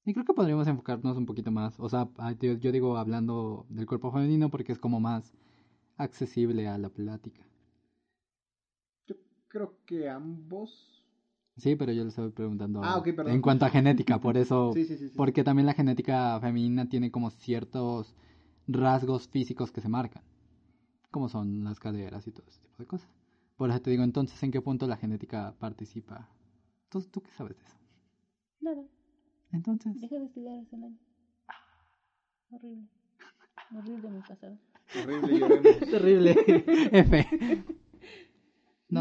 Y 0.06 0.14
creo 0.14 0.26
que 0.26 0.34
podríamos 0.34 0.68
enfocarnos 0.68 1.16
un 1.18 1.26
poquito 1.26 1.52
más. 1.52 1.80
O 1.80 1.88
sea, 1.88 2.10
yo, 2.40 2.54
yo 2.54 2.72
digo 2.74 2.98
hablando 2.98 3.66
del 3.70 3.86
cuerpo 3.86 4.12
femenino 4.12 4.50
porque 4.50 4.74
es 4.74 4.80
como 4.80 5.00
más 5.00 5.34
accesible 5.98 6.68
a 6.68 6.78
la 6.78 6.90
plática. 6.90 7.46
Creo 9.54 9.78
que 9.86 10.10
ambos. 10.10 11.04
Sí, 11.58 11.76
pero 11.76 11.92
yo 11.92 12.02
le 12.02 12.10
estaba 12.10 12.32
preguntando 12.32 12.82
Ah, 12.84 12.98
ok, 12.98 13.04
perdón. 13.16 13.34
en 13.34 13.42
cuanto 13.44 13.66
a 13.66 13.70
genética, 13.70 14.20
por 14.20 14.36
eso, 14.36 14.72
Sí, 14.74 14.84
sí, 14.86 14.98
sí. 14.98 15.10
sí. 15.10 15.14
porque 15.16 15.44
también 15.44 15.68
la 15.68 15.76
genética 15.76 16.40
femenina 16.42 16.90
tiene 16.90 17.12
como 17.12 17.30
ciertos 17.30 18.16
rasgos 18.68 19.28
físicos 19.28 19.72
que 19.72 19.80
se 19.80 19.90
marcan, 19.90 20.24
como 21.12 21.30
son 21.30 21.64
las 21.64 21.80
caderas 21.80 22.26
y 22.26 22.32
todo 22.32 22.48
ese 22.48 22.62
tipo 22.62 22.78
de 22.80 22.88
cosas. 22.88 23.08
Por 23.56 23.70
eso 23.70 23.80
te 23.80 23.92
digo, 23.92 24.02
entonces, 24.04 24.42
¿en 24.42 24.50
qué 24.50 24.60
punto 24.62 24.88
la 24.88 24.98
genética 24.98 25.54
participa? 25.60 26.28
Entonces, 26.86 27.12
¿tú 27.12 27.22
qué 27.22 27.30
sabes 27.34 27.56
de 27.56 27.64
eso? 27.64 27.78
Nada, 28.62 28.82
Entonces, 29.52 30.02
deja 30.02 30.16
de 30.16 30.26
estudiar 30.26 30.58
hace 30.58 30.76
un 30.76 30.84
año. 30.86 30.98
Horrible. 32.50 32.88
Horrible 33.78 34.10
mi 34.10 34.22
pasado. 34.22 34.58
Horrible, 35.00 35.40
lloremos. 35.40 35.80
terrible. 35.92 36.32
F. 36.92 37.64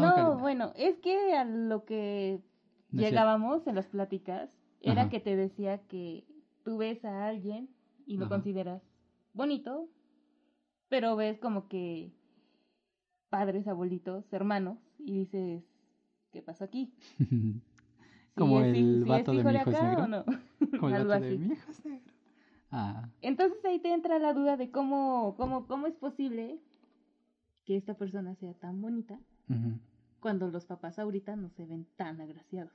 No, 0.01 0.37
bueno, 0.39 0.71
es 0.75 0.97
que 0.99 1.33
a 1.35 1.45
lo 1.45 1.85
que 1.85 2.41
No 2.91 3.01
llegábamos 3.01 3.65
en 3.67 3.75
las 3.75 3.87
pláticas 3.87 4.49
era 4.81 5.03
Ajá. 5.03 5.11
que 5.11 5.19
te 5.19 5.35
decía 5.35 5.77
que 5.87 6.25
tú 6.63 6.77
ves 6.77 7.03
a 7.05 7.27
alguien 7.27 7.69
y 8.05 8.17
lo 8.17 8.25
Ajá. 8.25 8.35
consideras 8.35 8.81
bonito, 9.33 9.87
pero 10.89 11.15
ves 11.15 11.39
como 11.39 11.67
que 11.67 12.11
padres, 13.29 13.67
abuelitos, 13.67 14.31
hermanos 14.31 14.77
y 14.99 15.19
dices, 15.19 15.63
¿qué 16.31 16.41
pasó 16.41 16.63
aquí? 16.65 16.93
Como 18.35 18.61
¿Sí 18.61 18.65
el 18.79 19.03
sí 19.03 19.09
vato 19.09 19.31
de 19.31 19.39
hijo 19.39 19.49
mi 19.49 19.55
hijo 19.55 19.69
es 19.69 19.81
negro. 19.81 20.07
no? 20.07 20.25
Como 20.79 20.95
el 20.95 21.07
vato 21.07 21.25
de 21.25 21.37
mi 21.37 21.53
hijo 21.53 21.71
es 21.71 21.85
negro. 21.85 22.13
Ah, 22.71 23.09
Entonces 23.21 23.63
ahí 23.65 23.79
te 23.79 23.93
entra 23.93 24.17
la 24.19 24.33
duda 24.33 24.57
de 24.57 24.71
cómo, 24.71 25.35
cómo, 25.37 25.67
cómo 25.67 25.87
es 25.87 25.93
posible 25.95 26.59
que 27.65 27.77
esta 27.77 27.93
persona 27.95 28.35
sea 28.35 28.53
tan 28.55 28.81
bonita 28.81 29.19
ujú. 29.49 29.79
cuando 30.19 30.49
los 30.49 30.65
papás 30.65 30.99
ahorita 30.99 31.35
no 31.35 31.49
se 31.49 31.65
ven 31.65 31.85
tan 31.95 32.21
agraciados. 32.21 32.71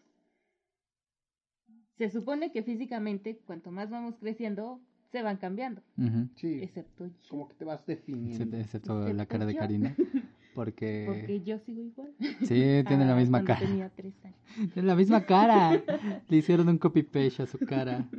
Se 1.97 2.11
supone 2.11 2.53
que 2.53 2.63
físicamente, 2.63 3.39
cuanto 3.47 3.71
más 3.73 3.91
vamos 3.91 4.17
creciendo, 4.19 4.81
se 5.11 5.23
van 5.23 5.39
cambiando, 5.39 5.83
Ujú. 5.97 6.29
Sí, 6.37 6.61
excepto 6.63 7.07
yo, 7.07 7.13
como 7.29 7.49
que 7.49 7.55
te 7.55 7.65
vas 7.65 7.85
definiendo. 7.87 8.57
Excepto, 8.57 8.57
excepto 8.59 9.13
la 9.13 9.27
cara 9.27 9.47
de 9.47 9.55
yo. 9.55 9.61
Karina. 9.61 9.97
Porque, 10.55 11.05
porque 11.07 11.41
yo 11.45 11.57
sigo 11.61 11.83
igual. 11.83 12.13
sí, 12.41 12.83
tiene 12.85 13.05
la 13.07 13.13
a 13.13 13.17
misma 13.17 13.45
cara. 13.45 13.61
Tenía 13.61 13.89
tres 13.91 14.13
años. 14.25 14.37
Tiene 14.75 14.89
la 14.89 14.97
misma 14.97 15.25
cara. 15.25 15.85
Le 16.27 16.37
hicieron 16.37 16.69
un 16.69 16.79
copy 16.79 17.05
paste 17.05 17.45
a 17.45 17.47
su 17.47 17.59
cara. 17.59 18.09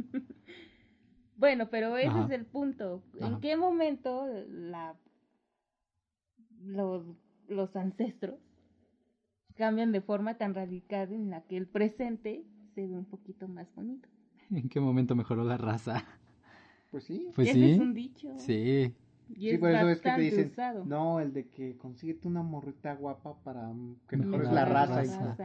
Bueno, 1.35 1.69
pero 1.69 1.95
ese 1.97 2.07
Ajá. 2.07 2.25
es 2.25 2.31
el 2.31 2.45
punto. 2.45 3.01
¿En 3.17 3.23
Ajá. 3.25 3.39
qué 3.41 3.55
momento 3.57 4.25
la 4.47 4.95
los, 6.61 7.05
los 7.49 7.75
ancestros 7.75 8.39
cambian 9.55 9.91
de 9.91 10.01
forma 10.01 10.37
tan 10.37 10.53
radical 10.53 11.11
en 11.13 11.29
la 11.29 11.41
que 11.41 11.57
el 11.57 11.67
presente 11.67 12.43
se 12.75 12.87
ve 12.87 12.97
un 12.97 13.05
poquito 13.05 13.47
más 13.47 13.67
bonito? 13.75 14.07
¿En 14.51 14.69
qué 14.69 14.79
momento 14.79 15.15
mejoró 15.15 15.43
la 15.43 15.57
raza? 15.57 16.03
Pues 16.91 17.03
sí. 17.03 17.29
Pues 17.35 17.49
Ese 17.49 17.59
sí. 17.59 17.71
es 17.71 17.79
un 17.79 17.93
dicho. 17.93 18.29
Sí. 18.37 18.93
Y 19.29 19.35
Sí, 19.35 19.49
es 19.49 19.59
por 19.59 19.69
eso 19.69 19.89
es 19.89 19.97
que 19.97 20.03
te 20.03 20.09
bastante 20.09 20.21
dicen, 20.23 20.47
usado. 20.47 20.85
no, 20.85 21.19
el 21.19 21.33
de 21.33 21.47
que 21.49 21.77
consíguete 21.77 22.27
una 22.27 22.41
morrita 22.41 22.95
guapa 22.95 23.35
para 23.43 23.67
mm, 23.67 23.97
que 24.07 24.17
mejores 24.17 24.47
la 24.47 24.65
la 24.65 24.65
raza. 24.65 25.37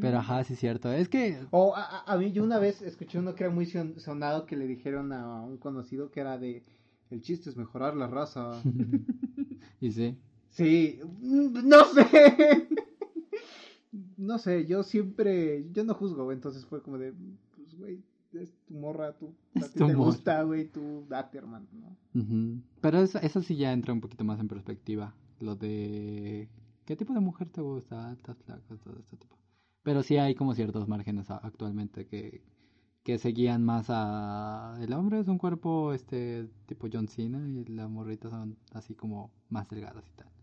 Pero 0.00 0.18
ajá, 0.18 0.44
sí 0.44 0.52
es 0.54 0.60
cierto. 0.60 0.92
Es 0.92 1.08
que. 1.08 1.38
O 1.50 1.74
a, 1.74 1.82
a- 1.82 2.12
a 2.12 2.16
mí 2.16 2.30
yo 2.32 2.44
una 2.44 2.58
vez 2.58 2.82
escuché 2.82 3.18
uno 3.18 3.34
que 3.34 3.44
era 3.44 3.52
muy 3.52 3.66
son- 3.66 3.98
sonado 3.98 4.46
que 4.46 4.56
le 4.56 4.66
dijeron 4.66 5.12
a 5.12 5.42
un 5.42 5.58
conocido 5.58 6.10
que 6.10 6.20
era 6.20 6.38
de 6.38 6.62
el 7.10 7.20
chiste 7.20 7.50
es 7.50 7.56
mejorar 7.56 7.96
la 7.96 8.06
raza. 8.06 8.62
y 9.80 9.90
sí. 9.90 10.16
Sí, 10.54 11.00
mm, 11.20 11.68
no 11.68 11.84
sé. 11.86 12.68
No 14.16 14.38
sé, 14.38 14.66
yo 14.66 14.82
siempre, 14.82 15.66
yo 15.70 15.84
no 15.84 15.94
juzgo, 15.94 16.24
güey, 16.24 16.34
entonces 16.36 16.66
fue 16.66 16.82
como 16.82 16.98
de, 16.98 17.12
pues, 17.54 17.76
güey, 17.76 18.02
es 18.32 18.52
tu 18.66 18.74
morra, 18.74 19.12
tú, 19.16 19.34
a 19.56 19.68
ti 19.68 19.78
tu 19.78 19.86
te 19.86 19.94
gusta, 19.94 20.42
güey, 20.42 20.66
tú 20.66 21.04
date, 21.08 21.38
hermano, 21.38 21.66
¿no? 21.72 22.20
Ujú. 22.20 22.60
Pero 22.80 22.98
eso, 22.98 23.18
eso 23.18 23.42
sí 23.42 23.56
ya 23.56 23.72
entra 23.72 23.92
un 23.92 24.00
poquito 24.00 24.24
más 24.24 24.40
en 24.40 24.48
perspectiva. 24.48 25.14
Lo 25.40 25.54
de. 25.56 26.48
¿Qué 26.84 26.96
tipo 26.96 27.12
de 27.12 27.20
mujer 27.20 27.48
te 27.50 27.60
gusta? 27.60 28.08
Altas, 28.08 28.36
flacas, 28.38 28.80
todo 28.80 28.98
este 28.98 29.16
tipo. 29.16 29.36
Pero 29.82 30.02
sí 30.02 30.16
hay 30.16 30.34
como 30.34 30.54
ciertos 30.54 30.88
márgenes 30.88 31.30
actualmente 31.30 32.06
que, 32.06 32.42
que 33.02 33.18
se 33.18 33.28
guían 33.28 33.62
más 33.64 33.86
a. 33.88 34.76
El 34.80 34.92
hombre 34.92 35.20
es 35.20 35.28
un 35.28 35.38
cuerpo 35.38 35.92
este 35.92 36.48
tipo 36.66 36.88
John 36.92 37.08
Cena 37.08 37.46
y 37.48 37.64
las 37.66 37.88
morritas 37.88 38.30
son 38.30 38.56
así 38.72 38.94
como 38.94 39.30
más 39.50 39.68
delgadas 39.68 40.04
y 40.08 40.16
tal. 40.16 40.33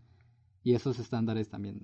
Y 0.64 0.74
esos 0.74 0.98
estándares 0.98 1.48
también 1.48 1.80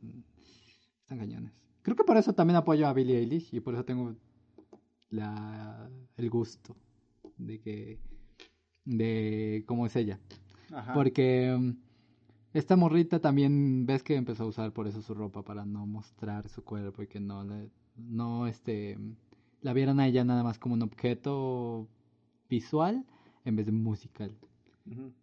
están 1.01 1.19
cañones. 1.19 1.53
Creo 1.83 1.97
que 1.97 2.05
por 2.05 2.17
eso 2.17 2.33
también 2.35 2.57
apoyo 2.57 2.87
a 2.87 2.93
Billie 2.93 3.19
Eilish 3.19 3.55
y 3.55 3.61
por 3.61 3.75
eso 3.75 3.85
tengo 3.85 4.15
la, 5.11 5.89
el 6.17 6.31
gusto 6.31 6.77
de 7.39 7.61
que. 7.61 7.99
de 8.85 9.65
cómo 9.67 9.87
es 9.87 9.97
ella. 9.97 10.19
Ajá. 10.73 10.93
Porque 10.93 11.57
mm, 11.59 11.71
esta 12.53 12.77
morrita 12.77 13.21
también 13.21 13.87
ves 13.87 14.03
que 14.03 14.17
empezó 14.17 14.45
a 14.45 14.47
usar 14.47 14.73
por 14.73 14.87
eso 14.87 15.03
su 15.03 15.15
ropa 15.15 15.43
para 15.43 15.65
no 15.65 15.87
mostrar 15.87 16.49
su 16.49 16.63
cuerpo 16.63 17.03
y 17.03 17.07
que 17.07 17.21
no 17.21 17.45
le, 17.45 17.71
no 17.97 18.47
este 18.47 18.99
la 19.61 19.73
vieran 19.73 19.99
a 19.99 20.07
ella 20.07 20.25
nada 20.25 20.43
más 20.45 20.59
como 20.59 20.75
un 20.75 20.83
objeto 20.83 21.89
visual 22.49 23.05
en 23.45 23.57
vez 23.57 23.67
de 23.67 23.73
musical. 23.73 24.37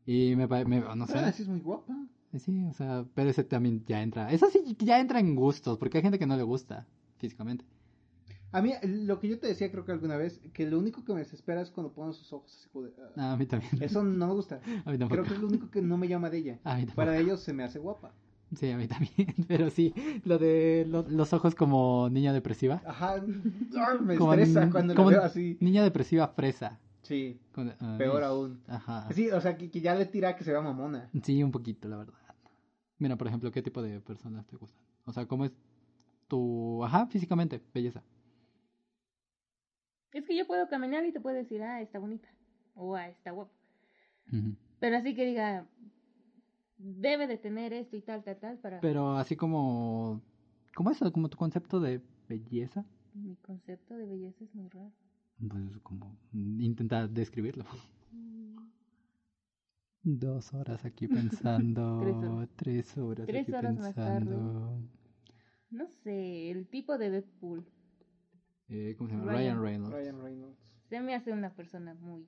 Y 0.05 0.35
me, 0.35 0.47
me 0.47 0.79
no 0.95 1.03
Ah, 1.03 1.07
sé, 1.07 1.31
sí 1.33 1.41
es 1.43 1.47
muy 1.47 1.59
guapa. 1.59 1.95
Sí, 2.39 2.65
o 2.65 2.73
sea, 2.73 3.05
pero 3.13 3.29
ese 3.29 3.43
también 3.43 3.83
ya 3.85 4.01
entra. 4.01 4.31
Eso 4.31 4.49
sí 4.49 4.75
ya 4.79 4.99
entra 4.99 5.19
en 5.19 5.35
gustos, 5.35 5.77
porque 5.77 5.97
hay 5.97 6.01
gente 6.03 6.19
que 6.19 6.25
no 6.27 6.35
le 6.37 6.43
gusta 6.43 6.85
físicamente. 7.17 7.65
A 8.51 8.61
mí, 8.61 8.71
lo 8.83 9.19
que 9.19 9.27
yo 9.27 9.37
te 9.37 9.47
decía 9.47 9.69
creo 9.69 9.83
que 9.83 9.91
alguna 9.91 10.15
vez, 10.15 10.39
que 10.53 10.65
lo 10.65 10.79
único 10.79 11.03
que 11.03 11.11
me 11.13 11.19
desespera 11.19 11.61
es 11.61 11.71
cuando 11.71 11.91
ponen 11.91 12.13
sus 12.13 12.31
ojos 12.31 12.55
así 12.57 12.69
como 12.69 12.85
de, 12.85 12.93
Ah, 13.17 13.33
a 13.33 13.37
mí 13.37 13.45
también. 13.45 13.71
Eso 13.81 14.01
no 14.03 14.27
me 14.27 14.33
gusta. 14.33 14.61
A 14.85 14.91
mí. 14.91 14.97
Creo 14.97 15.23
que 15.23 15.33
es 15.33 15.39
lo 15.39 15.47
único 15.47 15.69
que 15.69 15.81
no 15.81 15.97
me 15.97 16.07
llama 16.07 16.29
de 16.29 16.37
ella. 16.37 16.59
A 16.63 16.75
mí 16.77 16.85
de 16.85 17.19
ellos 17.19 17.41
se 17.41 17.51
me 17.51 17.63
hace 17.63 17.79
guapa. 17.79 18.13
Sí, 18.55 18.69
a 18.71 18.77
mí 18.77 18.87
también. 18.87 19.33
Pero 19.47 19.69
sí, 19.69 19.93
lo 20.23 20.37
de 20.37 20.85
lo- 20.87 21.05
los 21.09 21.33
ojos 21.33 21.53
como 21.55 22.07
niña 22.09 22.31
depresiva. 22.31 22.81
Ajá, 22.85 23.21
me 24.01 24.15
Como 24.15 24.33
estresa 24.33 24.69
cuando 24.69 24.95
como 24.95 25.11
la 25.11 25.17
veo 25.17 25.25
así. 25.25 25.57
Niña 25.59 25.83
depresiva 25.83 26.27
fresa. 26.29 26.79
Sí, 27.01 27.37
ay, 27.55 27.97
peor 27.97 28.23
aún. 28.23 28.61
Ajá. 28.67 29.09
Sí, 29.11 29.29
o 29.31 29.41
sea, 29.41 29.57
que, 29.57 29.69
que 29.69 29.81
ya 29.81 29.93
le 29.95 30.05
tira 30.05 30.35
que 30.35 30.43
se 30.43 30.51
vea 30.51 30.61
mamona. 30.61 31.09
Sí, 31.23 31.43
un 31.43 31.51
poquito, 31.51 31.87
la 31.89 31.97
verdad. 31.97 32.13
Mira, 32.97 33.17
por 33.17 33.27
ejemplo, 33.27 33.51
¿qué 33.51 33.61
tipo 33.61 33.81
de 33.81 33.99
personas 33.99 34.45
te 34.47 34.55
gustan? 34.55 34.81
O 35.05 35.11
sea, 35.11 35.25
¿cómo 35.27 35.45
es 35.45 35.53
tu... 36.27 36.83
Ajá, 36.83 37.07
físicamente, 37.07 37.61
belleza. 37.73 38.03
Es 40.13 40.25
que 40.25 40.37
yo 40.37 40.47
puedo 40.47 40.67
caminar 40.69 41.05
y 41.05 41.11
te 41.11 41.19
puedo 41.19 41.35
decir, 41.35 41.61
ah, 41.61 41.81
está 41.81 41.99
bonita. 41.99 42.27
O 42.73 42.95
ah, 42.95 43.09
está 43.09 43.31
guapo. 43.31 43.51
Pero 44.79 44.97
así 44.97 45.13
que 45.13 45.25
diga, 45.25 45.67
debe 46.77 47.27
de 47.27 47.37
tener 47.37 47.73
esto 47.73 47.97
y 47.97 48.01
tal, 48.01 48.23
tal, 48.23 48.37
tal, 48.37 48.57
para 48.59 48.79
Pero 48.79 49.17
así 49.17 49.35
como... 49.35 50.21
¿Cómo 50.73 50.91
es? 50.91 50.99
Como 51.13 51.29
tu 51.29 51.37
concepto 51.37 51.79
de 51.79 52.01
belleza. 52.27 52.85
mi 53.13 53.35
concepto 53.37 53.95
de 53.95 54.05
belleza 54.05 54.43
es 54.43 54.55
muy 54.55 54.69
raro. 54.69 54.91
Pues 55.47 55.77
como... 55.83 56.17
Intenta 56.33 57.07
describirlo. 57.07 57.65
Dos 60.07 60.53
horas 60.53 60.85
aquí 60.85 61.07
pensando. 61.07 61.99
Tres 62.75 62.97
horas. 62.97 63.25
Tres 63.25 63.49
más 63.49 63.95
tarde. 63.95 64.35
No 65.69 65.87
sé, 65.87 66.51
el 66.51 66.67
tipo 66.67 66.97
de 66.97 67.09
Deadpool. 67.09 67.65
Eh, 68.67 68.95
¿Cómo 68.97 69.09
se 69.09 69.15
llama? 69.15 69.31
Ryan. 69.31 69.61
Ryan 69.61 69.61
Reynolds. 69.61 69.95
Ryan 69.95 70.21
Reynolds. 70.21 70.59
Se 70.89 70.99
me 70.99 71.15
hace 71.15 71.31
una 71.31 71.53
persona 71.53 71.93
muy... 71.93 72.27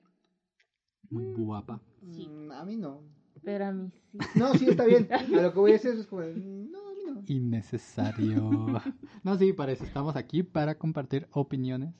Muy 1.10 1.32
guapa. 1.34 1.80
Sí. 2.12 2.28
Mm, 2.28 2.52
a 2.52 2.64
mí 2.64 2.76
no. 2.76 3.02
Pero 3.44 3.66
a 3.66 3.72
mí 3.72 3.90
sí. 3.90 4.18
No, 4.34 4.54
sí, 4.54 4.66
está 4.68 4.84
bien. 4.84 5.08
A 5.12 5.42
lo 5.42 5.52
que 5.52 5.58
voy 5.58 5.70
a 5.70 5.74
decir 5.74 5.92
es 5.92 6.06
como, 6.06 6.22
mm, 6.22 6.70
no, 6.70 6.88
a 6.88 6.94
mí 6.94 7.02
no. 7.06 7.22
innecesario. 7.26 8.50
no, 9.22 9.38
sí, 9.38 9.52
para 9.52 9.72
eso 9.72 9.84
estamos 9.84 10.16
aquí 10.16 10.42
para 10.42 10.76
compartir 10.76 11.28
opiniones. 11.30 11.94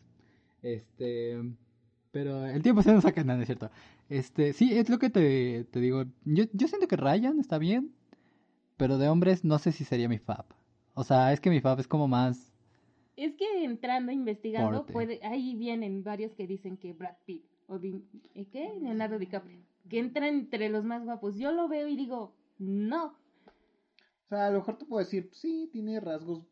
Este, 0.63 1.39
pero 2.11 2.47
el 2.47 2.63
tiempo 2.63 2.83
se 2.83 2.93
nos 2.93 3.05
saca, 3.05 3.23
no 3.25 3.35
es 3.35 3.47
cierto. 3.47 3.71
Este, 4.09 4.53
sí, 4.53 4.77
es 4.77 4.89
lo 4.89 4.99
que 4.99 5.11
te, 5.11 5.65
te 5.65 5.81
digo. 5.81 6.05
Yo, 6.25 6.45
yo 6.53 6.69
siento 6.69 6.89
que 6.89 6.97
Ryan 6.97 7.39
está 7.39 7.59
bien, 7.59 7.95
pero 8.79 8.97
de 8.97 9.09
hombres 9.09 9.45
no 9.45 9.59
sé 9.59 9.73
si 9.73 9.85
sería 9.85 10.09
mi 10.09 10.19
fab. 10.19 10.47
O 10.95 11.05
sea, 11.05 11.33
es 11.35 11.41
que 11.41 11.51
mi 11.51 11.61
fab 11.61 11.79
es 11.79 11.87
como 11.87 12.09
más. 12.09 12.51
Es 13.17 13.35
que 13.35 13.65
entrando, 13.65 14.13
investigando, 14.13 14.79
Porte. 14.79 14.93
puede, 14.93 15.21
ahí 15.25 15.55
vienen 15.57 16.03
varios 16.05 16.35
que 16.35 16.47
dicen 16.47 16.77
que 16.79 16.93
Brad 16.95 17.17
Pitt 17.27 17.45
o 17.67 17.79
Di- 17.79 18.05
¿eh, 18.35 18.47
¿qué? 18.51 18.73
Leonardo 18.81 19.19
DiCaprio, 19.19 19.59
que 19.91 19.99
entra 19.99 20.29
entre 20.29 20.69
los 20.71 20.85
más 20.85 21.05
guapos. 21.05 21.37
Yo 21.37 21.53
lo 21.53 21.69
veo 21.69 21.89
y 21.89 21.97
digo, 21.97 22.33
no. 22.59 23.07
O 23.07 24.29
sea, 24.29 24.47
a 24.47 24.51
lo 24.51 24.59
mejor 24.59 24.79
te 24.79 24.85
puedo 24.87 25.05
decir, 25.05 25.31
sí, 25.33 25.69
tiene 25.73 25.99
rasgos 26.01 26.47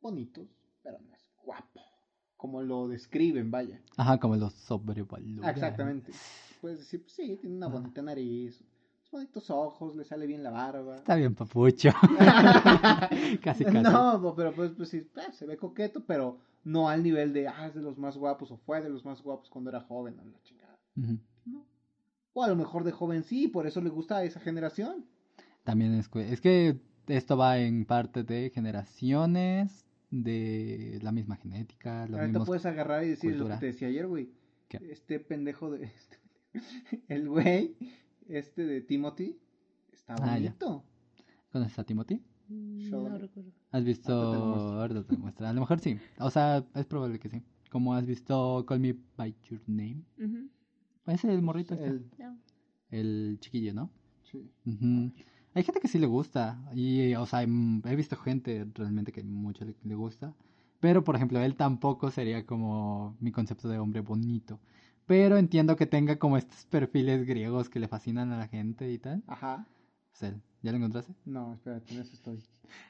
bonitos, 0.00 0.48
pero 0.82 0.98
no 0.98 1.14
es 1.14 1.24
guapo. 1.44 1.80
Como 2.36 2.62
lo 2.62 2.88
describen, 2.88 3.50
vaya. 3.50 3.80
Ajá, 3.96 4.18
como 4.18 4.34
los 4.36 4.54
sobrevalorados. 4.54 5.44
Ah, 5.44 5.50
exactamente. 5.50 6.12
Puedes 6.60 6.78
decir, 6.80 7.02
pues 7.02 7.12
sí, 7.14 7.36
tiene 7.40 7.56
una 7.56 7.68
bonita 7.68 8.02
nariz, 8.02 8.62
bonitos 9.10 9.50
ojos, 9.50 9.96
le 9.96 10.04
sale 10.04 10.26
bien 10.26 10.42
la 10.42 10.50
barba. 10.50 10.96
Está 10.96 11.16
bien, 11.16 11.34
papucho. 11.34 11.90
casi, 13.42 13.64
casi. 13.64 13.78
No, 13.82 14.34
pero 14.36 14.52
pues, 14.54 14.72
pues 14.76 14.88
sí, 14.88 14.98
eh, 14.98 15.32
se 15.32 15.46
ve 15.46 15.56
coqueto, 15.56 16.04
pero 16.04 16.38
no 16.64 16.88
al 16.88 17.02
nivel 17.02 17.32
de, 17.32 17.48
ah, 17.48 17.66
es 17.66 17.74
de 17.74 17.82
los 17.82 17.98
más 17.98 18.16
guapos 18.16 18.50
o 18.50 18.56
fue 18.58 18.80
de 18.82 18.88
los 18.90 19.04
más 19.04 19.22
guapos 19.22 19.48
cuando 19.50 19.70
era 19.70 19.80
joven, 19.80 20.16
no, 20.16 20.24
la 20.24 20.40
chingada. 20.42 20.78
O 22.32 22.42
a 22.44 22.48
lo 22.48 22.56
mejor 22.56 22.84
de 22.84 22.92
joven 22.92 23.24
sí, 23.24 23.48
por 23.48 23.66
eso 23.66 23.80
le 23.80 23.90
gusta 23.90 24.18
a 24.18 24.24
esa 24.24 24.40
generación. 24.40 25.04
También 25.64 25.94
es, 25.94 26.08
que- 26.08 26.32
es 26.32 26.40
que 26.40 26.78
esto 27.08 27.36
va 27.36 27.58
en 27.58 27.84
parte 27.86 28.22
de 28.22 28.50
generaciones, 28.50 29.86
de 30.10 30.98
la 31.02 31.12
misma 31.12 31.36
genética, 31.36 32.06
los 32.08 32.18
Ahorita 32.20 32.44
puedes 32.44 32.66
agarrar 32.66 33.04
y 33.04 33.10
decir 33.10 33.36
lo 33.36 33.48
que 33.48 33.56
te 33.56 33.66
decía 33.66 33.88
ayer, 33.88 34.06
güey. 34.06 34.30
Este 34.70 35.18
pendejo 35.20 35.70
de... 35.70 35.84
este- 36.52 37.02
el 37.08 37.28
güey, 37.28 37.76
este 38.30 38.64
de 38.64 38.80
Timothy, 38.80 39.38
está 39.92 40.14
Ah, 40.14 40.38
ya. 40.38 40.50
bonito. 40.50 40.84
¿Conoces 41.52 41.78
a 41.78 41.84
Timothy? 41.84 42.22
Mm, 42.48 42.90
No 42.90 43.02
me. 43.02 43.18
recuerdo. 43.18 43.50
¿Has 43.70 43.84
visto...? 43.84 44.12
Ahorita 44.12 44.32
te 44.32 44.38
lo 44.38 44.46
muestro. 45.20 45.44
Ahorita. 45.44 45.50
A 45.50 45.52
lo 45.52 45.60
mejor 45.60 45.78
sí. 45.80 45.98
O 46.18 46.30
sea, 46.30 46.64
es 46.74 46.86
probable 46.86 47.18
que 47.18 47.28
sí. 47.28 47.42
Como 47.70 47.94
has 47.94 48.06
visto 48.06 48.64
Call 48.66 48.80
Me 48.80 48.96
By 49.16 49.34
Your 49.48 49.60
Name. 49.66 50.02
Ese 51.06 51.28
es 51.28 51.34
el 51.34 51.42
morrito 51.42 51.74
este. 51.74 51.86
El- 51.88 52.10
No. 52.18 52.38
El 52.90 53.38
chiquillo, 53.40 53.72
¿no? 53.74 53.90
sí. 54.24 54.50
Hay 55.54 55.64
gente 55.64 55.80
que 55.80 55.88
sí 55.88 55.98
le 55.98 56.06
gusta. 56.06 56.60
Y, 56.74 57.14
o 57.14 57.26
sea, 57.26 57.42
he 57.42 57.96
visto 57.96 58.16
gente 58.16 58.66
realmente 58.74 59.10
que 59.12 59.22
mucho 59.24 59.64
le, 59.64 59.74
le 59.82 59.94
gusta. 59.96 60.34
Pero, 60.80 61.02
por 61.04 61.14
ejemplo, 61.16 61.40
él 61.40 61.56
tampoco 61.56 62.10
sería 62.10 62.46
como 62.46 63.16
mi 63.20 63.32
concepto 63.32 63.68
de 63.68 63.78
hombre 63.78 64.00
bonito. 64.00 64.60
Pero 65.10 65.38
entiendo 65.38 65.74
que 65.74 65.86
tenga 65.86 66.20
como 66.20 66.36
estos 66.36 66.66
perfiles 66.66 67.26
griegos 67.26 67.68
que 67.68 67.80
le 67.80 67.88
fascinan 67.88 68.30
a 68.30 68.38
la 68.38 68.46
gente 68.46 68.92
y 68.92 68.96
tal. 68.96 69.24
Ajá. 69.26 69.66
Es 70.14 70.22
él. 70.22 70.40
¿Ya 70.62 70.70
lo 70.70 70.76
encontraste? 70.76 71.12
No, 71.24 71.52
espérate, 71.54 71.92
en 71.92 72.00
eso 72.02 72.12
estoy. 72.14 72.36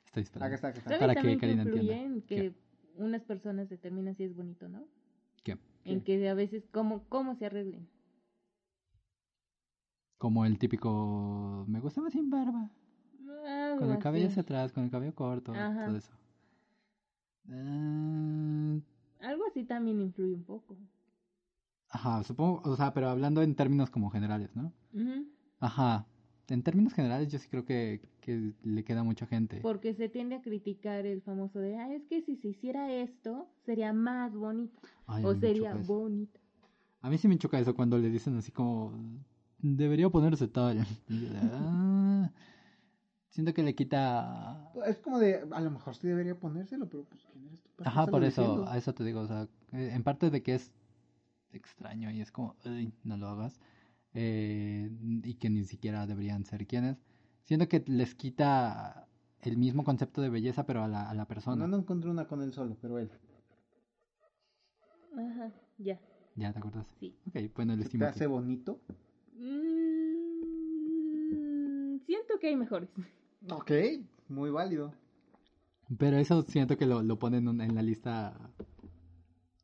Estoy 0.04 0.24
esperando. 0.24 0.44
Acá 0.44 0.54
está, 0.56 0.68
acá 0.68 0.78
está. 0.80 0.90
¿Sabes 0.90 1.00
Para 1.00 1.14
que 1.14 1.20
también 1.20 1.38
Karina 1.38 1.62
entienda? 1.62 1.96
en 1.96 2.20
que 2.20 2.52
unas 2.96 3.22
personas 3.22 3.70
determinan 3.70 4.14
si 4.16 4.24
es 4.24 4.36
bonito, 4.36 4.68
¿no? 4.68 4.84
¿Qué? 5.42 5.56
En 5.86 6.02
que 6.02 6.28
a 6.28 6.34
veces 6.34 6.62
cómo, 6.70 7.04
cómo 7.08 7.36
se 7.36 7.46
arreglen. 7.46 7.88
Como 10.18 10.44
el 10.44 10.58
típico... 10.58 11.64
Me 11.68 11.80
gusta 11.80 12.02
más 12.02 12.12
sin 12.12 12.28
barba. 12.28 12.70
Algo 13.46 13.78
Con 13.80 13.92
el 13.92 13.98
cabello 13.98 14.26
así. 14.26 14.32
hacia 14.32 14.42
atrás, 14.42 14.72
con 14.72 14.84
el 14.84 14.90
cabello 14.90 15.14
corto, 15.14 15.54
Ajá. 15.54 15.86
todo 15.86 15.96
eso. 15.96 16.12
Ah, 17.48 18.78
Algo 19.20 19.46
así 19.48 19.64
también 19.64 20.02
influye 20.02 20.34
un 20.34 20.44
poco. 20.44 20.76
Ajá, 21.90 22.22
supongo, 22.24 22.62
o 22.64 22.76
sea, 22.76 22.92
pero 22.94 23.08
hablando 23.08 23.42
en 23.42 23.54
términos 23.54 23.90
como 23.90 24.10
generales, 24.10 24.54
¿no? 24.54 24.72
Ajá. 25.60 26.06
En 26.48 26.62
términos 26.64 26.94
generales, 26.94 27.28
yo 27.30 27.38
sí 27.38 27.48
creo 27.48 27.64
que, 27.64 28.00
que 28.20 28.52
le 28.64 28.82
queda 28.82 29.00
a 29.00 29.04
mucha 29.04 29.26
gente. 29.26 29.60
Porque 29.60 29.94
se 29.94 30.08
tiende 30.08 30.34
a 30.36 30.42
criticar 30.42 31.06
el 31.06 31.22
famoso 31.22 31.60
de, 31.60 31.76
ah, 31.76 31.92
es 31.94 32.04
que 32.06 32.22
si 32.22 32.34
se 32.36 32.48
hiciera 32.48 32.92
esto, 32.92 33.48
sería 33.64 33.92
más 33.92 34.34
bonito. 34.34 34.80
Ay, 35.06 35.24
o 35.24 35.34
sería 35.34 35.74
bonito. 35.74 36.40
A 37.02 37.08
mí 37.10 37.18
sí 37.18 37.28
me 37.28 37.38
choca 37.38 37.58
eso 37.58 37.74
cuando 37.74 37.98
le 37.98 38.10
dicen 38.10 38.36
así 38.36 38.50
como, 38.50 38.92
debería 39.58 40.08
ponerse 40.10 40.48
tal. 40.48 40.78
Y 41.08 41.20
yo 41.20 41.30
de, 41.30 41.38
"Ah". 41.40 42.30
siento 43.28 43.54
que 43.54 43.62
le 43.62 43.74
quita... 43.74 44.72
Es 44.86 44.98
como 44.98 45.18
de, 45.18 45.46
a 45.52 45.60
lo 45.60 45.70
mejor 45.70 45.94
sí 45.94 46.08
debería 46.08 46.34
ponérselo, 46.38 46.88
pero 46.88 47.04
pues, 47.04 47.22
¿quién 47.32 47.46
eres 47.46 47.60
tú 47.62 47.70
para 47.76 47.90
Ajá, 47.90 48.06
por 48.06 48.24
eso, 48.24 48.42
diciendo? 48.42 48.70
a 48.70 48.76
eso 48.76 48.92
te 48.92 49.04
digo, 49.04 49.20
o 49.20 49.26
sea, 49.26 49.48
eh, 49.72 49.90
en 49.94 50.02
parte 50.02 50.30
de 50.30 50.42
que 50.42 50.54
es 50.54 50.72
extraño 51.52 52.10
y 52.10 52.20
es 52.20 52.30
como, 52.32 52.56
"Ay, 52.64 52.92
no 53.04 53.16
lo 53.16 53.28
hagas, 53.28 53.60
eh, 54.14 54.90
y 55.24 55.34
que 55.34 55.50
ni 55.50 55.64
siquiera 55.64 56.06
deberían 56.06 56.44
ser 56.44 56.66
quienes, 56.66 56.96
siento 57.44 57.68
que 57.68 57.82
les 57.86 58.14
quita 58.14 59.06
el 59.42 59.56
mismo 59.56 59.84
concepto 59.84 60.20
de 60.20 60.28
belleza, 60.28 60.64
pero 60.66 60.82
a 60.84 60.88
la, 60.88 61.08
a 61.08 61.14
la 61.14 61.26
persona. 61.26 61.56
No, 61.56 61.68
no 61.68 61.78
encontré 61.78 62.10
una 62.10 62.26
con 62.26 62.42
él 62.42 62.52
solo, 62.52 62.76
pero 62.80 62.98
él. 62.98 63.10
Ajá, 65.16 65.52
ya. 65.78 65.98
¿Ya 66.36 66.52
te 66.52 66.58
acuerdas? 66.58 66.86
Sí. 66.98 67.14
Ok, 67.28 67.36
bueno, 67.56 67.72
el 67.74 67.82
¿Se 67.84 67.98
te 67.98 68.04
hace 68.04 68.26
bonito? 68.26 68.80
Mm, 71.00 71.98
siento 72.06 72.38
que 72.40 72.48
hay 72.48 72.56
mejores. 72.56 72.88
Ok, 73.50 73.70
muy 74.28 74.50
válido. 74.50 74.92
Pero 75.98 76.18
eso 76.18 76.42
siento 76.42 76.76
que 76.76 76.86
lo, 76.86 77.02
lo 77.02 77.18
ponen 77.18 77.48
en, 77.48 77.60
en 77.60 77.74
la 77.74 77.82
lista, 77.82 78.34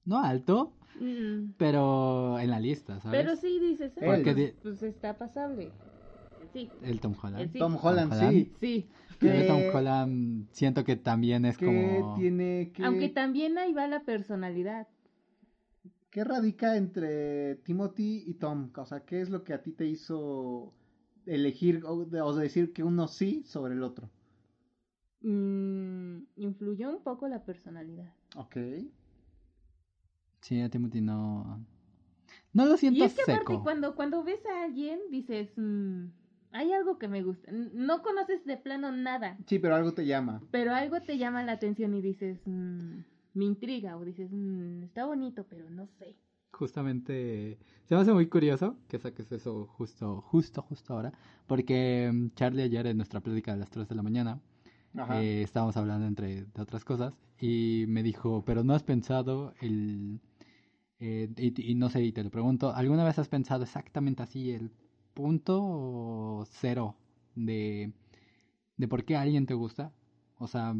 no 0.04 0.18
alto, 0.20 0.72
Mm, 1.00 1.52
pero 1.58 2.38
en 2.38 2.50
la 2.50 2.58
lista, 2.60 3.00
¿sabes? 3.00 3.20
Pero 3.22 3.36
sí 3.36 3.58
dices, 3.60 3.92
ah, 3.98 4.02
Porque 4.04 4.22
pues, 4.24 4.36
di- 4.36 4.52
pues 4.62 4.82
está 4.82 5.18
pasable. 5.18 5.72
Sí, 6.52 6.70
El 6.82 7.00
Tom 7.00 7.14
Holland. 7.20 7.44
Eh, 7.44 7.48
sí. 7.52 7.58
Tom 7.58 7.76
Holland, 7.82 8.12
Holland. 8.12 8.32
sí. 8.32 8.52
sí. 8.60 8.88
Pero 9.18 9.40
¿Qué- 9.40 9.46
Tom 9.46 9.62
Holland 9.76 10.46
siento 10.52 10.84
que 10.84 10.96
también 10.96 11.44
es 11.44 11.56
¿Qué 11.58 11.66
como... 11.66 12.14
tiene 12.16 12.70
que... 12.74 12.84
Aunque 12.84 13.08
también 13.08 13.58
ahí 13.58 13.72
va 13.72 13.86
la 13.88 14.00
personalidad. 14.04 14.86
¿Qué 16.10 16.24
radica 16.24 16.76
entre 16.76 17.56
Timothy 17.56 18.24
y 18.26 18.34
Tom? 18.34 18.70
O 18.76 18.86
sea, 18.86 19.00
¿qué 19.04 19.20
es 19.20 19.28
lo 19.28 19.44
que 19.44 19.52
a 19.52 19.62
ti 19.62 19.72
te 19.72 19.86
hizo 19.86 20.72
elegir 21.26 21.82
o, 21.84 22.04
de- 22.06 22.20
o 22.22 22.34
decir 22.34 22.72
que 22.72 22.82
uno 22.82 23.06
sí 23.08 23.42
sobre 23.44 23.74
el 23.74 23.82
otro? 23.82 24.08
Mm, 25.22 26.18
influyó 26.36 26.90
un 26.90 27.02
poco 27.02 27.28
la 27.28 27.44
personalidad. 27.44 28.12
Ok. 28.36 28.56
Sí, 30.46 30.60
a 30.60 30.68
Timothy 30.68 31.00
no... 31.00 31.66
No 32.52 32.66
lo 32.66 32.76
siento 32.76 33.00
Y 33.00 33.02
es 33.02 33.14
que 33.14 33.24
seco. 33.24 33.32
aparte 33.32 33.62
cuando, 33.64 33.96
cuando 33.96 34.22
ves 34.22 34.40
a 34.46 34.62
alguien 34.64 35.00
dices, 35.10 35.50
mm, 35.56 36.04
hay 36.52 36.72
algo 36.72 36.98
que 36.98 37.08
me 37.08 37.22
gusta. 37.24 37.50
No 37.50 38.02
conoces 38.02 38.44
de 38.44 38.56
plano 38.56 38.92
nada, 38.92 39.36
Sí, 39.46 39.58
pero 39.58 39.74
algo 39.74 39.92
te 39.92 40.06
llama. 40.06 40.40
pero 40.52 40.72
algo 40.72 41.00
te 41.02 41.18
llama 41.18 41.42
la 41.42 41.52
atención 41.52 41.94
y 41.94 42.00
dices, 42.00 42.38
mm, 42.46 42.98
me 43.34 43.44
intriga 43.44 43.96
o 43.96 44.04
dices, 44.04 44.30
mm, 44.32 44.84
está 44.84 45.04
bonito, 45.04 45.44
pero 45.50 45.68
no 45.68 45.88
sé. 45.98 46.14
Justamente, 46.52 47.58
se 47.84 47.94
me 47.94 48.00
hace 48.00 48.12
muy 48.12 48.28
curioso 48.28 48.76
que 48.88 48.98
saques 48.98 49.30
eso 49.32 49.66
justo, 49.66 50.22
justo, 50.22 50.62
justo 50.62 50.94
ahora, 50.94 51.12
porque 51.48 52.10
mm, 52.12 52.28
Charlie 52.36 52.62
ayer 52.62 52.86
en 52.86 52.96
nuestra 52.96 53.20
plática 53.20 53.52
de 53.52 53.58
las 53.58 53.70
3 53.70 53.88
de 53.88 53.94
la 53.96 54.02
mañana, 54.02 54.40
eh, 55.20 55.42
estábamos 55.42 55.76
hablando 55.76 56.06
entre 56.06 56.44
de 56.44 56.62
otras 56.62 56.84
cosas, 56.84 57.18
y 57.38 57.84
me 57.88 58.02
dijo, 58.02 58.42
pero 58.46 58.64
no 58.64 58.72
has 58.74 58.82
pensado 58.84 59.52
el... 59.60 60.20
eh, 61.00 61.28
y, 61.36 61.72
y 61.72 61.74
no 61.74 61.88
sé, 61.90 62.02
y 62.04 62.12
te 62.12 62.24
lo 62.24 62.30
pregunto, 62.30 62.72
¿alguna 62.74 63.04
vez 63.04 63.18
has 63.18 63.28
pensado 63.28 63.64
exactamente 63.64 64.22
así 64.22 64.50
el 64.52 64.70
punto 65.14 66.44
cero 66.50 66.96
de, 67.34 67.92
de 68.76 68.88
por 68.88 69.04
qué 69.04 69.16
alguien 69.16 69.46
te 69.46 69.54
gusta? 69.54 69.92
O 70.38 70.46
sea, 70.46 70.74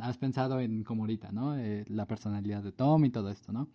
has 0.00 0.18
pensado 0.18 0.60
en 0.60 0.84
como 0.84 1.02
ahorita, 1.02 1.32
¿no? 1.32 1.56
Eh, 1.58 1.84
la 1.88 2.06
personalidad 2.06 2.62
de 2.62 2.72
Tom 2.72 3.04
y 3.04 3.10
todo 3.10 3.30
esto, 3.30 3.52
¿no? 3.52 3.68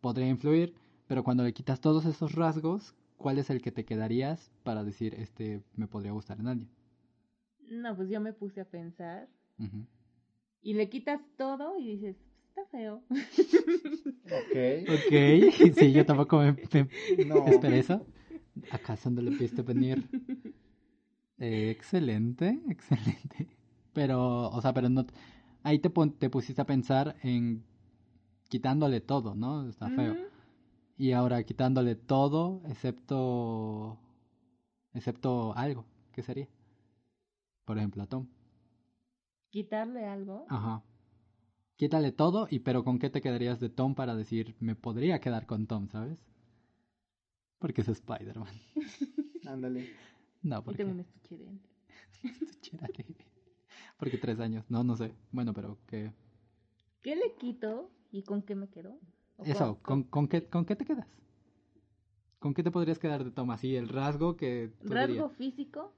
Podría 0.00 0.28
influir, 0.28 0.74
pero 1.06 1.24
cuando 1.24 1.42
le 1.44 1.52
quitas 1.52 1.80
todos 1.80 2.04
esos 2.06 2.34
rasgos, 2.34 2.94
¿cuál 3.16 3.38
es 3.38 3.50
el 3.50 3.60
que 3.62 3.72
te 3.72 3.84
quedarías 3.84 4.50
para 4.64 4.84
decir, 4.84 5.14
este 5.14 5.62
me 5.76 5.86
podría 5.88 6.12
gustar 6.12 6.40
en 6.40 6.48
alguien? 6.48 6.68
No, 7.70 7.94
pues 7.96 8.08
yo 8.08 8.20
me 8.20 8.32
puse 8.32 8.60
a 8.60 8.64
pensar 8.64 9.28
y 10.62 10.74
le 10.74 10.88
quitas 10.88 11.20
todo 11.36 11.78
y 11.78 11.96
dices, 11.96 12.16
está 12.58 12.70
feo. 12.70 13.02
Ok. 14.24 14.54
Ok, 14.88 15.12
sí, 15.78 15.92
yo 15.92 16.04
tampoco 16.06 16.38
me, 16.38 16.52
me 16.52 17.24
No. 17.24 17.46
esperé 17.46 17.78
eso. 17.78 18.06
¿Acaso 18.70 19.10
no 19.10 19.22
le 19.22 19.30
viste 19.30 19.62
venir? 19.62 20.08
Eh, 21.38 21.70
excelente, 21.70 22.60
excelente. 22.68 23.48
Pero, 23.92 24.50
o 24.50 24.60
sea, 24.60 24.72
pero 24.74 24.88
no... 24.88 25.06
Ahí 25.62 25.78
te, 25.78 25.90
te 26.18 26.30
pusiste 26.30 26.60
a 26.62 26.66
pensar 26.66 27.16
en 27.22 27.64
quitándole 28.48 29.00
todo, 29.00 29.34
¿no? 29.34 29.68
Está 29.68 29.88
feo. 29.90 30.16
Y 30.96 31.12
ahora 31.12 31.42
quitándole 31.44 31.94
todo, 31.94 32.62
excepto... 32.68 33.98
Excepto 34.94 35.54
algo. 35.56 35.84
¿Qué 36.12 36.22
sería? 36.22 36.48
Por 37.64 37.78
ejemplo, 37.78 38.02
a 38.02 38.06
Tom. 38.06 38.26
Quitarle 39.50 40.04
algo. 40.06 40.46
Ajá. 40.48 40.82
Quítale 41.78 42.10
todo, 42.10 42.48
y 42.50 42.58
pero 42.58 42.82
¿con 42.82 42.98
qué 42.98 43.08
te 43.08 43.20
quedarías 43.20 43.60
de 43.60 43.68
Tom 43.68 43.94
para 43.94 44.16
decir, 44.16 44.56
me 44.58 44.74
podría 44.74 45.20
quedar 45.20 45.46
con 45.46 45.68
Tom, 45.68 45.88
¿sabes? 45.88 46.26
Porque 47.60 47.82
es 47.82 47.88
Spider-Man. 47.88 48.52
Ándale. 49.46 49.88
No, 50.42 50.58
y 50.58 50.62
porque... 50.62 50.84
Chérate. 52.62 53.06
Porque 53.96 54.18
tres 54.18 54.38
años. 54.40 54.64
No, 54.68 54.84
no 54.84 54.96
sé. 54.96 55.12
Bueno, 55.32 55.52
pero 55.52 55.78
que... 55.86 56.12
¿Qué 57.02 57.14
le 57.16 57.34
quito 57.36 57.90
y 58.12 58.22
con 58.24 58.42
qué 58.42 58.54
me 58.56 58.68
quedo? 58.68 58.98
¿O 59.36 59.44
Eso, 59.44 59.78
¿con, 59.82 60.02
con, 60.04 60.28
qué, 60.28 60.48
¿con 60.48 60.64
qué 60.64 60.76
te 60.76 60.84
quedas? 60.84 61.08
¿Con 62.40 62.54
qué 62.54 62.62
te 62.64 62.70
podrías 62.72 62.98
quedar 62.98 63.24
de 63.24 63.30
Tom? 63.30 63.50
Así, 63.50 63.76
el 63.76 63.88
rasgo 63.88 64.36
que... 64.36 64.72
tú 64.84 64.92
rasgo 64.92 65.06
dirías. 65.06 65.32
físico, 65.36 65.92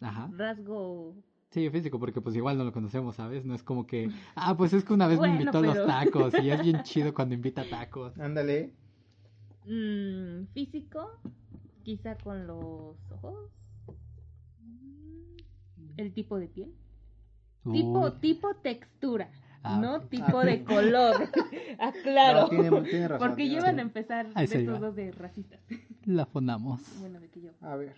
Ajá. 0.00 0.34
rasgo 0.36 1.14
Sí, 1.50 1.70
físico, 1.70 1.98
porque 1.98 2.20
pues 2.20 2.36
igual 2.36 2.58
no 2.58 2.64
lo 2.64 2.72
conocemos, 2.72 3.16
¿sabes? 3.16 3.44
No 3.46 3.54
es 3.54 3.62
como 3.62 3.86
que... 3.86 4.10
Ah, 4.34 4.54
pues 4.56 4.72
es 4.74 4.84
que 4.84 4.92
una 4.92 5.06
vez 5.06 5.16
Bueno, 5.18 5.34
me 5.34 5.40
invitó 5.40 5.58
a 5.58 5.60
pero- 5.62 5.74
los 5.74 5.86
tacos 5.86 6.34
y 6.42 6.50
es 6.50 6.62
bien 6.62 6.82
chido 6.84 7.14
cuando 7.14 7.34
invita 7.34 7.64
tacos. 7.68 8.18
Ándale. 8.18 8.74
mm, 9.64 10.44
físico, 10.52 11.10
quizá 11.84 12.16
con 12.18 12.46
los 12.46 12.96
ojos. 13.10 13.50
el 15.96 16.12
tipo 16.12 16.38
de 16.38 16.48
piel. 16.48 16.72
Tipo, 17.72 18.00
Uy, 18.06 18.12
tipo 18.20 18.54
textura, 18.56 19.30
Ah, 19.62 19.78
no 19.80 20.02
tipo 20.02 20.38
Ah, 20.38 20.44
de 20.44 20.62
color. 20.64 21.28
Aclaro. 21.80 22.42
No, 22.42 22.48
tiene, 22.48 22.80
tiene 22.82 23.08
razón. 23.08 23.26
Porque 23.28 23.42
tiene 23.42 23.54
llevan 23.56 23.78
a 23.78 23.82
empezar 23.82 24.28
Ahí 24.34 24.46
de 24.46 24.58
estos 24.60 24.80
dos 24.80 24.94
de 24.94 25.10
racistas. 25.12 25.60
la 26.04 26.24
fonamos. 26.26 26.80
Bueno, 27.00 27.18
de 27.20 27.28
que 27.28 27.40
yo. 27.40 27.50
A 27.60 27.74
ver. 27.74 27.96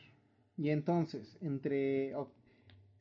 Y 0.57 0.71
entonces, 0.71 1.37
entre. 1.43 2.15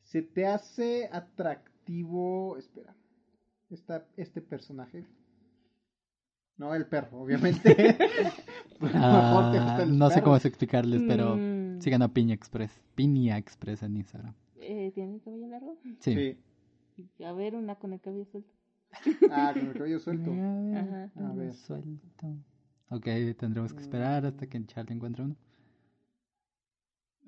¿Se 0.10 0.24
te 0.24 0.47
hace 0.47 1.07
atractivo. 1.12 2.57
Espera. 2.57 2.95
Esta, 3.70 4.07
este 4.18 4.41
personaje? 4.41 5.05
No, 6.57 6.74
el 6.74 6.88
perro, 6.88 7.22
obviamente. 7.22 7.97
Ah, 8.93 9.86
no 9.88 10.10
sé 10.10 10.22
cómo 10.24 10.38
explicarles, 10.38 11.03
pero 11.05 11.36
Mm, 11.36 11.82
sigan 11.82 12.01
a 12.01 12.07
Piña 12.14 12.34
Express. 12.34 12.72
Piña 12.95 13.38
Express 13.38 13.84
en 13.84 13.97
Instagram. 13.97 14.34
eh, 14.55 14.91
¿Tiene 14.95 15.16
el 15.16 15.22
cabello 15.22 15.47
largo? 15.47 15.78
Sí. 15.99 16.38
Sí. 16.95 17.24
A 17.26 17.34
ver, 17.34 17.55
una 17.55 17.76
con 17.76 17.93
el 17.93 17.99
cabello 18.01 18.26
suelto. 18.26 18.49
Ah, 19.32 19.51
con 19.53 19.68
el 19.68 19.74
cabello 19.74 19.99
suelto. 19.99 20.32
Ajá. 20.32 21.12
A 21.16 21.34
ver. 21.34 21.53
Suelto. 21.53 22.28
Ok, 22.89 23.05
tendremos 23.38 23.74
que 23.74 23.82
esperar 23.82 24.26
hasta 24.26 24.47
que 24.47 24.66
Charlie 24.66 24.95
encuentre 24.95 25.24
uno. 25.26 25.36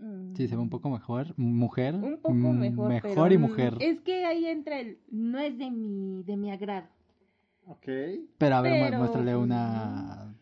Mm. 0.01 0.35
Sí, 0.35 0.47
se 0.47 0.55
ve 0.55 0.61
un 0.61 0.69
poco 0.69 0.89
mejor. 0.89 1.33
Mujer. 1.37 1.95
Un 1.95 2.17
poco 2.17 2.33
mm, 2.33 2.59
mejor. 2.59 2.89
Mejor 2.89 3.11
pero, 3.13 3.33
y 3.33 3.37
mujer. 3.37 3.77
Es 3.79 4.01
que 4.01 4.25
ahí 4.25 4.45
entra 4.47 4.79
el. 4.79 4.99
No 5.09 5.39
es 5.39 5.57
de 5.57 5.69
mi, 5.69 6.23
de 6.23 6.35
mi 6.35 6.51
agrado. 6.51 6.87
Ok. 7.67 7.87
Pero 8.37 8.55
a 8.55 8.61
ver, 8.61 8.85
pero, 8.85 8.97
muéstrale 8.97 9.35
una. 9.35 10.35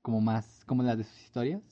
Como 0.00 0.20
más. 0.20 0.64
Como 0.64 0.82
la 0.84 0.94
de 0.94 1.04
sus 1.04 1.20
historias. 1.20 1.62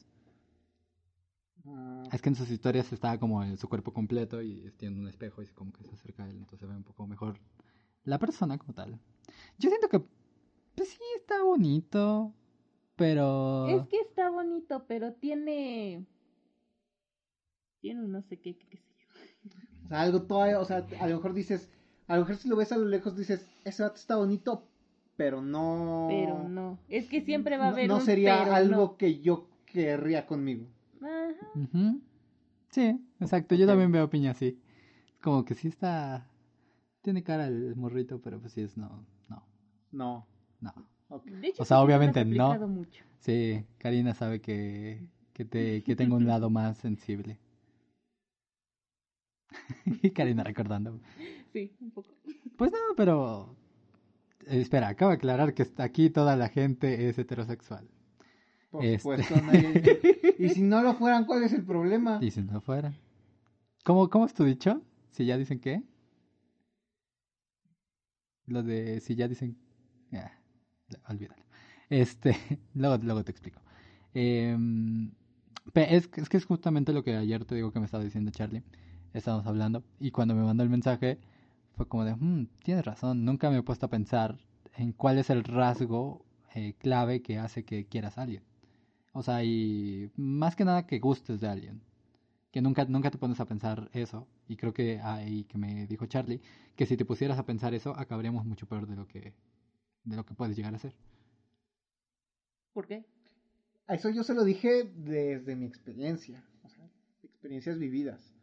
Ah, 1.67 2.03
Es 2.13 2.21
que 2.21 2.31
en 2.31 2.35
sus 2.35 2.51
historias 2.51 2.93
está 2.93 3.19
como 3.19 3.45
en 3.45 3.57
su 3.57 3.69
cuerpo 3.69 3.93
completo 3.93 4.43
y 4.43 4.73
tiene 4.77 4.99
un 4.99 5.07
espejo 5.07 5.43
y 5.43 5.47
como 5.49 5.73
que 5.73 5.85
se 5.85 5.95
acerca 5.95 6.25
a 6.25 6.29
él, 6.29 6.37
entonces 6.37 6.61
se 6.61 6.67
ve 6.67 6.75
un 6.75 6.85
poco 6.85 7.07
mejor 7.07 7.39
la 8.05 8.19
persona 8.19 8.59
como 8.59 8.73
tal. 8.73 8.99
Yo 9.59 9.69
siento 9.69 9.89
que, 9.89 10.01
pues 10.75 10.89
sí, 10.89 11.03
está 11.17 11.43
bonito, 11.43 12.33
pero... 12.97 13.69
Es 13.69 13.87
que 13.89 14.01
está 14.01 14.31
bonito, 14.31 14.85
pero 14.89 15.13
tiene. 15.13 16.07
Tiene 17.81 18.01
un 18.03 18.13
no 18.13 18.23
sé 18.23 18.39
qué, 18.39 18.57
qué, 18.57 18.67
qué 18.69 18.77
sé 18.79 18.85
yo. 18.99 19.09
o 19.85 19.89
sea, 19.89 20.01
algo 20.03 20.23
todavía. 20.23 20.61
O 20.61 20.65
sea, 20.65 20.87
a 21.01 21.07
lo 21.07 21.17
mejor 21.17 21.35
dices. 21.35 21.71
A 22.09 22.15
lo 22.17 22.23
mejor 22.23 22.37
si 22.37 22.49
lo 22.49 22.57
ves 22.57 22.73
a 22.73 22.77
lo 22.77 22.87
lejos 22.87 23.17
dices. 23.17 23.47
Ese 23.65 23.83
vato 23.83 23.97
está 23.97 24.17
bonito, 24.17 24.67
pero 25.17 25.41
no. 25.43 26.07
Pero 26.09 26.49
no. 26.49 26.79
Es 26.89 27.07
que 27.09 27.21
siempre 27.23 27.57
va 27.57 27.67
a 27.67 27.69
haber. 27.71 27.89
No 27.89 28.01
sería 28.01 28.41
pero 28.45 28.55
algo 28.55 28.77
no. 28.77 28.97
que 28.97 29.21
yo 29.21 29.49
querría 29.67 30.27
conmigo. 30.27 30.67
Ajá. 31.01 31.47
Ujú. 31.55 32.01
Sí, 32.71 33.01
exacto, 33.19 33.55
yo 33.57 33.67
también 33.67 33.91
veo 33.91 34.09
piña 34.11 34.31
así. 34.31 34.61
Como 35.21 35.45
que 35.45 35.55
sí 35.55 35.69
está... 35.69 36.29
Tiene 37.03 37.23
cara 37.23 37.47
el 37.47 37.75
morrito, 37.77 38.21
pero 38.21 38.39
pues 38.41 38.53
sí 38.53 38.61
es 38.61 38.77
no, 38.77 39.05
no, 39.29 39.45
No. 39.91 40.27
no. 40.61 40.73
Ok. 41.09 41.25
De 41.27 41.49
hecho, 41.49 41.63
O 41.63 41.65
sea, 41.65 41.81
obviamente 41.81 42.25
no. 42.25 42.69
mucho. 42.69 43.03
Sí, 43.19 43.65
Karina 43.79 44.15
sabe 44.15 44.41
que, 44.41 45.03
que, 45.33 45.45
te, 45.45 45.83
que 45.83 45.97
tengo 45.97 46.17
un 46.17 46.27
lado 46.27 46.49
más 46.49 46.79
sensible. 46.79 47.39
y 50.03 50.11
Karina 50.11 50.45
recordando. 50.45 51.01
Sí, 51.53 51.73
un 51.81 51.91
poco. 51.91 52.09
Pues 52.57 52.71
no, 52.73 52.79
pero... 52.97 53.57
eh, 54.47 54.61
espera, 54.61 54.89
acabo 54.89 55.11
de 55.11 55.17
aclarar 55.17 55.55
que 55.55 55.67
aquí 55.79 56.11
toda 56.11 56.37
la 56.37 56.49
gente 56.49 57.09
es 57.09 57.19
heterosexual. 57.19 57.89
Por 58.71 58.85
Este. 58.85 58.99
supuesto, 58.99 59.35
nadie- 59.37 60.35
Y 60.39 60.49
si 60.51 60.63
no 60.63 60.83
lo 60.83 60.95
fueran, 60.95 61.25
¿cuál 61.27 61.43
es 61.43 61.53
el 61.53 61.65
problema? 61.65 62.19
Y 62.23 62.31
si 62.31 62.41
no 62.43 62.61
fuera. 62.61 62.95
¿Cómo, 63.85 64.09
¿Cómo 64.09 64.27
es 64.27 64.35
tu 64.35 64.45
dicho? 64.45 64.83
Si 65.11 65.27
ya 65.27 65.37
dicen 65.37 65.59
qué. 65.61 65.83
Lo 68.47 68.63
de 68.63 69.01
si 69.01 69.15
ya 69.15 69.29
dicen... 69.29 69.57
Ah, 70.13 70.33
olvídalo. 71.09 71.45
Este, 71.89 72.37
luego, 72.75 72.97
luego 73.03 73.25
te 73.25 73.31
explico. 73.33 73.61
Pe- 74.13 75.95
es, 75.97 76.09
es 76.17 76.29
que 76.29 76.37
es 76.37 76.45
justamente 76.45 76.93
lo 76.93 77.05
que 77.05 77.17
ayer 77.17 77.45
te 77.45 77.55
digo 77.55 77.73
que 77.73 77.79
me 77.81 77.85
estaba 77.85 78.03
diciendo 78.05 78.31
Charlie. 78.31 78.63
Estábamos 79.13 79.47
hablando 79.47 79.83
y 79.99 80.11
cuando 80.11 80.35
me 80.35 80.43
mandó 80.45 80.63
el 80.63 80.71
mensaje 80.71 81.19
fue 81.77 81.87
como 81.89 82.05
de, 82.05 82.15
"Mm, 82.15 82.47
tienes 82.63 82.85
razón, 82.85 83.25
nunca 83.25 83.51
me 83.51 83.59
he 83.59 83.63
puesto 83.63 83.87
a 83.87 83.91
pensar 83.91 84.39
en 84.77 84.93
cuál 84.93 85.19
es 85.19 85.31
el 85.31 85.45
rasgo 85.45 86.25
eh, 86.55 86.75
clave 86.79 87.23
que 87.23 87.39
hace 87.39 87.65
que 87.65 87.87
quieras 87.87 88.19
a 88.19 88.23
alguien. 88.23 88.43
O 89.13 89.23
sea, 89.23 89.45
y 89.45 90.11
más 90.17 90.57
que 90.57 90.65
nada 90.65 90.87
que 90.87 90.99
gustes 90.99 91.41
de 91.41 91.49
alguien. 91.49 91.81
Que 92.51 92.61
nunca, 92.61 92.85
nunca 92.87 93.11
te 93.11 93.19
pones 93.19 93.39
a 93.41 93.47
pensar 93.47 93.89
eso. 93.93 94.27
Y 94.49 94.57
creo 94.57 94.73
que 94.73 95.01
ahí 95.01 95.45
que 95.45 95.59
me 95.59 95.87
dijo 95.87 96.07
Charlie, 96.07 96.41
que 96.77 96.87
si 96.87 96.97
te 96.97 97.05
pusieras 97.05 97.39
a 97.39 97.47
pensar 97.47 97.75
eso, 97.75 97.97
acabaríamos 97.97 98.45
mucho 98.45 98.67
peor 98.67 98.87
de 98.89 98.97
lo 98.97 99.07
que, 99.07 99.33
de 100.05 100.17
lo 100.17 100.25
que 100.27 100.35
puedes 100.35 100.57
llegar 100.57 100.75
a 100.75 100.79
ser. 100.79 100.95
¿Por 102.73 102.87
qué? 102.87 103.05
A 103.87 103.95
Eso 103.95 104.11
yo 104.11 104.25
se 104.25 104.35
lo 104.35 104.45
dije 104.45 104.85
desde 104.85 105.55
mi 105.57 105.67
experiencia. 105.67 106.45
O 106.65 106.69
sea, 106.69 106.89
experiencias 107.23 107.79
vividas. 107.79 108.35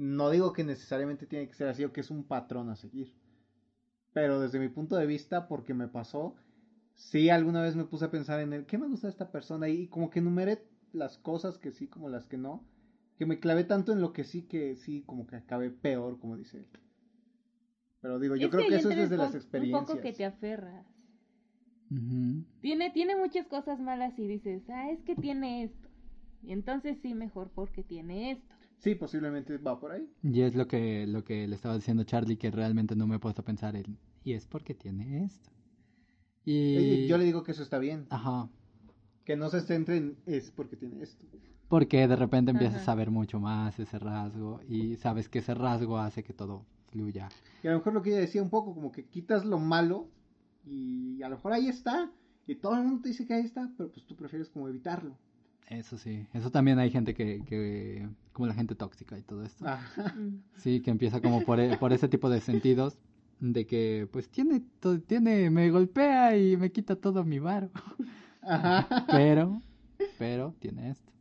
No 0.00 0.30
digo 0.30 0.54
que 0.54 0.64
necesariamente 0.64 1.26
tiene 1.26 1.46
que 1.46 1.52
ser 1.52 1.68
así 1.68 1.84
o 1.84 1.92
que 1.92 2.00
es 2.00 2.10
un 2.10 2.24
patrón 2.24 2.70
a 2.70 2.76
seguir. 2.76 3.12
Pero 4.14 4.40
desde 4.40 4.58
mi 4.58 4.70
punto 4.70 4.96
de 4.96 5.04
vista, 5.04 5.46
porque 5.46 5.74
me 5.74 5.88
pasó, 5.88 6.36
sí 6.94 7.28
alguna 7.28 7.60
vez 7.60 7.76
me 7.76 7.84
puse 7.84 8.06
a 8.06 8.10
pensar 8.10 8.40
en 8.40 8.54
el 8.54 8.64
qué 8.64 8.78
me 8.78 8.88
gusta 8.88 9.08
de 9.08 9.10
esta 9.10 9.30
persona 9.30 9.68
y 9.68 9.88
como 9.88 10.08
que 10.08 10.20
enumeré 10.20 10.64
las 10.94 11.18
cosas 11.18 11.58
que 11.58 11.70
sí 11.70 11.86
como 11.86 12.08
las 12.08 12.26
que 12.26 12.38
no. 12.38 12.64
Que 13.18 13.26
me 13.26 13.40
clavé 13.40 13.64
tanto 13.64 13.92
en 13.92 14.00
lo 14.00 14.14
que 14.14 14.24
sí 14.24 14.40
que 14.40 14.74
sí 14.74 15.02
como 15.02 15.26
que 15.26 15.36
acabé 15.36 15.68
peor, 15.68 16.18
como 16.18 16.38
dice 16.38 16.60
él. 16.60 16.66
Pero 18.00 18.18
digo, 18.18 18.36
yo 18.36 18.46
Es 18.46 18.52
creo 18.52 18.66
que, 18.66 18.76
eso 18.76 18.88
es 18.88 18.96
desde 18.96 19.18
las 19.18 19.34
experiencias. 19.34 19.82
Un 19.82 19.86
poco 19.86 20.00
que 20.00 20.14
te 20.14 20.24
aferras. 20.24 20.86
Tiene, 22.62 22.88
tiene 22.88 23.16
muchas 23.16 23.46
cosas 23.48 23.78
malas 23.78 24.18
y 24.18 24.26
dices, 24.26 24.62
ah, 24.70 24.90
es 24.90 25.02
que 25.02 25.14
tiene 25.14 25.64
esto. 25.64 25.88
Y 26.42 26.52
entonces 26.52 26.96
sí, 27.02 27.12
mejor 27.12 27.50
porque 27.50 27.82
tiene 27.82 28.30
esto. 28.30 28.54
Sí, 28.80 28.94
posiblemente 28.94 29.58
va 29.58 29.78
por 29.78 29.92
ahí. 29.92 30.10
Y 30.22 30.40
es 30.40 30.54
lo 30.54 30.66
que, 30.66 31.06
lo 31.06 31.22
que 31.22 31.46
le 31.46 31.54
estaba 31.54 31.74
diciendo 31.76 32.04
Charlie, 32.04 32.36
que 32.36 32.50
realmente 32.50 32.96
no 32.96 33.06
me 33.06 33.16
he 33.16 33.18
puesto 33.18 33.42
a 33.42 33.44
pensar 33.44 33.76
en, 33.76 33.98
y 34.24 34.32
es 34.32 34.46
porque 34.46 34.74
tiene 34.74 35.24
esto. 35.24 35.50
Y... 36.46 36.78
Y 36.78 37.06
yo 37.06 37.18
le 37.18 37.24
digo 37.24 37.42
que 37.42 37.52
eso 37.52 37.62
está 37.62 37.78
bien. 37.78 38.06
Ajá. 38.08 38.48
Que 39.24 39.36
no 39.36 39.50
se 39.50 39.60
centre 39.60 39.98
en 39.98 40.16
es 40.24 40.50
porque 40.50 40.76
tiene 40.76 41.02
esto. 41.02 41.26
Porque 41.68 42.08
de 42.08 42.16
repente 42.16 42.50
empiezas 42.52 42.82
Ajá. 42.82 42.92
a 42.92 42.94
ver 42.94 43.10
mucho 43.10 43.38
más 43.38 43.78
ese 43.78 43.98
rasgo 43.98 44.60
y 44.66 44.96
sabes 44.96 45.28
que 45.28 45.40
ese 45.40 45.54
rasgo 45.54 45.98
hace 45.98 46.24
que 46.24 46.32
todo 46.32 46.64
fluya. 46.90 47.28
Y 47.62 47.68
a 47.68 47.72
lo 47.72 47.78
mejor 47.78 47.92
lo 47.92 48.02
que 48.02 48.10
ella 48.10 48.20
decía 48.20 48.42
un 48.42 48.50
poco, 48.50 48.74
como 48.74 48.90
que 48.90 49.04
quitas 49.04 49.44
lo 49.44 49.58
malo 49.58 50.08
y 50.64 51.22
a 51.22 51.28
lo 51.28 51.36
mejor 51.36 51.52
ahí 51.52 51.68
está. 51.68 52.10
Y 52.46 52.56
todo 52.56 52.74
el 52.76 52.82
mundo 52.82 53.02
te 53.02 53.10
dice 53.10 53.26
que 53.26 53.34
ahí 53.34 53.44
está, 53.44 53.70
pero 53.76 53.92
pues 53.92 54.06
tú 54.06 54.16
prefieres 54.16 54.48
como 54.48 54.68
evitarlo. 54.68 55.16
Eso 55.70 55.96
sí, 55.96 56.26
eso 56.34 56.50
también 56.50 56.78
hay 56.80 56.90
gente 56.90 57.14
que, 57.14 57.42
que 57.46 58.06
como 58.32 58.48
la 58.48 58.54
gente 58.54 58.74
tóxica 58.74 59.16
y 59.16 59.22
todo 59.22 59.44
esto. 59.44 59.66
Ajá. 59.66 60.14
Mm. 60.16 60.42
Sí, 60.56 60.80
que 60.82 60.90
empieza 60.90 61.20
como 61.22 61.44
por, 61.44 61.60
e- 61.60 61.76
por 61.78 61.92
ese 61.92 62.08
tipo 62.08 62.28
de 62.28 62.40
sentidos 62.40 62.98
de 63.38 63.66
que 63.66 64.08
pues 64.12 64.28
tiene, 64.28 64.62
to- 64.80 65.00
tiene, 65.00 65.48
me 65.48 65.70
golpea 65.70 66.36
y 66.36 66.56
me 66.56 66.72
quita 66.72 66.96
todo 66.96 67.24
mi 67.24 67.38
varo. 67.38 67.70
Ajá. 68.42 69.06
Pero, 69.12 69.62
pero 70.18 70.54
tiene 70.58 70.90
esto. 70.90 71.12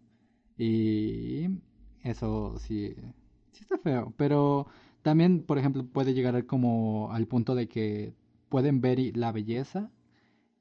Y 0.57 1.47
eso 2.03 2.57
sí, 2.57 2.95
sí 3.51 3.61
está 3.61 3.77
feo. 3.77 4.13
Pero 4.17 4.65
también, 5.03 5.43
por 5.43 5.59
ejemplo, 5.59 5.85
puede 5.85 6.13
llegar 6.15 6.45
como 6.47 7.11
al 7.11 7.27
punto 7.27 7.53
de 7.55 7.67
que 7.69 8.13
pueden 8.49 8.81
ver 8.81 8.97
y- 8.99 9.11
la 9.11 9.31
belleza 9.31 9.91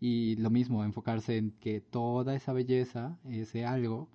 y 0.01 0.37
lo 0.37 0.51
mismo, 0.51 0.85
enfocarse 0.85 1.37
en 1.37 1.51
que 1.53 1.81
toda 1.81 2.35
esa 2.35 2.53
belleza, 2.53 3.19
ese 3.29 3.65
algo, 3.67 4.09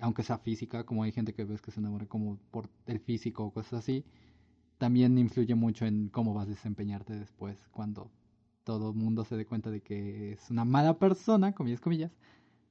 aunque 0.00 0.22
sea 0.22 0.38
física, 0.38 0.84
como 0.84 1.02
hay 1.02 1.12
gente 1.12 1.32
que 1.32 1.44
ves 1.44 1.62
que 1.62 1.70
se 1.70 1.80
enamora 1.80 2.06
como 2.06 2.38
por 2.50 2.68
el 2.86 3.00
físico 3.00 3.44
o 3.44 3.52
cosas 3.52 3.80
así, 3.80 4.04
también 4.78 5.16
influye 5.18 5.54
mucho 5.54 5.86
en 5.86 6.08
cómo 6.08 6.34
vas 6.34 6.46
a 6.46 6.50
desempeñarte 6.50 7.14
después 7.14 7.56
cuando 7.70 8.10
todo 8.64 8.90
el 8.90 8.96
mundo 8.96 9.24
se 9.24 9.36
dé 9.36 9.46
cuenta 9.46 9.70
de 9.70 9.80
que 9.80 10.32
es 10.32 10.50
una 10.50 10.64
mala 10.64 10.98
persona, 10.98 11.52
comillas, 11.52 11.80
comillas, 11.80 12.12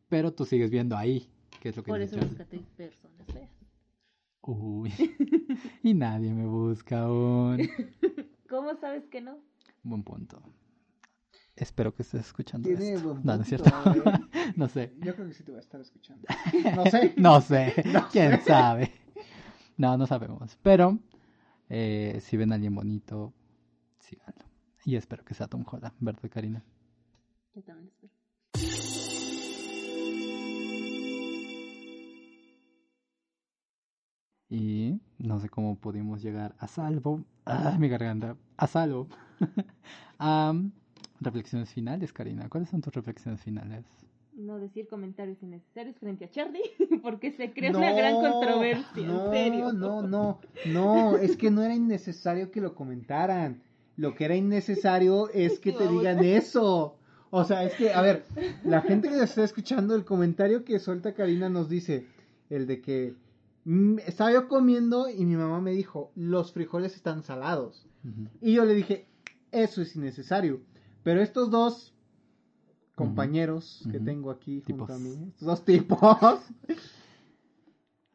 pero 0.10 0.34
tú 0.34 0.46
sigues 0.46 0.70
viendo 0.70 0.98
ahí, 0.98 1.30
que 1.60 1.70
es 1.70 1.78
lo 1.78 1.84
que 1.84 1.90
Por 1.90 2.02
eso 2.02 2.18
búscate 2.18 2.60
personas 2.76 3.26
feas. 3.28 3.50
Uy, 4.42 4.92
y 5.84 5.94
nadie 5.94 6.34
me 6.34 6.46
busca 6.46 7.04
aún. 7.04 7.60
¿Cómo 8.50 8.76
sabes 8.76 9.08
que 9.08 9.22
no? 9.22 9.40
Buen 9.84 10.04
punto. 10.04 10.42
Espero 11.56 11.94
que 11.94 12.02
estés 12.02 12.22
escuchando 12.22 12.68
Tiene 12.68 12.94
esto. 12.94 13.10
buen 13.14 13.24
No, 13.24 13.36
no 13.38 13.44
es 13.44 13.48
cierto. 13.48 13.70
¿eh? 13.70 14.20
no 14.56 14.68
sé. 14.68 14.94
Yo 15.00 15.14
creo 15.16 15.28
que 15.28 15.34
sí 15.34 15.44
te 15.44 15.52
voy 15.52 15.60
a 15.60 15.62
estar 15.62 15.80
escuchando. 15.82 16.26
No 16.76 16.86
sé. 16.86 17.14
No 17.18 17.42
sé. 17.42 17.84
No 17.86 18.08
¿Quién 18.12 18.32
sé. 18.40 18.46
sabe? 18.46 18.92
No, 19.78 19.98
no 19.98 20.08
sabemos. 20.08 20.58
Pero 20.64 20.98
eh, 21.70 22.20
si 22.22 22.38
ven 22.38 22.52
a 22.52 22.56
alguien 22.56 22.74
bonito, 22.74 23.34
síganlo. 24.00 24.46
Y 24.86 24.96
espero 24.96 25.24
que 25.24 25.34
sea 25.34 25.48
Tom 25.48 25.64
Holland, 25.70 25.94
¿verdad, 26.00 26.30
Karina? 26.30 26.64
Yo 27.56 27.62
también 27.64 27.88
espero. 27.88 28.14
Y 34.50 35.00
no 35.18 35.40
sé 35.40 35.50
cómo 35.50 35.76
pudimos 35.76 36.22
llegar 36.22 36.56
a 36.60 36.68
salvo. 36.68 37.24
¡Ah, 37.46 37.76
mi 37.80 37.88
garganta! 37.90 38.36
A 38.58 38.68
salvo. 38.68 39.08
a 40.20 40.54
reflexiones 41.24 41.74
finales, 41.74 42.14
Karina. 42.14 42.50
¿Cuáles 42.50 42.70
son 42.70 42.82
tus 42.82 42.94
reflexiones 42.94 43.42
finales? 43.42 43.86
No 44.36 44.60
decir 44.60 44.88
comentarios 44.88 45.42
innecesarios 45.44 45.96
frente 45.98 46.26
a 46.26 46.30
Charlie, 46.30 46.64
porque 47.04 47.32
se 47.32 47.52
crea 47.52 47.72
una 47.72 47.94
gran 47.94 48.16
controversia, 48.16 49.08
no, 49.08 49.26
en 49.26 49.32
serio. 49.32 49.74
No, 49.74 50.02
no, 50.02 50.40
no, 50.66 51.18
es 51.18 51.38
que 51.38 51.52
no 51.52 51.62
era 51.62 51.76
innecesario 51.76 52.50
que 52.52 52.62
lo 52.62 52.74
comentaran. 52.74 53.62
Lo 53.96 54.16
que 54.16 54.26
era 54.26 54.36
innecesario 54.36 55.30
es 55.30 55.60
que 55.60 55.72
te 55.72 55.88
digan 55.88 56.24
eso. 56.24 56.98
O 57.30 57.44
sea, 57.44 57.64
es 57.64 57.74
que, 57.76 57.92
a 57.92 58.02
ver, 58.02 58.26
la 58.64 58.82
gente 58.82 59.10
que 59.10 59.22
está 59.22 59.44
escuchando, 59.44 59.96
el 59.96 60.06
comentario 60.06 60.64
que 60.64 60.80
suelta 60.80 61.14
Karina 61.14 61.50
nos 61.50 61.70
dice, 61.70 62.08
el 62.50 62.68
de 62.68 62.82
que 62.82 63.16
mm, 63.66 64.00
estaba 64.06 64.32
yo 64.32 64.48
comiendo 64.48 65.10
y 65.10 65.26
mi 65.26 65.36
mamá 65.36 65.62
me 65.62 65.72
dijo, 65.72 66.12
los 66.16 66.54
frijoles 66.54 66.96
están 66.96 67.24
salados. 67.24 67.88
Y 68.42 68.54
yo 68.54 68.66
le 68.66 68.74
dije, 68.74 69.08
eso 69.52 69.82
es 69.82 69.96
innecesario. 69.96 70.62
Pero 71.04 71.22
estos 71.22 71.52
dos 71.52 71.94
compañeros 72.96 73.88
que 73.92 74.00
tengo 74.00 74.32
aquí 74.32 74.64
junto 74.66 74.94
a 74.94 74.98
mí, 74.98 75.28
estos 75.30 75.48
dos 75.48 75.66
tipos, 75.66 76.00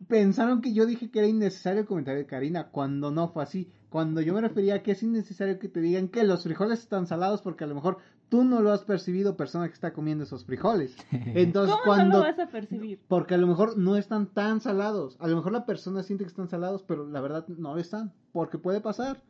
pensaron 0.09 0.63
que 0.63 0.73
yo 0.73 0.87
dije 0.87 1.11
que 1.11 1.19
era 1.19 1.29
innecesario 1.29 1.81
el 1.81 1.87
comentario 1.87 2.21
de 2.21 2.27
Karina, 2.27 2.69
cuando 2.69 3.11
no 3.11 3.29
fue 3.29 3.43
así. 3.43 3.71
Cuando 3.91 4.21
yo 4.21 4.35
me 4.35 4.41
refería 4.41 4.77
a 4.77 4.83
que 4.83 4.93
es 4.93 5.03
innecesario 5.03 5.59
que 5.59 5.69
te 5.69 5.81
digan 5.81 6.09
que 6.09 6.23
los 6.23 6.45
frijoles 6.45 6.81
están 6.81 7.07
salados 7.07 7.41
porque 7.43 7.65
a 7.65 7.67
lo 7.67 7.75
mejor 7.75 7.99
tú 8.29 8.45
no 8.45 8.61
lo 8.61 8.71
has 8.73 8.85
percibido, 8.85 9.37
persona 9.37 9.67
que 9.67 9.75
está 9.75 9.93
comiendo 9.93 10.25
esos 10.25 10.45
frijoles. 10.45 10.95
Entonces, 11.11 11.75
¿Cómo 11.75 11.85
cuando... 11.85 12.19
no 12.19 12.25
lo 12.25 12.31
vas 12.31 12.39
a 12.39 12.51
percibir? 12.51 13.01
Porque 13.09 13.35
a 13.35 13.39
lo 13.39 13.47
mejor 13.47 13.79
no 13.79 13.97
están 13.97 14.27
tan 14.27 14.61
salados. 14.61 15.17
A 15.21 15.29
lo 15.29 15.37
mejor 15.37 15.53
la 15.53 15.67
persona 15.67 16.03
siente 16.03 16.25
que 16.25 16.29
están 16.29 16.49
salados, 16.49 16.83
pero 16.83 17.07
la 17.07 17.21
verdad 17.21 17.47
no 17.49 17.75
lo 17.75 17.81
están. 17.81 18.13
Porque 18.33 18.59
puede 18.59 18.81
pasar. 18.81 19.23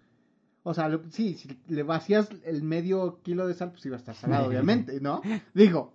O 0.62 0.74
sea, 0.74 0.88
lo- 0.88 1.02
sí, 1.10 1.34
si 1.34 1.48
le 1.68 1.82
vacías 1.82 2.28
el 2.44 2.62
medio 2.62 3.20
kilo 3.22 3.46
de 3.46 3.54
sal, 3.54 3.70
pues 3.72 3.86
iba 3.86 3.96
a 3.96 3.98
estar 3.98 4.14
salado, 4.14 4.48
obviamente, 4.48 5.00
¿no? 5.00 5.22
Digo. 5.54 5.94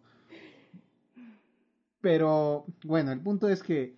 Pero, 2.01 2.65
bueno, 2.83 3.11
el 3.11 3.19
punto 3.21 3.47
es 3.49 3.63
que 3.63 3.95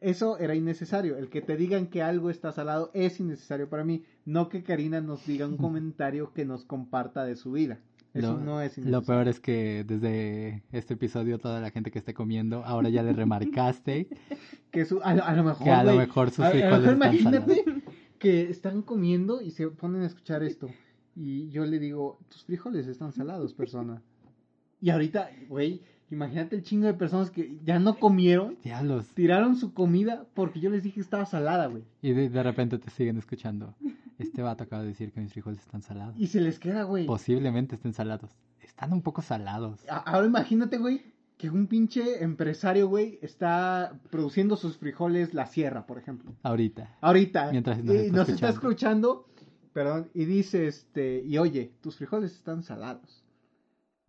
eso 0.00 0.38
era 0.38 0.54
innecesario. 0.54 1.16
El 1.16 1.28
que 1.28 1.40
te 1.40 1.56
digan 1.56 1.86
que 1.86 2.02
algo 2.02 2.30
está 2.30 2.52
salado 2.52 2.90
es 2.94 3.20
innecesario 3.20 3.68
para 3.68 3.84
mí. 3.84 4.04
No 4.24 4.48
que 4.48 4.62
Karina 4.62 5.00
nos 5.00 5.24
diga 5.26 5.46
un 5.46 5.56
comentario 5.58 6.32
que 6.32 6.44
nos 6.44 6.64
comparta 6.64 7.24
de 7.24 7.36
su 7.36 7.52
vida. 7.52 7.78
Eso 8.12 8.34
Lo, 8.34 8.38
no 8.40 8.60
es 8.60 8.76
lo 8.78 8.82
innecesario. 8.84 9.06
peor 9.06 9.28
es 9.28 9.40
que 9.40 9.84
desde 9.84 10.62
este 10.72 10.94
episodio 10.94 11.38
toda 11.38 11.60
la 11.60 11.70
gente 11.70 11.90
que 11.90 11.98
esté 11.98 12.14
comiendo, 12.14 12.64
ahora 12.64 12.88
ya 12.88 13.02
le 13.02 13.12
remarcaste 13.12 14.08
Que 14.70 14.84
su- 14.84 15.00
a, 15.04 15.14
lo- 15.14 15.24
a 15.24 15.32
lo 15.34 15.44
mejor, 15.44 15.64
que 15.64 15.70
a 15.70 15.82
lo 15.84 15.94
güey, 15.94 16.06
mejor 16.06 16.30
sus 16.30 16.40
A- 16.44 16.48
a 16.48 16.54
lo 16.54 16.60
mejor 16.60 16.78
están 16.80 16.96
imagínate 16.96 17.54
salados. 17.64 17.83
Que 18.24 18.50
están 18.50 18.82
comiendo 18.82 19.40
y 19.40 19.50
se 19.50 19.68
ponen 19.68 20.02
a 20.02 20.06
escuchar 20.06 20.42
esto. 20.42 20.68
Y 21.16 21.48
yo 21.50 21.64
le 21.64 21.78
digo, 21.78 22.18
tus 22.28 22.44
frijoles 22.44 22.86
están 22.86 23.12
salados, 23.12 23.54
persona. 23.54 24.02
Y 24.80 24.90
ahorita, 24.90 25.30
güey, 25.48 25.80
imagínate 26.10 26.56
el 26.56 26.62
chingo 26.62 26.86
de 26.86 26.94
personas 26.94 27.30
que 27.30 27.58
ya 27.64 27.78
no 27.78 27.98
comieron, 27.98 28.56
Diablos. 28.62 29.06
tiraron 29.14 29.56
su 29.56 29.72
comida 29.72 30.26
porque 30.34 30.60
yo 30.60 30.70
les 30.70 30.82
dije 30.82 30.96
que 30.96 31.00
estaba 31.00 31.24
salada, 31.26 31.66
güey. 31.66 31.84
Y 32.02 32.12
de, 32.12 32.28
de 32.28 32.42
repente 32.42 32.78
te 32.78 32.90
siguen 32.90 33.16
escuchando. 33.18 33.74
Este 34.18 34.42
vato 34.42 34.64
acaba 34.64 34.82
de 34.82 34.88
decir 34.88 35.12
que 35.12 35.20
mis 35.20 35.32
frijoles 35.32 35.60
están 35.60 35.82
salados. 35.82 36.14
Y 36.18 36.26
se 36.26 36.40
les 36.40 36.58
queda, 36.58 36.82
güey. 36.84 37.06
Posiblemente 37.06 37.74
estén 37.76 37.92
salados. 37.94 38.30
Están 38.60 38.92
un 38.92 39.02
poco 39.02 39.22
salados. 39.22 39.80
A- 39.88 39.98
Ahora 39.98 40.26
imagínate, 40.26 40.78
güey, 40.78 41.02
que 41.36 41.50
un 41.50 41.66
pinche 41.66 42.22
empresario, 42.22 42.88
güey, 42.88 43.18
está 43.22 43.98
produciendo 44.10 44.56
sus 44.56 44.76
frijoles 44.78 45.34
la 45.34 45.46
sierra, 45.46 45.84
por 45.86 45.98
ejemplo. 45.98 46.32
Ahorita. 46.42 46.96
Ahorita. 47.00 47.50
Mientras 47.50 47.82
nos 47.82 47.94
y 47.94 47.98
está 47.98 48.16
nos 48.16 48.28
está 48.28 48.48
escuchando. 48.50 49.26
escuchando, 49.26 49.68
perdón, 49.72 50.10
y 50.14 50.24
dice, 50.26 50.66
este, 50.68 51.22
y 51.24 51.38
oye, 51.38 51.72
tus 51.80 51.96
frijoles 51.96 52.32
están 52.34 52.62
salados. 52.62 53.24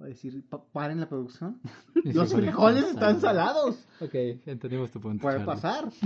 Va 0.02 0.06
a 0.08 0.10
decir, 0.10 0.44
"Pa- 0.50 0.64
paren 0.72 1.00
la 1.00 1.08
producción. 1.10 1.60
Los 2.04 2.34
frijoles 2.34 2.84
están 2.84 3.20
salados. 3.22 3.88
Ok, 4.02 4.14
entendemos 4.46 4.92
tu 4.92 5.00
punto. 5.00 5.22
Puede 5.22 5.38
Charlie. 5.38 5.46
pasar. 5.54 5.90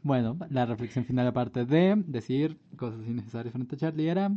Bueno, 0.00 0.36
la 0.50 0.64
reflexión 0.64 1.04
final 1.04 1.26
aparte 1.26 1.64
de 1.64 2.00
decir 2.06 2.56
cosas 2.76 3.00
innecesarias 3.04 3.52
frente 3.52 3.74
a 3.74 3.78
Charlie 3.78 4.08
era 4.08 4.30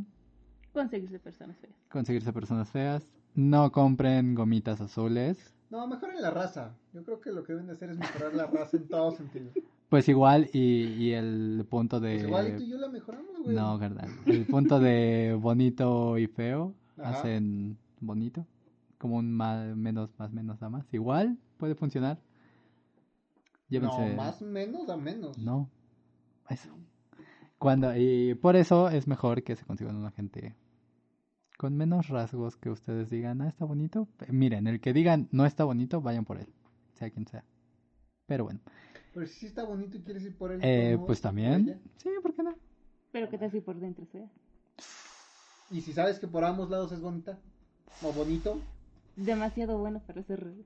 Conseguirse 0.74 1.20
personas 1.20 1.56
feas. 1.58 1.74
conseguirse 1.92 2.34
personas 2.34 2.70
feas. 2.72 3.08
No 3.34 3.72
compren 3.72 4.36
gomitas 4.36 4.82
azules. 4.82 5.54
No, 5.70 5.88
mejoren 5.88 6.22
la 6.22 6.32
raza. 6.32 6.76
Yo 6.94 7.04
creo 7.04 7.22
que 7.22 7.32
lo 7.32 7.44
que 7.44 7.54
deben 7.54 7.68
de 7.68 7.74
hacer 7.74 7.92
es 7.92 7.98
mejorar 7.98 8.34
la 8.34 8.48
raza 8.48 8.78
en 8.78 8.88
todos 8.88 9.16
sentidos. 9.16 9.54
Pues 9.88 10.08
igual 10.10 10.50
y, 10.54 10.84
y 10.84 11.14
el 11.14 11.66
punto 11.70 12.00
de... 12.00 12.16
Pues 12.16 12.24
igual 12.24 12.48
y 12.48 12.58
tú 12.58 12.64
y 12.64 12.70
yo 12.70 12.78
la 12.78 12.90
mejoramos, 12.90 13.40
güey. 13.44 13.56
No, 13.56 13.78
verdad. 13.78 14.08
El 14.26 14.46
punto 14.46 14.80
de 14.80 15.38
bonito 15.40 16.18
y 16.18 16.28
feo 16.28 16.74
Ajá. 16.98 17.10
hacen 17.10 17.78
bonito. 18.00 18.46
Como 18.98 19.18
un 19.18 19.32
más, 19.34 19.76
menos, 19.76 20.12
más, 20.18 20.32
menos, 20.32 20.60
da 20.60 20.70
más. 20.70 20.86
Igual 20.94 21.38
puede 21.58 21.76
funcionar. 21.76 22.20
Llévense. 23.70 24.10
No, 24.10 24.16
más 24.16 24.42
menos 24.42 24.90
a 24.90 24.98
menos. 24.98 25.38
No. 25.38 25.70
Eso. 26.50 26.70
Cuando, 27.58 27.96
y 27.96 28.34
por 28.36 28.56
eso 28.56 28.90
es 28.90 29.08
mejor 29.08 29.44
que 29.44 29.56
se 29.56 29.66
consigan 29.66 29.96
una 29.96 30.12
gente 30.12 30.56
con 31.62 31.78
menos 31.78 32.08
rasgos 32.08 32.58
que 32.58 32.72
ustedes 32.72 33.12
digan, 33.12 33.40
ah, 33.44 33.48
está 33.48 33.66
bonito. 33.66 34.08
Eh, 34.22 34.32
Miren, 34.32 34.66
el 34.66 34.82
que 34.82 34.94
digan 34.94 35.28
no 35.30 35.46
está 35.46 35.64
bonito, 35.64 36.02
vayan 36.02 36.26
por 36.26 36.40
él. 36.40 36.48
Sea 36.96 37.12
quien 37.12 37.28
sea. 37.28 37.44
Pero 38.26 38.46
bueno. 38.46 38.62
Pero 39.14 39.28
si 39.28 39.34
sí 39.42 39.46
está 39.46 39.64
bonito 39.64 39.96
y 39.96 40.02
quieres 40.02 40.24
ir 40.24 40.36
por 40.36 40.52
él. 40.52 40.60
Eh, 40.64 40.98
pues 41.06 41.22
también. 41.22 41.80
Sí, 41.98 42.10
¿por 42.24 42.34
qué 42.34 42.42
no? 42.42 42.56
Pero 43.12 43.30
que 43.30 43.38
tal 43.38 43.52
si 43.52 43.62
por 43.62 43.80
dentro 43.80 44.06
es 44.06 44.10
fea. 44.10 44.28
Y 45.70 45.82
si 45.82 45.94
sabes 45.94 46.18
que 46.18 46.28
por 46.28 46.44
ambos 46.46 46.72
lados 46.72 46.92
es 46.94 47.00
bonita 47.00 47.38
o 48.02 48.12
bonito, 48.12 48.60
Demasiado 49.16 49.78
bueno 49.78 50.02
para 50.08 50.24
ser 50.24 50.40
real. 50.40 50.66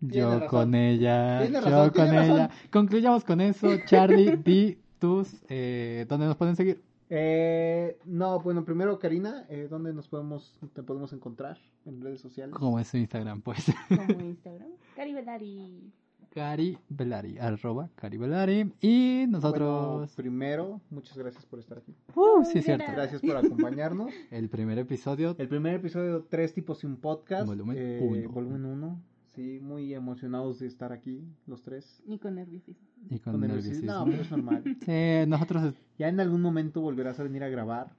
Yo 0.00 0.48
con 0.48 0.74
ella. 0.74 1.44
Yo 1.44 1.92
con 1.92 2.08
ella. 2.08 2.48
razón. 2.48 2.50
Concluyamos 2.72 3.22
con 3.22 3.40
eso. 3.40 3.68
Charlie, 3.86 4.36
di 4.36 4.78
tus. 4.98 5.28
Eh, 5.48 6.06
¿Dónde 6.08 6.26
nos 6.26 6.36
pueden 6.36 6.56
seguir? 6.56 6.82
Eh, 7.10 7.98
no, 8.04 8.40
bueno, 8.40 8.64
primero 8.64 8.98
Karina, 8.98 9.46
eh, 9.48 9.66
¿dónde 9.70 9.92
nos 9.94 10.08
podemos, 10.08 10.58
te 10.74 10.82
podemos 10.82 11.12
encontrar 11.12 11.58
en 11.86 12.00
redes 12.00 12.20
sociales? 12.20 12.54
Como 12.54 12.78
es 12.78 12.88
su 12.88 12.98
Instagram, 12.98 13.40
pues. 13.42 13.64
Como 13.88 14.20
Instagram. 14.20 14.68
Caribelari. 14.94 15.92
Cari 16.30 16.78
Velari. 16.88 17.38
Arroba 17.38 17.88
Cari 17.94 18.18
Velari. 18.18 18.72
Y 18.80 19.20
Bueno, 19.20 19.38
nosotros. 19.38 20.14
primero, 20.14 20.80
muchas 20.90 21.16
gracias 21.16 21.46
por 21.46 21.58
estar 21.58 21.78
aquí. 21.78 21.94
Uh, 22.14 22.44
sí, 22.44 22.58
es 22.58 22.64
cierto. 22.66 22.84
Gracias 22.92 23.22
por 23.22 23.36
acompañarnos. 23.36 24.12
El 24.30 24.48
primer 24.48 24.78
episodio. 24.78 25.34
El 25.38 25.48
primer 25.48 25.74
episodio 25.74 26.26
Tres 26.28 26.52
Tipos 26.52 26.84
y 26.84 26.86
un 26.86 26.96
Podcast. 26.96 27.46
Volumen 27.46 27.76
eh, 27.78 27.98
uno. 28.02 28.30
Volumen 28.30 28.64
1. 28.66 29.02
Sí, 29.38 29.60
muy 29.60 29.94
emocionados 29.94 30.58
de 30.58 30.66
estar 30.66 30.92
aquí, 30.92 31.24
los 31.46 31.62
tres. 31.62 32.02
Ni 32.06 32.18
con 32.18 32.34
nerviosismo. 32.34 32.88
Y 33.08 33.20
con, 33.20 33.34
Con 33.34 33.40
nerviosismo. 33.42 33.82
nerviosismo. 33.82 33.92
No, 33.94 34.04
pero 34.10 34.22
es 34.22 34.30
normal. 34.32 34.64
Sí, 34.84 35.30
nosotros. 35.30 35.74
ya 35.96 36.08
en 36.08 36.18
algún 36.18 36.42
momento 36.42 36.80
volverás 36.80 37.20
a 37.20 37.22
venir 37.22 37.44
a 37.44 37.48
grabar. 37.48 37.94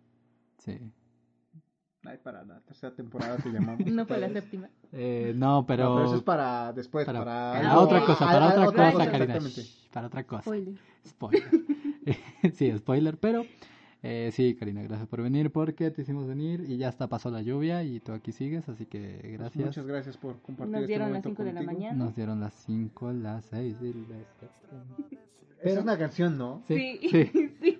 Sí. 0.58 0.78
Ay, 2.04 2.18
para 2.22 2.44
la 2.44 2.60
tercera 2.60 2.94
temporada 2.94 3.38
te 3.38 3.50
llamamos. 3.52 3.80
No 3.86 4.06
para 4.06 4.20
la 4.28 4.30
séptima. 4.34 4.70
Eh, 4.92 5.34
no, 5.34 5.66
pero. 5.66 5.86
No, 5.86 5.96
pero 5.96 6.06
eso 6.08 6.16
es 6.18 6.24
para 6.24 6.74
después, 6.74 7.06
para, 7.06 7.20
para, 7.20 7.52
para 7.54 7.72
algo- 7.72 7.82
otra 7.84 8.06
cosa, 8.06 8.26
para 8.26 8.48
otra 8.50 8.66
cosa, 8.66 8.92
cosa, 8.92 9.12
Karina. 9.12 9.40
Shh, 9.40 9.88
Para 9.94 10.08
otra 10.08 10.24
cosa. 10.26 10.42
Spoiler. 10.44 10.76
Spoiler. 11.08 11.50
sí, 12.54 12.78
spoiler, 12.78 13.18
pero 13.18 13.46
eh, 14.02 14.32
sí, 14.34 14.56
Karina, 14.56 14.82
gracias 14.84 15.08
por 15.10 15.22
venir 15.22 15.52
porque 15.52 15.91
te 15.91 16.02
hicimos 16.04 16.28
venir 16.28 16.66
y 16.68 16.78
ya 16.78 16.88
hasta 16.89 17.08
pasó 17.08 17.30
la 17.32 17.41
lluvia 17.41 17.84
y 17.84 18.00
tú 18.00 18.14
aquí 18.14 18.32
sigues, 18.32 18.68
así 18.70 18.86
que 18.86 19.18
Pues 19.22 19.34
gracias. 19.34 19.66
Muchas 19.66 19.86
gracias 19.86 20.18
por 20.18 20.41
compartir 20.41 20.72
Nos 20.74 20.82
este 20.82 20.88
dieron 20.88 21.14
las 21.14 21.24
momento 21.24 21.30
5 21.30 21.43
de 21.43 21.54
la 21.54 21.62
mañana. 21.62 21.97
Nos 22.06 22.16
dieron 22.16 22.39
las 22.39 22.54
5, 22.66 23.12
las 23.14 23.45
6 23.45 23.76
y 23.82 23.93
las... 24.10 24.52
Esa 25.62 25.80
es 25.80 25.84
una 25.84 25.97
canción, 25.97 26.38
¿no? 26.38 26.64
Sí, 26.68 27.00
Sí. 27.02 27.10
sí. 27.10 27.52
sí. 27.62 27.78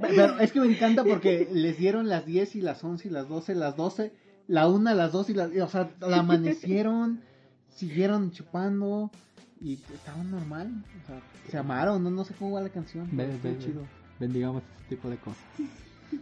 Pero 0.00 0.40
es 0.40 0.50
que 0.52 0.60
me 0.60 0.66
encanta 0.66 1.04
porque 1.04 1.48
les 1.52 1.78
dieron 1.78 2.08
las 2.08 2.26
10 2.26 2.56
y 2.56 2.60
las 2.62 2.82
11 2.82 3.06
y 3.06 3.10
las 3.12 3.28
12, 3.28 3.54
las 3.54 3.76
12, 3.76 4.12
la 4.48 4.68
1, 4.68 4.94
las 4.94 5.12
2 5.12 5.30
y 5.30 5.34
las... 5.34 5.50
O 5.56 5.68
sea, 5.68 5.90
la 6.00 6.18
amanecieron, 6.18 7.20
siguieron 7.68 8.32
chupando 8.32 9.12
y 9.60 9.74
estaban 9.74 10.30
normal. 10.32 10.72
O 11.04 11.06
sea, 11.06 11.20
se 11.48 11.56
amaron, 11.58 12.02
no, 12.02 12.10
no 12.10 12.24
sé 12.24 12.34
cómo 12.36 12.52
va 12.56 12.60
la 12.60 12.70
canción. 12.70 13.06
Ve- 13.12 13.24
pero 13.24 13.32
estuvo 13.34 13.52
ve- 13.52 13.58
chido. 13.60 13.82
Bendigamos 14.18 14.62
este 14.62 14.96
tipo 14.96 15.10
de 15.10 15.16
cosas. 15.16 15.42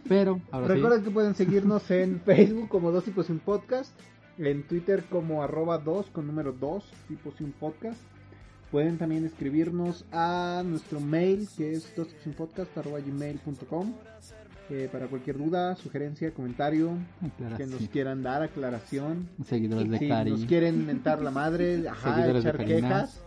Pero, 0.07 0.41
ahora 0.51 0.67
Recuerden 0.67 1.03
que 1.03 1.11
pueden 1.11 1.35
seguirnos 1.35 1.89
en 1.91 2.19
Facebook 2.25 2.69
como 2.69 2.91
Dos 2.91 3.03
Tipos 3.03 3.29
y 3.29 3.33
un 3.33 3.39
Podcast, 3.39 3.91
en 4.37 4.63
Twitter 4.63 5.03
como 5.09 5.43
arroba 5.43 5.77
2 5.77 6.07
con 6.11 6.27
número 6.27 6.51
2 6.51 6.83
tipos 7.07 7.33
y 7.39 7.43
un 7.43 7.51
podcast. 7.51 7.99
Pueden 8.71 8.97
también 8.97 9.25
escribirnos 9.25 10.05
a 10.11 10.63
nuestro 10.65 10.99
mail 10.99 11.47
que 11.55 11.73
es 11.73 11.95
dos 11.95 12.07
tipos 12.07 12.25
y 12.25 12.29
un 12.29 12.35
podcast 12.35 12.77
arroba 12.77 12.99
gmail.com 12.99 13.93
eh, 14.69 14.89
para 14.91 15.05
cualquier 15.07 15.37
duda, 15.37 15.75
sugerencia, 15.75 16.33
comentario 16.33 16.97
que 17.55 17.67
nos 17.67 17.87
quieran 17.89 18.23
dar, 18.23 18.41
aclaración. 18.41 19.29
Seguidores 19.47 19.89
de 19.89 19.99
Si 19.99 20.07
Cari. 20.07 20.31
nos 20.31 20.45
quieren 20.45 20.85
mentar 20.87 21.21
la 21.21 21.29
madre, 21.29 21.87
ajá, 21.87 22.27
echar 22.35 22.65
quejas, 22.65 23.21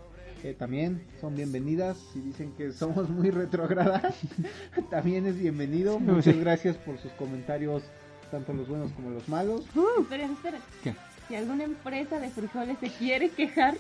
eh, 0.45 0.55
también 0.59 1.03
son 1.20 1.34
bienvenidas. 1.36 1.97
Si 2.12 2.20
dicen 2.20 2.53
que 2.57 2.72
somos 2.72 3.09
muy 3.11 3.30
retrogradas, 3.30 4.14
también 4.91 5.26
es 5.26 5.39
bienvenido. 5.39 5.99
Muchas 5.99 6.36
gracias 6.36 6.76
por 6.76 6.99
sus 6.99 7.12
comentarios, 7.12 7.82
tanto 8.30 8.53
los 8.53 8.68
buenos 8.68 8.93
como 8.93 9.11
los 9.11 9.28
malos. 9.28 9.64
Esperen, 10.01 10.32
esperen. 10.32 10.61
¿Qué? 10.82 10.95
Si 11.28 11.34
alguna 11.34 11.64
empresa 11.64 12.18
de 12.18 12.30
frijoles 12.30 12.78
se 12.78 12.89
quiere 12.91 13.28
quejar 13.30 13.76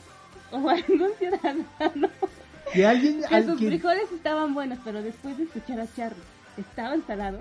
o 0.52 0.56
algún 0.68 1.10
ciudadano 1.18 1.64
alguien, 2.86 3.20
que 3.26 3.34
al 3.34 3.46
sus 3.46 3.58
que- 3.58 3.68
frijoles 3.68 4.12
estaban 4.12 4.52
buenos, 4.54 4.78
pero 4.84 5.02
después 5.02 5.38
de 5.38 5.44
escuchar 5.44 5.80
a 5.80 5.86
Charlie 5.94 6.22
estaban 6.58 7.02
salados, 7.06 7.40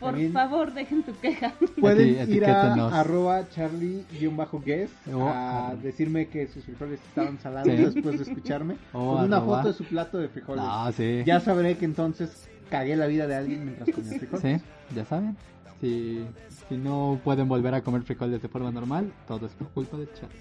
por 0.00 0.10
También- 0.10 0.32
favor 0.32 0.72
dejen 0.74 1.04
su 1.04 1.18
queja. 1.18 1.52
pueden 1.80 2.30
ir 2.30 2.44
a 2.44 3.00
arroba 3.00 3.48
charlie-guest 3.50 4.92
O 5.14 5.28
a 5.28 5.74
decirme 5.82 6.28
que 6.28 6.46
sus 6.48 6.64
frijoles 6.64 7.00
estaban 7.08 7.38
salados 7.40 7.70
Sí. 7.74 7.76
después 7.84 8.18
de 8.18 8.24
escucharme. 8.24 8.76
Con 8.92 9.24
una 9.24 9.38
arroba. 9.38 9.56
foto 9.58 9.68
de 9.68 9.74
su 9.74 9.84
plato 9.84 10.18
de 10.18 10.28
frijoles. 10.28 10.64
Ah, 10.66 10.90
sí. 10.96 11.22
Ya 11.26 11.40
sabré 11.40 11.76
que 11.76 11.84
entonces 11.84 12.48
cagué 12.70 12.96
la 12.96 13.06
vida 13.06 13.26
de 13.26 13.34
alguien 13.36 13.64
mientras 13.64 13.88
comía 13.94 14.18
frijoles. 14.18 14.60
Sí, 14.60 14.66
ya 14.94 15.04
saben. 15.04 15.36
Si, 15.80 16.24
si 16.68 16.76
no 16.76 17.20
pueden 17.22 17.48
volver 17.48 17.74
a 17.74 17.82
comer 17.82 18.02
frijoles 18.02 18.40
de 18.42 18.48
forma 18.48 18.70
normal, 18.70 19.12
todo 19.28 19.46
es 19.46 19.52
por 19.52 19.68
culpa 19.68 19.96
de 19.98 20.08
Charlie. 20.14 20.40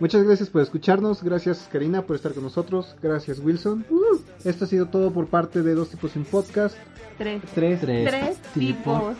Muchas 0.00 0.22
gracias 0.24 0.48
por 0.50 0.62
escucharnos. 0.62 1.22
Gracias 1.24 1.68
Karina 1.72 2.02
por 2.02 2.14
estar 2.16 2.32
con 2.32 2.44
nosotros. 2.44 2.94
Gracias 3.02 3.40
Wilson. 3.40 3.84
Esto 4.44 4.64
ha 4.64 4.68
sido 4.68 4.86
todo 4.86 5.12
por 5.12 5.26
parte 5.26 5.62
de 5.62 5.74
Dos 5.74 5.90
Tipos 5.90 6.12
Sin 6.12 6.24
Podcast. 6.24 6.76
Tres. 7.18 7.42
Tres, 7.54 7.80
Tres. 7.80 8.04
Tres 8.10 8.36
tipos. 8.54 9.00
tipos. 9.00 9.16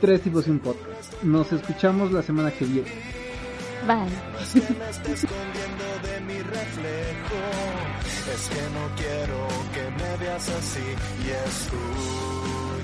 tres 0.00 0.20
Tipos 0.22 0.44
Sin 0.44 0.58
Podcast. 0.60 1.22
Nos 1.22 1.52
escuchamos 1.52 2.12
la 2.12 2.22
semana 2.22 2.50
que 2.50 2.64
viene. 2.66 2.90
Bye. 3.86 4.06
Es 4.42 4.52
que 4.52 4.74
me 4.74 4.90
esté 4.90 5.12
escondiendo 5.12 5.84
de 6.04 6.20
mi 6.20 6.38
reflejo. 6.38 7.40
Es 8.34 8.48
que 8.48 8.62
no 8.76 8.84
quiero 8.96 9.48
que 9.74 9.84
me 10.02 10.16
veas 10.18 10.48
así. 10.50 10.88
Y 11.24 11.30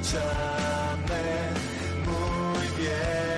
escúchame 0.07 1.23
muy 2.07 2.67
bien. 2.79 3.36